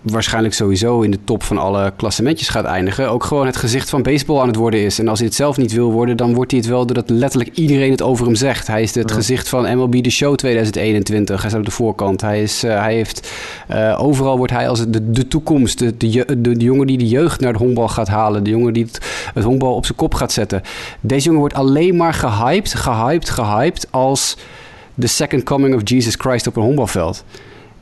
waarschijnlijk 0.05 0.55
sowieso 0.55 1.01
in 1.01 1.11
de 1.11 1.19
top 1.25 1.43
van 1.43 1.59
alle 1.59 1.93
klassementjes 1.97 2.49
gaat 2.49 2.65
eindigen. 2.65 3.11
Ook 3.11 3.25
gewoon 3.25 3.47
het 3.47 3.57
gezicht 3.57 3.91
van 3.91 4.03
baseball 4.03 4.41
aan 4.41 4.47
het 4.47 4.57
worden 4.57 4.81
is. 4.81 4.99
En 4.99 5.09
als 5.09 5.19
hij 5.19 5.29
het 5.29 5.37
zelf 5.37 5.57
niet 5.57 5.73
wil 5.73 5.93
worden, 5.93 6.17
dan 6.17 6.35
wordt 6.35 6.51
hij 6.51 6.61
het 6.61 6.69
wel 6.69 6.87
doordat 6.87 7.11
letterlijk 7.11 7.57
iedereen 7.57 7.91
het 7.91 8.03
over 8.03 8.27
hem 8.27 8.35
zegt. 8.35 8.67
Hij 8.67 8.83
is 8.83 8.95
het 8.95 9.09
ja. 9.09 9.15
gezicht 9.15 9.49
van 9.49 9.77
MLB 9.77 10.03
The 10.03 10.11
Show 10.11 10.35
2021. 10.35 11.41
Hij 11.41 11.51
staat 11.51 11.61
op 11.61 11.67
de 11.67 11.73
voorkant. 11.73 12.21
Hij, 12.21 12.43
is, 12.43 12.65
uh, 12.65 12.81
hij 12.81 12.95
heeft, 12.95 13.31
uh, 13.71 14.03
overal 14.03 14.37
wordt 14.37 14.53
hij 14.53 14.69
als 14.69 14.87
de, 14.87 15.11
de 15.11 15.29
toekomst. 15.29 15.79
De, 15.79 15.97
de, 15.97 16.09
de, 16.09 16.57
de, 16.57 16.65
jongen 16.65 16.87
die 16.87 16.99
de 16.99 17.09
jeugd 17.09 17.41
naar 17.41 17.53
de 17.53 17.59
honkbal 17.59 17.89
gaat 17.89 18.09
halen. 18.09 18.45
De 18.45 18.51
jongen 18.51 18.73
die 18.73 18.85
het, 18.85 19.31
het 19.35 19.45
honkbal 19.45 19.75
op 19.75 19.85
zijn 19.85 19.99
kop 19.99 20.15
gaat 20.15 20.33
zetten. 20.33 20.63
Deze 21.01 21.25
jongen 21.25 21.41
wordt 21.41 21.55
alleen 21.55 21.97
maar 21.97 22.15
gehyped, 22.15 22.75
gehyped, 22.75 23.31
gehyped 23.31 23.87
als 23.91 24.37
de 24.95 25.07
second 25.07 25.43
coming 25.43 25.75
of 25.75 25.81
Jesus 25.85 26.15
Christ 26.15 26.47
op 26.47 26.57
een 26.57 26.63
honkbalveld. 26.63 27.25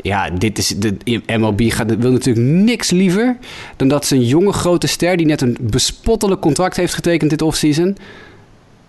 Ja, 0.03 0.31
dit 0.31 0.59
is 0.59 0.69
de 0.69 0.97
MLB 1.39 1.61
gaat, 1.73 1.97
wil 1.99 2.11
natuurlijk 2.11 2.47
niks 2.47 2.91
liever 2.91 3.37
dan 3.77 3.89
dat 3.89 4.07
ze 4.07 4.15
een 4.15 4.25
jonge 4.27 4.53
grote 4.53 4.87
ster 4.87 5.17
die 5.17 5.27
net 5.27 5.41
een 5.41 5.57
bespottelijk 5.61 6.41
contract 6.41 6.77
heeft 6.77 6.95
getekend 6.95 7.31
dit 7.31 7.43
offseason. 7.43 7.97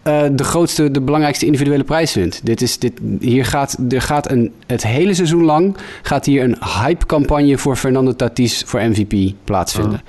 eh 0.03 0.23
de 0.31 0.43
grootste, 0.43 0.91
de 0.91 1.01
belangrijkste 1.01 1.45
individuele 1.45 1.83
prijs 1.83 2.13
wint. 2.13 2.41
Dit 2.43 2.61
is, 2.61 2.79
dit, 2.79 2.93
hier 3.19 3.45
gaat, 3.45 3.77
er 3.89 4.01
gaat 4.01 4.31
een, 4.31 4.51
het 4.67 4.83
hele 4.83 5.13
seizoen 5.13 5.43
lang 5.43 5.77
gaat 6.01 6.25
hier 6.25 6.43
een 6.43 6.57
hype-campagne 6.83 7.57
voor 7.57 7.75
Fernando 7.75 8.15
Tatis 8.15 8.63
voor 8.65 8.81
MVP 8.81 9.33
plaatsvinden. 9.43 10.01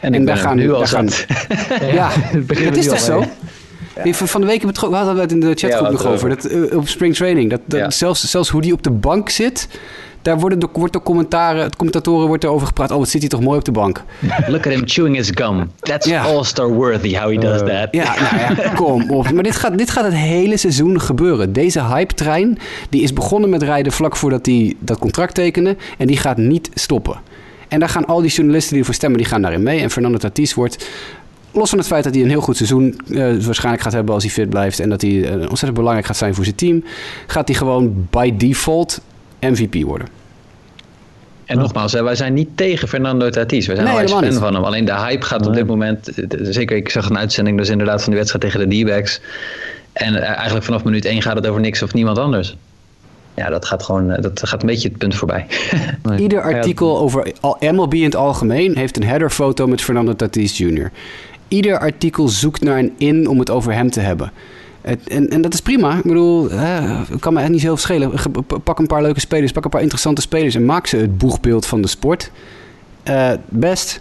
En, 0.00 0.14
En 0.14 0.20
ik 0.20 0.26
daar 0.26 0.36
gaan- 0.36 0.56
nu 0.56 0.72
al 0.72 0.86
gaan-. 0.86 1.08
Ja, 1.92 2.10
het 2.46 2.76
is 2.82 2.86
toch 2.86 3.00
zo? 3.00 3.24
Van 4.12 4.40
de 4.40 4.46
week 4.46 4.62
hebben 4.62 4.90
we 4.90 4.96
hadden 4.96 5.14
we 5.14 5.20
het 5.20 5.32
in 5.32 5.40
de 5.40 5.54
chatgroep 5.54 5.86
Ja, 5.86 5.90
nog 5.92 6.06
over. 6.06 6.28
Dat, 6.28 6.44
eh, 6.44 6.76
op 6.76 6.88
spring 6.88 7.14
training. 7.14 7.50
Dat, 7.50 7.60
dat 7.66 7.80
Ja. 7.80 7.90
zelfs, 7.90 8.30
zelfs 8.30 8.48
hoe 8.48 8.60
die 8.60 8.72
op 8.72 8.82
de 8.82 8.90
bank 8.90 9.28
zit. 9.28 9.68
Daar 10.22 10.38
worden 10.38 10.58
de, 10.58 10.68
wordt 10.72 10.92
de 10.92 11.02
commentaren, 11.02 11.62
het 11.62 11.76
commentatoren 11.76 12.26
wordt 12.26 12.44
erover 12.44 12.66
gepraat. 12.66 12.90
Oh, 12.90 12.98
wat 12.98 13.08
zit 13.08 13.20
hij 13.20 13.30
toch 13.30 13.40
mooi 13.40 13.58
op 13.58 13.64
de 13.64 13.72
bank. 13.72 14.02
Look 14.46 14.66
at 14.66 14.72
him 14.72 14.82
chewing 14.84 15.16
his 15.16 15.30
gum. 15.34 15.70
That's 15.80 16.06
Ja. 16.06 16.22
all-star 16.22 16.68
worthy 16.68 17.14
how 17.16 17.30
he 17.32 17.38
does 17.38 17.60
Eh, 17.60 17.66
that. 17.80 17.88
Ja, 17.90 18.14
nou 18.20 18.56
ja, 18.62 18.68
kom 18.74 19.10
op. 19.10 19.30
Maar 19.32 19.42
dit 19.42 19.56
gaat, 19.56 19.78
dit 19.78 19.90
gaat 19.90 20.04
het 20.04 20.14
hele 20.14 20.56
seizoen 20.56 21.00
gebeuren. 21.00 21.52
Deze 21.52 21.84
hype-trein 21.84 22.58
die 22.88 23.02
is 23.02 23.12
begonnen 23.12 23.50
met 23.50 23.62
rijden 23.62 23.92
vlak 23.92 24.16
voordat 24.16 24.46
hij 24.46 24.74
dat 24.78 24.98
contract 24.98 25.34
tekende. 25.34 25.76
En 25.98 26.06
die 26.06 26.16
gaat 26.16 26.36
niet 26.36 26.70
stoppen. 26.74 27.20
En 27.68 27.80
daar 27.80 27.88
gaan 27.88 28.06
al 28.06 28.20
die 28.20 28.30
journalisten 28.30 28.70
die 28.70 28.78
ervoor 28.78 28.94
stemmen, 28.94 29.18
die 29.18 29.28
gaan 29.28 29.42
daarin 29.42 29.62
mee. 29.62 29.80
En 29.80 29.90
Fernando 29.90 30.18
Tatis 30.18 30.54
wordt, 30.54 30.88
los 31.52 31.68
van 31.70 31.78
het 31.78 31.86
feit 31.86 32.04
dat 32.04 32.14
hij 32.14 32.22
een 32.22 32.28
heel 32.28 32.40
goed 32.40 32.56
seizoen 32.56 33.00
eh, 33.10 33.16
waarschijnlijk 33.44 33.82
gaat 33.82 33.92
hebben 33.92 34.14
als 34.14 34.22
hij 34.22 34.32
fit 34.32 34.48
blijft. 34.50 34.80
En 34.80 34.88
dat 34.88 35.00
hij 35.00 35.24
eh, 35.24 35.32
ontzettend 35.32 35.74
belangrijk 35.74 36.06
gaat 36.06 36.16
zijn 36.16 36.34
voor 36.34 36.44
zijn 36.44 36.56
team. 36.56 36.84
Gaat 37.26 37.48
hij 37.48 37.56
gewoon 37.56 38.06
by 38.10 38.36
default 38.36 39.00
MVP 39.50 39.82
worden. 39.84 40.08
En 41.44 41.58
nogmaals, 41.58 41.92
wij 41.92 42.14
zijn 42.14 42.34
niet 42.34 42.48
tegen 42.54 42.88
Fernando 42.88 43.30
Tatis. 43.30 43.66
We 43.66 43.74
zijn 43.74 43.86
Nee, 43.96 44.08
fan 44.08 44.24
niet. 44.24 44.34
van 44.34 44.54
hem. 44.54 44.64
Alleen 44.64 44.84
de 44.84 44.94
hype 44.94 45.24
gaat 45.26 45.46
op 45.46 45.54
dit 45.54 45.66
moment... 45.66 46.10
Zeker, 46.42 46.76
ik 46.76 46.88
zag 46.88 47.08
een 47.10 47.18
uitzending 47.18 47.58
dus 47.58 47.68
inderdaad 47.68 47.98
van 48.02 48.08
die 48.12 48.18
wedstrijd 48.18 48.44
tegen 48.44 48.68
de 48.70 48.82
D-backs. 48.82 49.20
En 49.92 50.14
eh, 50.22 50.28
eigenlijk 50.34 50.64
vanaf 50.64 50.84
minuut 50.84 51.04
1 51.04 51.22
gaat 51.22 51.36
het 51.36 51.46
over 51.46 51.60
niks 51.60 51.82
of 51.82 51.94
niemand 51.94 52.18
anders. 52.18 52.56
Ja, 53.34 53.48
dat 53.48 53.64
gaat 53.64 53.82
gewoon... 53.82 54.10
eh, 54.10 54.22
Dat 54.22 54.40
gaat 54.48 54.60
een 54.60 54.66
beetje 54.68 54.88
het 54.88 54.98
punt 54.98 55.14
voorbij. 55.14 55.46
Nee. 56.02 56.18
Ieder 56.18 56.42
artikel 56.42 56.98
over 56.98 57.32
MLB 57.60 57.94
in 57.94 58.04
het 58.04 58.16
algemeen 58.16 58.76
heeft 58.76 58.96
een 58.96 59.04
headerfoto 59.04 59.66
met 59.66 59.80
Fernando 59.80 60.16
Tatis 60.16 60.58
Jr. 60.58 60.90
Ieder 61.48 61.78
artikel 61.78 62.28
zoekt 62.28 62.62
naar 62.62 62.78
een 62.78 62.92
in 62.98 63.28
om 63.28 63.38
het 63.38 63.50
over 63.50 63.72
hem 63.72 63.90
te 63.90 64.00
hebben. 64.00 64.32
En, 64.82 65.28
en 65.30 65.42
dat 65.42 65.54
is 65.54 65.60
prima. 65.60 65.96
Ik 65.96 66.02
bedoel, 66.02 66.50
het 66.50 67.20
kan 67.20 67.32
me 67.32 67.40
echt 67.40 67.50
niet 67.50 67.60
zo 67.60 67.66
veel 67.66 67.76
schelen. 67.76 68.12
Pak 68.64 68.78
een 68.78 68.86
paar 68.86 69.02
leuke 69.02 69.20
spelers, 69.20 69.52
pak 69.52 69.64
een 69.64 69.70
paar 69.70 69.80
interessante 69.80 70.20
spelers 70.20 70.54
en 70.54 70.64
maak 70.64 70.86
ze 70.86 70.96
het 70.96 71.18
boegbeeld 71.18 71.66
van 71.66 71.82
de 71.82 71.88
sport. 71.88 72.30
Eh, 73.02 73.32
best. 73.48 74.00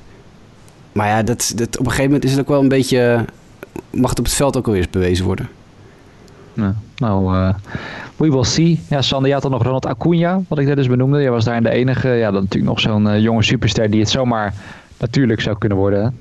Maar 0.91 1.07
ja, 1.07 1.23
dat, 1.23 1.53
op 1.57 1.79
een 1.79 1.85
gegeven 1.85 2.03
moment 2.03 2.23
is 2.23 2.31
het 2.31 2.39
ook 2.39 2.47
wel 2.47 2.61
een 2.61 2.67
beetje. 2.67 3.25
Mag 3.89 4.09
het 4.09 4.19
op 4.19 4.25
het 4.25 4.33
veld 4.33 4.57
ook 4.57 4.65
alweer 4.65 4.81
eens 4.81 4.91
bewezen 4.91 5.25
worden? 5.25 5.49
Nou, 6.95 7.35
eh, 7.35 7.53
we 8.17 8.29
will 8.29 8.43
see. 8.43 8.79
Ja, 8.89 9.01
Sander, 9.01 9.31
had 9.31 9.41
dan 9.41 9.51
nog 9.51 9.63
Ronald 9.63 9.85
Acuna, 9.85 10.41
wat 10.47 10.59
ik 10.59 10.65
net 10.65 10.75
dus 10.75 10.87
benoemde. 10.87 11.21
Jij 11.21 11.31
was 11.31 11.45
daar 11.45 11.63
de 11.63 11.69
enige. 11.69 12.09
Ja, 12.09 12.31
dan 12.31 12.41
natuurlijk 12.41 12.71
nog 12.71 12.79
zo'n 12.79 13.09
eh, 13.09 13.21
jonge 13.21 13.43
superster 13.43 13.89
die 13.89 13.99
het 13.99 14.09
zomaar 14.09 14.53
natuurlijk 14.97 15.41
zou 15.41 15.57
kunnen 15.57 15.77
worden. 15.77 16.17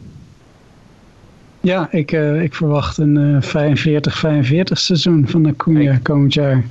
Ja, 1.61 1.89
ik, 1.91 2.13
eh, 2.13 2.43
ik 2.43 2.55
verwacht 2.55 2.99
een 2.99 3.43
45-45 3.43 4.79
seizoen 4.79 5.29
van 5.29 5.47
Acuna 5.47 5.99
komend 6.03 6.35
jaar. 6.35 6.65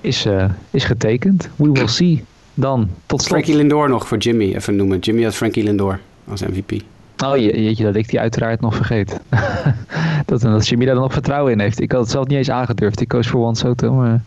Is, 0.00 0.24
eh, 0.24 0.50
is 0.70 0.84
getekend. 0.84 1.48
We 1.56 1.72
will 1.72 1.86
see. 1.86 2.24
Dan, 2.54 2.88
tot 3.06 3.22
slot. 3.22 3.32
Frankie 3.32 3.56
Lindor 3.56 3.88
nog 3.88 4.08
voor 4.08 4.18
Jimmy, 4.18 4.54
even 4.54 4.76
noemen. 4.76 4.98
Jimmy 4.98 5.22
had 5.22 5.34
Frankie 5.34 5.62
Lindor 5.62 6.00
als 6.28 6.42
MVP. 6.42 6.82
Oh 7.24 7.36
je, 7.36 7.62
jeetje, 7.62 7.84
dat 7.84 7.94
ik 7.94 8.08
die 8.08 8.20
uiteraard 8.20 8.60
nog 8.60 8.74
vergeet. 8.74 9.20
dat, 10.26 10.40
dat 10.40 10.68
Jimmy 10.68 10.84
daar 10.84 10.94
dan 10.94 11.02
nog 11.02 11.12
vertrouwen 11.12 11.52
in 11.52 11.60
heeft. 11.60 11.80
Ik 11.80 11.92
had 11.92 12.00
het 12.00 12.10
zelf 12.10 12.26
niet 12.26 12.38
eens 12.38 12.50
aangedurfd. 12.50 13.00
Ik 13.00 13.08
koos 13.08 13.26
voor 13.26 13.40
Juan 13.40 13.56
Soto. 13.56 13.92
Maar 13.92 14.22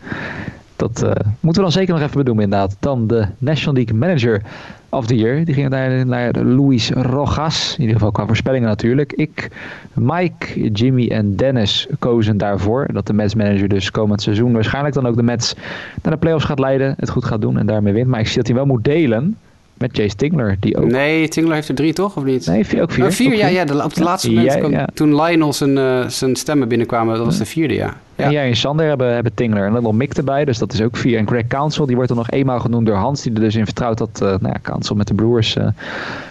dat 0.79 1.03
eh, 1.03 1.11
moeten 1.39 1.63
we 1.63 1.69
dan 1.69 1.71
zeker 1.71 1.93
nog 1.93 2.03
even 2.03 2.17
benoemen 2.17 2.43
inderdaad. 2.43 2.77
Dan 2.79 3.07
de 3.07 3.25
National 3.37 3.73
League 3.73 3.97
Manager 3.97 4.41
of 4.89 5.05
the 5.05 5.15
Year. 5.15 5.45
Die 5.45 5.53
ging 5.53 5.69
naar, 5.69 6.05
naar 6.05 6.33
Luis 6.33 6.89
Rojas. 6.91 7.73
In 7.73 7.81
ieder 7.81 7.95
geval 7.95 8.11
qua 8.11 8.25
voorspellingen 8.25 8.67
natuurlijk. 8.67 9.13
Ik, 9.13 9.51
Mike, 9.93 10.71
Jimmy 10.71 11.07
en 11.07 11.35
Dennis 11.35 11.87
kozen 11.99 12.37
daarvoor. 12.37 12.87
Dat 12.93 13.07
de 13.07 13.13
Mets 13.13 13.35
manager 13.35 13.67
dus 13.67 13.91
komend 13.91 14.21
seizoen 14.21 14.53
waarschijnlijk 14.53 14.95
dan 14.95 15.07
ook 15.07 15.15
de 15.15 15.23
Mets 15.23 15.55
naar 16.03 16.13
de 16.13 16.19
playoffs 16.19 16.45
gaat 16.45 16.59
leiden. 16.59 16.95
Het 16.97 17.09
goed 17.09 17.25
gaat 17.25 17.41
doen 17.41 17.57
en 17.57 17.65
daarmee 17.65 17.93
wint. 17.93 18.07
Maar 18.07 18.19
ik 18.19 18.27
zie 18.27 18.37
dat 18.37 18.47
hij 18.47 18.55
wel 18.55 18.65
moet 18.65 18.83
delen 18.83 19.37
met 19.79 19.89
Chase 19.93 20.15
Tingler. 20.15 20.57
Die 20.59 20.77
ook... 20.77 20.91
Nee, 20.91 21.27
Tingler 21.27 21.55
heeft 21.55 21.69
er 21.69 21.75
drie 21.75 21.93
toch, 21.93 22.17
of 22.17 22.23
niet? 22.23 22.45
Nee, 22.47 22.65
vier, 22.65 22.81
ook 22.81 22.91
vier. 22.91 23.05
Oh, 23.05 23.11
vier, 23.11 23.31
Ook 23.33 23.37
ja, 23.37 23.47
ja 23.47 23.65
de, 23.65 23.83
op 23.83 23.89
het 23.89 23.99
laatste 23.99 24.31
moment, 24.31 24.57
kwam- 24.57 24.71
ja. 24.71 24.87
toen 24.93 25.21
Lionel 25.21 25.53
zijn, 25.53 25.77
eh, 25.77 26.07
zijn 26.07 26.35
stemmen 26.35 26.67
binnenkwamen, 26.67 27.15
dat 27.15 27.25
was 27.25 27.37
de 27.37 27.45
vierde, 27.45 27.73
ja. 27.73 27.93
En 28.15 28.25
ja. 28.25 28.31
jij 28.31 28.47
en 28.47 28.55
Sander 28.55 28.87
hebben, 28.87 29.13
hebben 29.13 29.33
Tingler 29.33 29.65
en 29.65 29.83
nog 29.83 29.93
Mick 29.93 30.13
erbij. 30.13 30.45
Dus 30.45 30.57
dat 30.57 30.73
is 30.73 30.81
ook 30.81 30.97
vier. 30.97 31.17
En 31.17 31.27
Greg 31.27 31.47
Council, 31.47 31.85
die 31.85 31.95
wordt 31.95 32.11
er 32.11 32.17
nog 32.17 32.29
eenmaal 32.29 32.59
genoemd 32.59 32.85
door 32.85 32.95
Hans. 32.95 33.21
Die 33.21 33.33
er 33.33 33.39
dus 33.39 33.55
in 33.55 33.65
vertrouwt 33.65 33.97
dat 33.97 34.09
eh 34.13 34.27
nou 34.27 34.47
ja, 34.47 34.59
Council 34.61 34.95
met 34.95 35.07
de 35.07 35.13
Brewers 35.13 35.55
eh, 35.55 35.67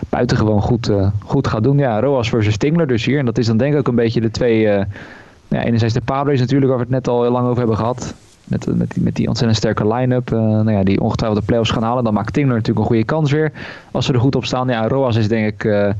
buitengewoon 0.08 0.62
goed, 0.62 0.90
goed 1.24 1.46
gaat 1.46 1.62
doen. 1.62 1.78
Ja, 1.78 2.00
Roas 2.00 2.28
versus 2.28 2.56
Tingler 2.56 2.86
dus 2.86 3.04
hier. 3.04 3.18
En 3.18 3.24
dat 3.24 3.38
is 3.38 3.46
dan 3.46 3.56
denk 3.56 3.72
ik 3.72 3.78
ook 3.78 3.88
een 3.88 3.94
beetje 3.94 4.20
de 4.20 4.30
twee... 4.30 4.68
eh 4.68 4.84
ja, 5.48 5.64
enerzijds 5.64 5.94
de 5.94 6.00
Padres 6.00 6.40
natuurlijk, 6.40 6.70
waar 6.70 6.78
we 6.78 6.84
het 6.84 6.92
net 6.92 7.08
al 7.08 7.22
heel 7.22 7.30
lang 7.32 7.46
over 7.46 7.58
hebben 7.58 7.76
gehad. 7.76 8.14
Met, 8.48 8.76
met, 8.76 8.90
die, 8.90 9.02
met 9.02 9.16
die 9.16 9.28
ontzettend 9.28 9.58
sterke 9.58 9.94
line-up. 9.94 10.32
eh, 10.32 10.38
nou 10.38 10.70
ja, 10.70 10.82
die 10.82 11.00
ongetwijfeld 11.00 11.40
de 11.40 11.46
playoffs 11.46 11.70
gaan 11.70 11.82
halen. 11.82 12.04
Dan 12.04 12.14
maakt 12.14 12.32
Tingler 12.32 12.54
natuurlijk 12.54 12.78
een 12.78 12.86
goede 12.86 13.04
kans 13.04 13.32
weer. 13.32 13.52
Als 13.90 14.06
ze 14.06 14.12
er 14.12 14.20
goed 14.20 14.36
op 14.36 14.44
staan. 14.44 14.68
Ja, 14.68 14.88
Roas 14.88 15.16
is 15.16 15.28
denk 15.28 15.46
ik... 15.46 15.64
eh, 15.64 15.90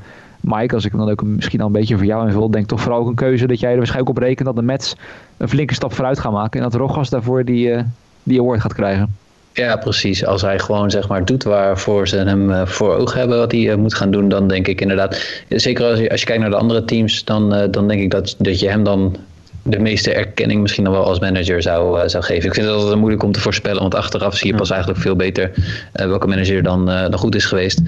Mike, 0.40 0.74
als 0.74 0.84
ik 0.84 0.90
hem 0.90 1.00
dan 1.00 1.10
ook 1.10 1.22
misschien 1.22 1.60
al 1.60 1.66
een 1.66 1.72
beetje 1.72 1.96
voor 1.96 2.04
jou 2.06 2.26
invul, 2.26 2.50
denk 2.50 2.66
toch 2.68 2.80
vooral 2.80 3.00
ook 3.00 3.08
een 3.08 3.14
keuze 3.14 3.46
dat 3.46 3.60
jij 3.60 3.70
er 3.70 3.76
waarschijnlijk 3.76 4.16
op 4.16 4.22
rekent 4.22 4.46
dat 4.46 4.56
de 4.56 4.62
Mets 4.62 4.94
een 5.36 5.48
flinke 5.48 5.74
stap 5.74 5.92
vooruit 5.94 6.18
gaan 6.18 6.32
maken. 6.32 6.60
En 6.62 6.70
dat 6.70 6.80
Rogas 6.80 7.10
daarvoor 7.10 7.44
die, 7.44 7.72
eh, 7.72 7.82
die 8.22 8.40
award 8.40 8.60
gaat 8.60 8.74
krijgen. 8.74 9.16
Ja, 9.52 9.76
precies. 9.76 10.24
Als 10.24 10.42
hij 10.42 10.58
gewoon 10.58 10.90
zeg 10.90 11.08
maar 11.08 11.24
doet 11.24 11.42
waarvoor 11.42 12.08
ze 12.08 12.16
hem 12.16 12.66
voor 12.66 12.94
ogen 12.94 13.18
hebben 13.18 13.38
wat 13.38 13.52
hij 13.52 13.76
moet 13.76 13.94
gaan 13.94 14.10
doen, 14.10 14.28
dan 14.28 14.48
denk 14.48 14.66
ik 14.66 14.80
inderdaad. 14.80 15.42
Zeker 15.48 15.84
als 15.84 15.98
je, 15.98 16.10
als 16.10 16.20
je 16.20 16.26
kijkt 16.26 16.40
naar 16.42 16.50
de 16.50 16.56
andere 16.56 16.84
teams, 16.84 17.24
dan, 17.24 17.68
dan 17.70 17.88
denk 17.88 18.00
ik 18.00 18.10
dat, 18.10 18.34
dat 18.38 18.60
je 18.60 18.68
hem 18.68 18.84
dan 18.84 19.16
de 19.62 19.78
meeste 19.78 20.12
erkenning 20.12 20.60
misschien 20.60 20.84
nog 20.84 20.92
wel 20.92 21.04
als 21.04 21.20
manager 21.20 21.62
zou, 21.62 22.00
eh, 22.00 22.08
zou 22.08 22.24
geven. 22.24 22.48
Ik 22.48 22.54
vind 22.54 22.66
het 22.66 22.74
altijd 22.74 22.98
moeilijk 22.98 23.22
om 23.22 23.32
te 23.32 23.40
voorspellen, 23.40 23.80
want 23.80 23.94
achteraf 23.94 24.36
zie 24.36 24.50
je 24.50 24.56
pas 24.56 24.70
eigenlijk 24.70 25.00
veel 25.00 25.16
beter 25.16 25.50
eh, 25.92 26.06
welke 26.06 26.26
manager 26.26 26.62
dan, 26.62 26.90
eh, 26.90 27.00
dan 27.00 27.18
goed 27.18 27.34
is 27.34 27.44
geweest. 27.44 27.80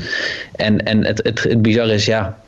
En, 0.52 0.84
en 0.84 1.04
het, 1.04 1.20
het, 1.22 1.42
het 1.42 1.62
bizarre 1.62 1.92
is, 1.92 2.04
ja, 2.04 2.38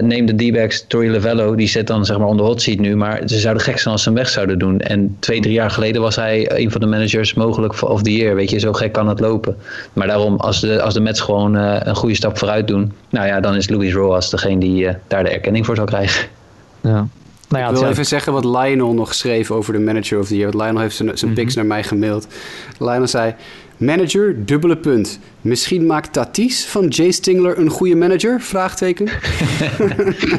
neem 0.00 0.26
de 0.26 0.34
D-backs, 0.34 0.84
Tori 0.86 1.10
Lavello, 1.10 1.54
die 1.54 1.68
zit 1.68 1.86
dan 1.86 2.04
zeg 2.04 2.18
maar 2.18 2.26
on 2.26 2.36
de 2.36 2.42
hot 2.42 2.62
seat 2.62 2.78
nu. 2.78 2.96
Maar 2.96 3.22
ze 3.26 3.38
zouden 3.38 3.62
gek 3.62 3.78
zijn 3.78 3.94
als 3.94 4.02
ze 4.02 4.08
hem 4.08 4.18
weg 4.18 4.28
zouden 4.28 4.58
doen. 4.58 4.80
En 4.80 5.16
twee, 5.18 5.40
drie 5.40 5.52
jaar 5.52 5.70
geleden 5.70 6.02
was 6.02 6.16
hij 6.16 6.60
een 6.60 6.70
van 6.70 6.80
de 6.80 6.86
managers 6.86 7.34
mogelijk 7.34 7.82
of 7.82 8.02
the 8.02 8.12
year. 8.12 8.34
Weet 8.34 8.50
je, 8.50 8.58
zo 8.58 8.72
gek 8.72 8.92
kan 8.92 9.08
het 9.08 9.20
lopen. 9.20 9.56
Maar 9.92 10.06
daarom, 10.06 10.36
als 10.36 10.60
de, 10.60 10.82
als 10.82 10.94
de 10.94 11.00
Mets 11.00 11.20
gewoon 11.20 11.54
een 11.54 11.94
goede 11.94 12.14
stap 12.14 12.38
vooruit 12.38 12.66
doen. 12.66 12.92
Nou 13.10 13.26
ja, 13.26 13.40
dan 13.40 13.54
is 13.54 13.68
Luis 13.68 13.92
Rojas 13.92 14.30
degene 14.30 14.60
die 14.60 14.88
daar 15.06 15.24
de 15.24 15.30
erkenning 15.30 15.66
voor 15.66 15.76
zal 15.76 15.84
krijgen. 15.84 16.28
Ja. 16.80 17.06
Nou 17.48 17.62
ja, 17.64 17.70
Ik 17.70 17.76
wil 17.76 17.88
even 17.88 18.06
zeggen 18.06 18.32
wat 18.32 18.44
Lionel 18.44 18.94
nog 18.94 19.14
schreef 19.14 19.50
over 19.50 19.72
de 19.72 19.78
manager 19.78 20.18
of 20.18 20.26
the 20.26 20.36
year. 20.36 20.50
Want 20.50 20.62
Lionel 20.64 20.80
heeft 20.82 20.96
zijn, 20.96 21.18
zijn 21.18 21.32
picks 21.32 21.54
naar 21.54 21.66
mij 21.66 21.82
gemaild. 21.84 22.26
Lionel 22.78 23.06
zei... 23.06 23.34
Manager, 23.76 24.44
dubbele 24.44 24.76
punt. 24.76 25.18
Misschien 25.40 25.86
maakt 25.86 26.12
Tatis 26.12 26.66
van 26.66 26.86
Jay 26.88 27.10
Stingler 27.10 27.58
een 27.58 27.68
goede 27.70 27.94
manager? 27.96 28.40
Vraagteken. 28.40 29.08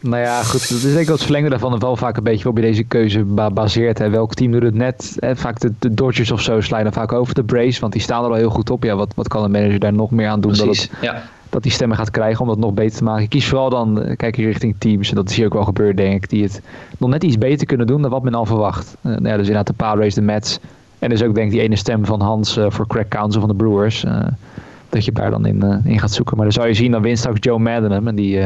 Nou 0.00 0.22
ja, 0.22 0.42
goed. 0.42 0.60
Het 0.62 0.70
is 0.70 0.82
denk 0.82 0.98
ik 0.98 1.08
het 1.08 1.22
verlengde 1.22 1.50
daarvan 1.50 1.78
wel 1.78 1.96
vaak 1.96 2.16
een 2.16 2.22
beetje 2.22 2.44
waarop 2.44 2.62
je 2.62 2.68
deze 2.70 2.82
keuze 2.84 3.24
ba- 3.24 3.50
baseert. 3.50 3.98
Hè. 3.98 4.10
Welk 4.10 4.34
team 4.34 4.52
doet 4.52 4.62
het 4.62 4.74
net? 4.74 5.16
Hè. 5.18 5.36
Vaak 5.36 5.60
de, 5.60 5.72
de 5.78 5.94
Dodgers 5.94 6.30
of 6.30 6.40
zo 6.42 6.60
slaan 6.60 6.82
dan 6.82 6.92
vaak 6.92 7.12
over 7.12 7.34
de 7.34 7.44
Brace, 7.44 7.80
want 7.80 7.92
die 7.92 8.02
staan 8.02 8.24
er 8.24 8.30
al 8.30 8.36
heel 8.36 8.50
goed 8.50 8.70
op. 8.70 8.82
Ja, 8.84 8.94
wat, 8.96 9.12
wat 9.16 9.28
kan 9.28 9.44
een 9.44 9.50
manager 9.50 9.78
daar 9.78 9.92
nog 9.92 10.10
meer 10.10 10.28
aan 10.28 10.40
doen 10.40 10.52
dat, 10.52 10.64
Precies. 10.64 10.82
het, 10.90 11.00
Ja. 11.00 11.22
Dat 11.54 11.62
die 11.62 11.72
stemmen 11.72 11.96
gaat 11.96 12.10
krijgen 12.10 12.40
om 12.40 12.46
dat 12.46 12.58
nog 12.58 12.74
beter 12.74 12.96
te 12.96 13.04
maken? 13.04 13.28
Kies 13.28 13.48
vooral 13.48 13.70
dan, 13.70 14.02
eh, 14.02 14.16
kijk 14.16 14.36
je 14.36 14.44
richting 14.44 14.74
teams, 14.78 15.08
en 15.08 15.14
dat 15.14 15.30
is 15.30 15.36
hier 15.36 15.46
ook 15.46 15.52
wel 15.52 15.64
gebeurd 15.64 15.96
denk 15.96 16.14
ik, 16.14 16.30
die 16.30 16.42
het 16.42 16.60
nog 16.98 17.10
net 17.10 17.24
iets 17.24 17.38
beter 17.38 17.66
kunnen 17.66 17.86
doen 17.86 18.02
dan 18.02 18.10
wat 18.10 18.22
men 18.22 18.34
al 18.34 18.46
verwacht. 18.46 18.96
Nou 19.00 19.28
ja, 19.28 19.36
dus 19.36 19.46
inderdaad 19.46 19.66
de 19.66 19.72
Padres, 19.72 20.14
de 20.14 20.20
Mets 20.20 20.60
en 20.98 21.10
dus 21.10 21.22
ook 21.22 21.34
denk 21.34 21.46
ik 21.46 21.52
die 21.52 21.62
ene 21.62 21.76
stem 21.76 22.04
van 22.04 22.20
Hans 22.20 22.56
eh, 22.56 22.66
voor 22.68 22.86
Craig 22.86 23.08
Council 23.08 23.40
van 23.40 23.48
de 23.48 23.54
Brewers. 23.54 24.04
dat 24.88 25.04
je 25.04 25.12
daar 25.12 25.30
dan 25.30 25.46
in, 25.46 25.80
in 25.84 25.98
gaat 25.98 26.12
zoeken. 26.12 26.36
Maar 26.36 26.44
dan 26.44 26.54
zou 26.54 26.66
je 26.66 26.74
zien, 26.74 26.90
dan 26.90 27.02
wint 27.02 27.18
straks 27.18 27.38
Joe 27.40 27.58
Madden 27.58 27.90
hem. 27.90 28.08
En 28.08 28.14
die, 28.14 28.38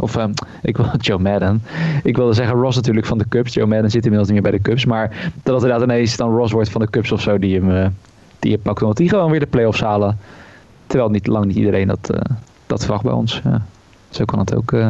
of 0.00 0.16
eh, 0.16 0.24
ik 0.62 0.76
wil 0.76 0.86
Joe 1.06 1.18
Madden. 1.18 1.62
Ik 2.02 2.16
wilde 2.16 2.32
zeggen 2.32 2.56
Ross 2.56 2.76
natuurlijk 2.76 3.06
van 3.06 3.18
de 3.18 3.28
Cubs. 3.28 3.54
Joe 3.54 3.66
Madden 3.66 3.90
zit 3.90 4.04
inmiddels 4.04 4.30
niet 4.30 4.42
meer 4.42 4.50
bij 4.50 4.60
de 4.60 4.68
Cubs. 4.68 4.84
Maar 4.84 5.08
dat 5.42 5.54
het 5.54 5.64
inderdaad 5.64 5.82
ineens 5.82 6.16
dan 6.16 6.36
Ross 6.36 6.52
wordt 6.52 6.70
van 6.70 6.80
de 6.80 6.90
Cubs 6.90 7.12
of 7.12 7.20
zo. 7.20 7.38
Die 7.38 7.60
hem, 7.60 7.94
die 8.38 8.52
hem 8.52 8.60
pakt. 8.62 8.82
Omdat 8.82 8.96
die 8.96 9.08
gewoon 9.08 9.30
weer 9.30 9.40
de 9.40 9.46
playoffs 9.46 9.80
halen. 9.80 10.18
Terwijl 10.86 11.10
niet 11.10 11.26
lang 11.26 11.44
niet 11.44 11.56
iedereen 11.56 11.88
dat, 11.88 12.10
dat 12.66 12.80
verwacht 12.80 13.04
bij 13.04 13.12
ons. 13.12 13.40
Ja. 13.44 13.66
Zo 14.10 14.24
kan 14.24 14.38
het 14.38 14.54
ook, 14.54 14.72
eh, 14.72 14.88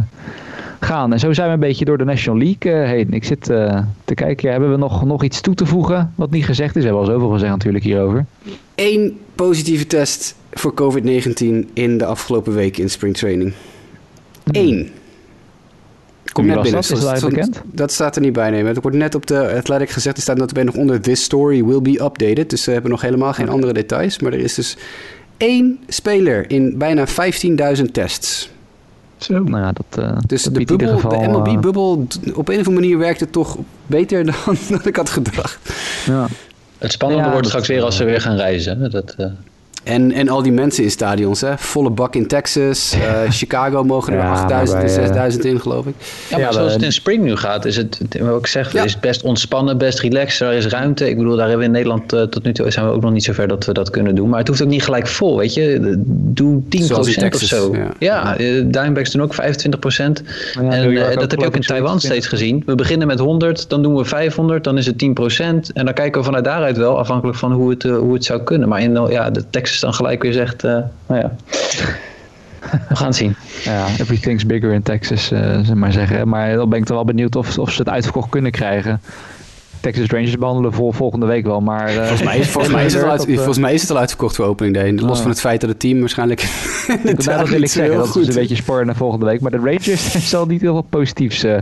gaan. 0.84 1.12
En 1.12 1.18
zo 1.18 1.32
zijn 1.32 1.48
we 1.48 1.54
een 1.54 1.60
beetje 1.60 1.84
door 1.84 1.98
de 1.98 2.04
National 2.04 2.38
League 2.38 2.82
uh, 2.82 2.88
heen. 2.88 3.12
Ik 3.12 3.24
zit 3.24 3.48
uh, 3.48 3.80
te 4.04 4.14
kijken, 4.14 4.50
hebben 4.50 4.70
we 4.70 4.76
nog, 4.76 5.04
nog 5.04 5.22
iets 5.22 5.40
toe 5.40 5.54
te 5.54 5.66
voegen 5.66 6.12
wat 6.14 6.30
niet 6.30 6.44
gezegd 6.44 6.76
is? 6.76 6.82
We 6.82 6.88
hebben 6.88 7.06
al 7.06 7.12
zoveel 7.12 7.30
gezegd 7.30 7.52
natuurlijk 7.52 7.84
hierover. 7.84 8.26
Eén 8.74 9.18
positieve 9.34 9.86
test 9.86 10.36
voor 10.52 10.74
COVID-19 10.74 11.72
in 11.72 11.98
de 11.98 12.04
afgelopen 12.04 12.54
week 12.54 12.76
in 12.76 12.90
springtraining. 12.90 13.52
Eén. 14.44 14.90
Kom 16.32 16.46
net 16.46 16.62
binnen. 16.62 16.82
Dat? 16.82 16.90
Is 16.90 17.00
dat, 17.00 17.20
bekend? 17.20 17.62
dat 17.64 17.92
staat 17.92 18.16
er 18.16 18.22
niet 18.22 18.32
bij. 18.32 18.50
Nee. 18.50 18.64
Het 18.64 18.82
wordt 18.82 18.96
net 18.96 19.14
op 19.14 19.26
de 19.26 19.54
Athletic 19.56 19.90
gezegd. 19.90 20.16
Er 20.16 20.22
staat 20.22 20.36
notabene 20.36 20.66
nog 20.66 20.76
onder 20.76 21.00
This 21.00 21.22
story 21.22 21.64
will 21.64 21.82
be 21.82 22.02
updated. 22.04 22.50
Dus 22.50 22.64
we 22.64 22.72
hebben 22.72 22.90
nog 22.90 23.00
helemaal 23.00 23.32
geen 23.32 23.48
andere 23.48 23.72
details. 23.72 24.18
Maar 24.18 24.32
er 24.32 24.38
is 24.38 24.54
dus 24.54 24.76
één 25.36 25.80
speler 25.88 26.50
in 26.50 26.78
bijna 26.78 27.06
15.000 27.76 27.82
tests. 27.92 28.52
Zo. 29.16 29.42
Nou 29.42 29.62
ja, 29.62 29.72
dat, 29.72 30.04
uh, 30.04 30.18
dus 30.26 30.42
dat 30.42 30.54
de, 30.54 30.64
bubbel, 30.64 30.94
geval, 30.94 31.20
de 31.20 31.28
MLB-bubbel, 31.28 32.06
op 32.34 32.48
een 32.48 32.60
of 32.60 32.66
andere 32.66 32.70
manier 32.70 32.98
werkt 32.98 33.20
het 33.20 33.32
toch 33.32 33.58
beter 33.86 34.24
dan, 34.44 34.56
dan 34.68 34.80
ik 34.84 34.96
had 34.96 35.10
gedacht. 35.10 35.58
Ja. 36.06 36.26
Het 36.78 36.92
spannende 36.92 37.24
Ja, 37.24 37.30
wordt 37.32 37.46
straks 37.46 37.68
weer 37.68 37.82
als 37.82 37.96
ze 37.96 38.04
weer 38.04 38.20
gaan 38.20 38.36
reizen. 38.36 38.90
Dat, 38.90 39.14
eh, 39.16 39.26
En, 39.84 40.12
en 40.12 40.28
al 40.28 40.42
die 40.42 40.52
mensen 40.52 40.84
in 40.84 40.90
stadions, 40.90 41.40
hè? 41.40 41.58
Volle 41.58 41.90
bak 41.90 42.14
in 42.14 42.26
Texas. 42.26 42.92
eh, 42.94 43.30
Chicago 43.30 43.84
mogen 43.84 44.12
er 44.12 44.18
Ja, 44.18 44.30
8000 44.32 44.78
en 44.78 44.84
maar 44.84 44.92
bij, 44.94 44.94
eh, 44.96 45.02
6000 45.04 45.44
in, 45.44 45.60
geloof 45.60 45.86
ik. 45.86 45.94
Ja, 46.28 46.36
maar 46.36 46.40
Ja, 46.46 46.52
zoals 46.52 46.66
we- 46.66 46.72
het 46.72 46.82
in 46.82 46.92
spring 46.92 47.22
nu 47.22 47.36
gaat, 47.36 47.64
is 47.64 47.76
het, 47.76 48.00
wat 48.20 48.38
ik 48.38 48.46
zeg, 48.46 48.72
Ja. 48.72 48.82
is 48.84 48.92
het 48.92 49.00
best 49.00 49.22
ontspannen, 49.22 49.78
best 49.78 49.98
relaxed. 50.00 50.40
Er 50.48 50.52
is 50.54 50.66
ruimte. 50.66 51.08
Ik 51.08 51.16
bedoel, 51.16 51.32
daar 51.36 51.48
hebben 51.48 51.58
we 51.58 51.64
in 51.64 51.70
Nederland 51.70 52.12
eh, 52.12 52.22
tot 52.22 52.42
nu 52.44 52.52
toe 52.52 52.70
zijn 52.70 52.86
we 52.86 52.92
ook 52.92 53.00
nog 53.02 53.12
niet 53.12 53.24
zover 53.24 53.48
dat 53.48 53.64
we 53.64 53.72
dat 53.72 53.90
kunnen 53.90 54.14
doen. 54.14 54.28
Maar 54.28 54.38
het 54.38 54.48
hoeft 54.48 54.62
ook 54.62 54.68
niet 54.68 54.82
gelijk 54.84 55.06
vol, 55.06 55.36
weet 55.38 55.54
je. 55.54 55.94
Doe 56.06 56.62
10% 56.68 56.84
Zoals 56.86 57.16
in 57.16 57.32
of 57.34 57.40
zo. 57.40 57.74
ja. 57.98 58.34
Ja, 58.38 58.62
Dimebacks 58.64 59.10
doen 59.10 59.22
ook 59.22 59.34
25%. 59.34 60.22
Ja, 60.54 60.60
en 60.70 61.18
dat 61.18 61.30
heb 61.30 61.40
je 61.40 61.46
ook 61.46 61.54
in 61.56 61.60
Taiwan 61.60 62.00
27. 62.00 62.00
steeds 62.00 62.26
gezien. 62.26 62.62
We 62.66 62.74
beginnen 62.74 63.06
met 63.06 63.18
100, 63.18 63.68
dan 63.68 63.82
doen 63.82 63.94
we 63.96 64.04
500, 64.04 64.64
dan 64.64 64.78
is 64.78 64.86
het 64.86 64.98
10%. 64.98 65.72
En 65.72 65.84
dan 65.84 65.94
kijken 65.94 66.20
we 66.20 66.26
vanuit 66.26 66.44
daaruit 66.44 66.76
wel, 66.76 66.98
afhankelijk 66.98 67.38
van 67.38 67.52
hoe 67.52 67.70
het, 67.70 67.82
hoe 67.82 68.12
het 68.14 68.24
zou 68.24 68.42
kunnen. 68.42 68.68
Maar 68.68 68.80
in 68.82 69.06
ja, 69.08 69.30
de 69.30 69.44
Texas 69.50 69.73
dan 69.80 69.94
gelijk 69.94 70.22
weer 70.22 70.32
zegt, 70.32 70.64
eh, 70.64 70.78
nou 71.06 71.20
ja, 71.20 71.30
we 72.88 72.96
gaan 72.96 73.06
het 73.06 73.16
zien. 73.16 73.36
Ja, 73.62 73.86
everything's 73.86 74.46
bigger 74.46 74.72
in 74.72 74.82
Texas, 74.82 75.30
eh 75.30 75.58
zeg 75.62 75.74
maar 75.74 75.92
zeggen. 75.92 76.28
Maar 76.28 76.54
dan 76.54 76.68
ben 76.68 76.78
ik 76.78 76.84
toch 76.84 76.96
wel 76.96 77.04
benieuwd 77.04 77.36
of, 77.36 77.58
of 77.58 77.72
ze 77.72 77.78
het 77.78 77.88
uitverkocht 77.88 78.30
kunnen 78.30 78.50
krijgen. 78.50 79.00
Texas 79.84 80.06
Rangers 80.10 80.38
behandelen 80.38 80.72
vol, 80.72 80.92
volgende 80.92 81.26
week 81.26 81.44
wel, 81.46 81.60
maar... 81.60 81.86
eh, 81.88 81.94
Volgens 81.96 82.22
mij, 82.22 82.38
is, 82.38 82.48
volgens, 82.54 82.74
mij 82.74 82.84
is 82.84 82.94
het 82.94 83.02
al 83.02 83.10
uit, 83.10 83.26
eh, 83.26 83.34
volgens 83.34 83.58
mij 83.58 83.74
is 83.74 83.80
het 83.80 83.90
al 83.90 83.96
uitverkocht 83.98 84.36
voor 84.36 84.44
opening 84.44 84.74
day. 84.74 84.92
Los 84.92 85.16
Oh. 85.16 85.22
van 85.22 85.30
het 85.30 85.40
feit 85.40 85.60
dat 85.60 85.70
het 85.70 85.78
team 85.80 86.00
waarschijnlijk 86.00 86.40
Nou, 87.04 87.14
dat 87.38 87.48
wil 87.48 87.62
ik 87.62 87.68
zeggen. 87.68 87.96
Dat 87.96 88.16
is 88.16 88.26
een 88.28 88.34
beetje 88.34 88.54
sporen 88.56 88.86
naar 88.86 88.96
volgende 88.96 89.26
week. 89.26 89.40
Maar 89.40 89.50
de 89.50 89.56
Rangers 89.56 90.28
zal 90.30 90.46
niet 90.46 90.60
heel 90.60 90.72
veel 90.72 90.86
positiefs 90.90 91.42
eh, 91.44 91.56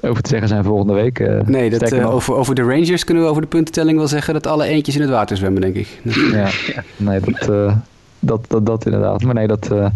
over 0.00 0.22
te 0.22 0.28
zeggen 0.28 0.48
zijn 0.48 0.64
volgende 0.64 0.92
week. 0.92 1.18
eh. 1.18 1.40
Nee, 1.46 1.70
dat, 1.70 1.94
over, 2.02 2.34
over 2.34 2.54
de 2.54 2.62
Rangers 2.62 3.04
kunnen 3.04 3.22
we 3.22 3.28
over 3.28 3.42
de 3.42 3.48
puntentelling 3.48 3.98
wel 3.98 4.08
zeggen 4.08 4.34
dat 4.34 4.46
alle 4.46 4.64
eentjes 4.66 4.94
in 4.94 5.00
het 5.00 5.10
water 5.10 5.36
zwemmen, 5.36 5.60
denk 5.60 5.74
ik. 5.74 6.00
Ja, 6.32 6.48
nee, 6.96 7.20
dat, 7.20 7.48
eh, 7.48 7.74
dat, 8.18 8.44
dat, 8.48 8.66
dat 8.66 8.84
inderdaad. 8.84 9.22
Maar 9.22 9.34
nee, 9.34 9.46
dat, 9.46 9.68
eh, 9.72 9.86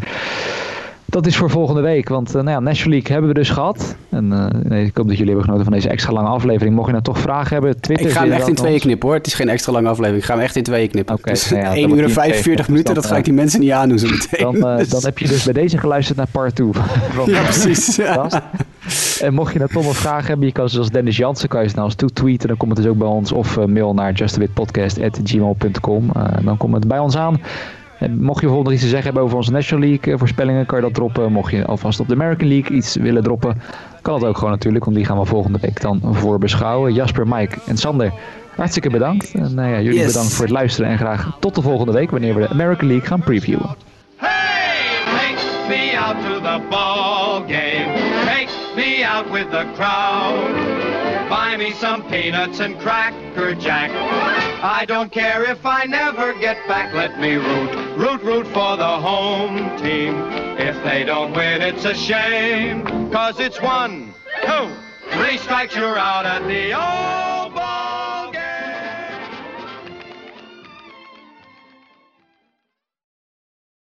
dat 1.10 1.26
is 1.26 1.36
voor 1.36 1.50
volgende 1.50 1.80
week. 1.80 2.08
Want 2.08 2.28
eh, 2.28 2.34
nou 2.34 2.50
ja, 2.50 2.60
National 2.60 2.90
League 2.92 3.12
hebben 3.12 3.28
we 3.28 3.34
dus 3.38 3.50
gehad. 3.50 3.96
En 4.08 4.32
eh, 4.32 4.46
nee, 4.62 4.84
ik 4.84 4.96
hoop 4.96 5.06
dat 5.08 5.16
jullie 5.16 5.26
hebben 5.26 5.44
genoten 5.44 5.64
van 5.64 5.72
deze 5.74 5.88
extra 5.88 6.12
lange 6.12 6.28
aflevering. 6.28 6.74
Mocht 6.74 6.86
je 6.86 6.92
nou 6.92 7.04
toch 7.04 7.18
vragen 7.18 7.52
hebben, 7.52 7.80
Twitter 7.80 8.06
Ik 8.06 8.12
ga 8.12 8.22
hem 8.22 8.32
echt 8.32 8.48
in 8.48 8.54
tweeën 8.54 8.80
knippen 8.80 9.08
hoor. 9.08 9.16
Het 9.16 9.26
is 9.26 9.34
geen 9.34 9.48
extra 9.48 9.72
lange 9.72 9.88
aflevering. 9.88 10.20
Ik 10.22 10.28
ga 10.28 10.34
hem 10.34 10.42
echt 10.42 10.56
in 10.56 10.62
tweeën 10.62 10.88
knippen. 10.90 11.14
Oké, 11.14 11.30
dus 11.30 11.50
nou 11.50 11.62
ja, 11.62 11.68
1 11.74 11.76
uur 11.76 11.82
en 11.82 11.88
wordt 11.88 12.04
die 12.04 12.14
45 12.14 12.54
twee- 12.54 12.70
minuten, 12.76 12.94
dat 12.94 13.06
ga 13.06 13.16
ik 13.16 13.24
die 13.24 13.32
mensen 13.32 13.60
niet 13.60 13.70
aandoen 13.70 13.98
zo 13.98 14.08
meteen. 14.08 14.42
Dan, 14.52 14.56
eh, 14.70 14.76
Dus- 14.76 14.88
dan 14.88 15.00
heb 15.04 15.18
je 15.18 15.28
dus 15.28 15.44
bij 15.44 15.52
deze 15.52 15.78
geluisterd 15.78 16.18
naar 16.18 16.26
part 16.30 16.54
2 16.54 16.68
van 16.72 16.84
Ja, 17.34 17.42
precies. 17.42 17.98
En 19.20 19.34
mocht 19.34 19.52
je 19.52 19.58
nou 19.58 19.70
toch 19.72 19.84
nog 19.84 19.96
vragen 19.96 20.26
hebben, 20.26 20.46
je 20.46 20.52
kan 20.52 20.68
zoals 20.68 20.90
Dennis 20.90 21.16
Jansen, 21.16 21.48
kan 21.48 21.62
je 21.62 21.68
ze 21.68 21.74
naar 21.74 21.84
ons 21.84 21.94
toe 21.94 22.10
tweeten. 22.12 22.48
Dan 22.48 22.56
komt 22.56 22.72
het 22.72 22.82
dus 22.82 22.90
ook 22.92 22.98
bij 22.98 23.08
ons. 23.08 23.32
Of 23.32 23.56
eh, 23.56 23.64
mail 23.64 23.94
naar 23.94 24.12
justabitpodcast.gmail.com. 24.12 26.10
Eh 26.14 26.24
dan 26.44 26.56
komt 26.56 26.74
het 26.74 26.88
bij 26.88 26.98
ons 26.98 27.16
aan. 27.16 27.40
En 27.98 28.22
mocht 28.22 28.40
je 28.40 28.46
bijvoorbeeld 28.46 28.64
nog 28.64 28.72
iets 28.72 28.82
te 28.82 28.88
zeggen 28.88 29.04
hebben 29.04 29.22
over 29.22 29.36
onze 29.36 29.50
National 29.50 29.88
League 29.88 30.12
eh, 30.12 30.18
voorspellingen, 30.18 30.66
kan 30.66 30.78
je 30.78 30.84
dat 30.84 30.94
droppen. 30.94 31.32
Mocht 31.32 31.50
je 31.52 31.64
alvast 31.64 32.00
op 32.00 32.08
de 32.08 32.14
American 32.14 32.48
League 32.48 32.76
iets 32.76 32.96
willen 32.96 33.22
droppen, 33.22 33.62
kan 34.02 34.20
dat 34.20 34.28
ook 34.28 34.36
gewoon 34.38 34.52
natuurlijk. 34.52 34.84
Want 34.84 34.96
die 34.96 35.04
gaan 35.06 35.18
we 35.18 35.24
volgende 35.24 35.58
week 35.60 35.80
dan 35.80 36.00
voor 36.12 36.38
beschouwen. 36.38 36.92
Jasper, 36.94 37.26
Mike 37.28 37.56
en 37.66 37.76
Sander, 37.76 38.12
hartstikke 38.56 38.90
bedankt. 38.90 39.32
En 39.34 39.54
nou 39.54 39.68
ja, 39.70 39.80
jullie 39.80 39.98
Yes. 39.98 40.06
bedankt 40.06 40.32
voor 40.32 40.44
het 40.44 40.54
luisteren. 40.54 40.90
En 40.90 40.98
graag 40.98 41.36
tot 41.40 41.54
de 41.54 41.62
volgende 41.62 41.92
week 41.92 42.10
wanneer 42.10 42.34
we 42.34 42.40
de 42.40 42.48
American 42.48 42.88
League 42.88 43.06
gaan 43.06 43.20
previewen. 43.20 43.76
Hey, 44.16 45.04
take 45.04 45.68
me 45.68 45.98
out 45.98 46.16
to 46.24 46.40
the 46.40 46.60
ball 46.70 47.40
game. 47.46 47.94
Take 48.24 48.48
me 48.76 49.06
out 49.14 49.30
with 49.32 49.50
the 49.50 49.64
crowd. 49.74 50.54
Buy 51.28 51.56
me 51.56 51.72
some 51.80 52.02
peanuts 52.10 52.60
and 52.60 52.76
cracker 52.76 53.56
jack. 53.58 53.90
I 54.60 54.86
don't 54.86 55.12
care 55.12 55.44
if 55.44 55.64
I 55.64 55.84
never 55.84 56.34
get 56.34 56.56
back. 56.66 56.92
Let 56.92 57.20
me 57.20 57.36
root, 57.36 57.96
root, 57.96 58.22
root 58.22 58.46
for 58.48 58.76
the 58.76 58.98
home 59.00 59.78
team. 59.78 60.16
If 60.58 60.82
they 60.82 61.04
don't 61.04 61.32
win, 61.32 61.62
it's 61.62 61.84
a 61.84 61.94
shame. 61.94 62.84
Cause 63.12 63.38
it's 63.38 63.60
one, 63.62 64.12
two, 64.44 64.68
three 65.12 65.38
strikes, 65.38 65.76
you're 65.76 65.96
out 65.96 66.26
at 66.26 66.42
the 66.48 66.72
old. 66.74 67.47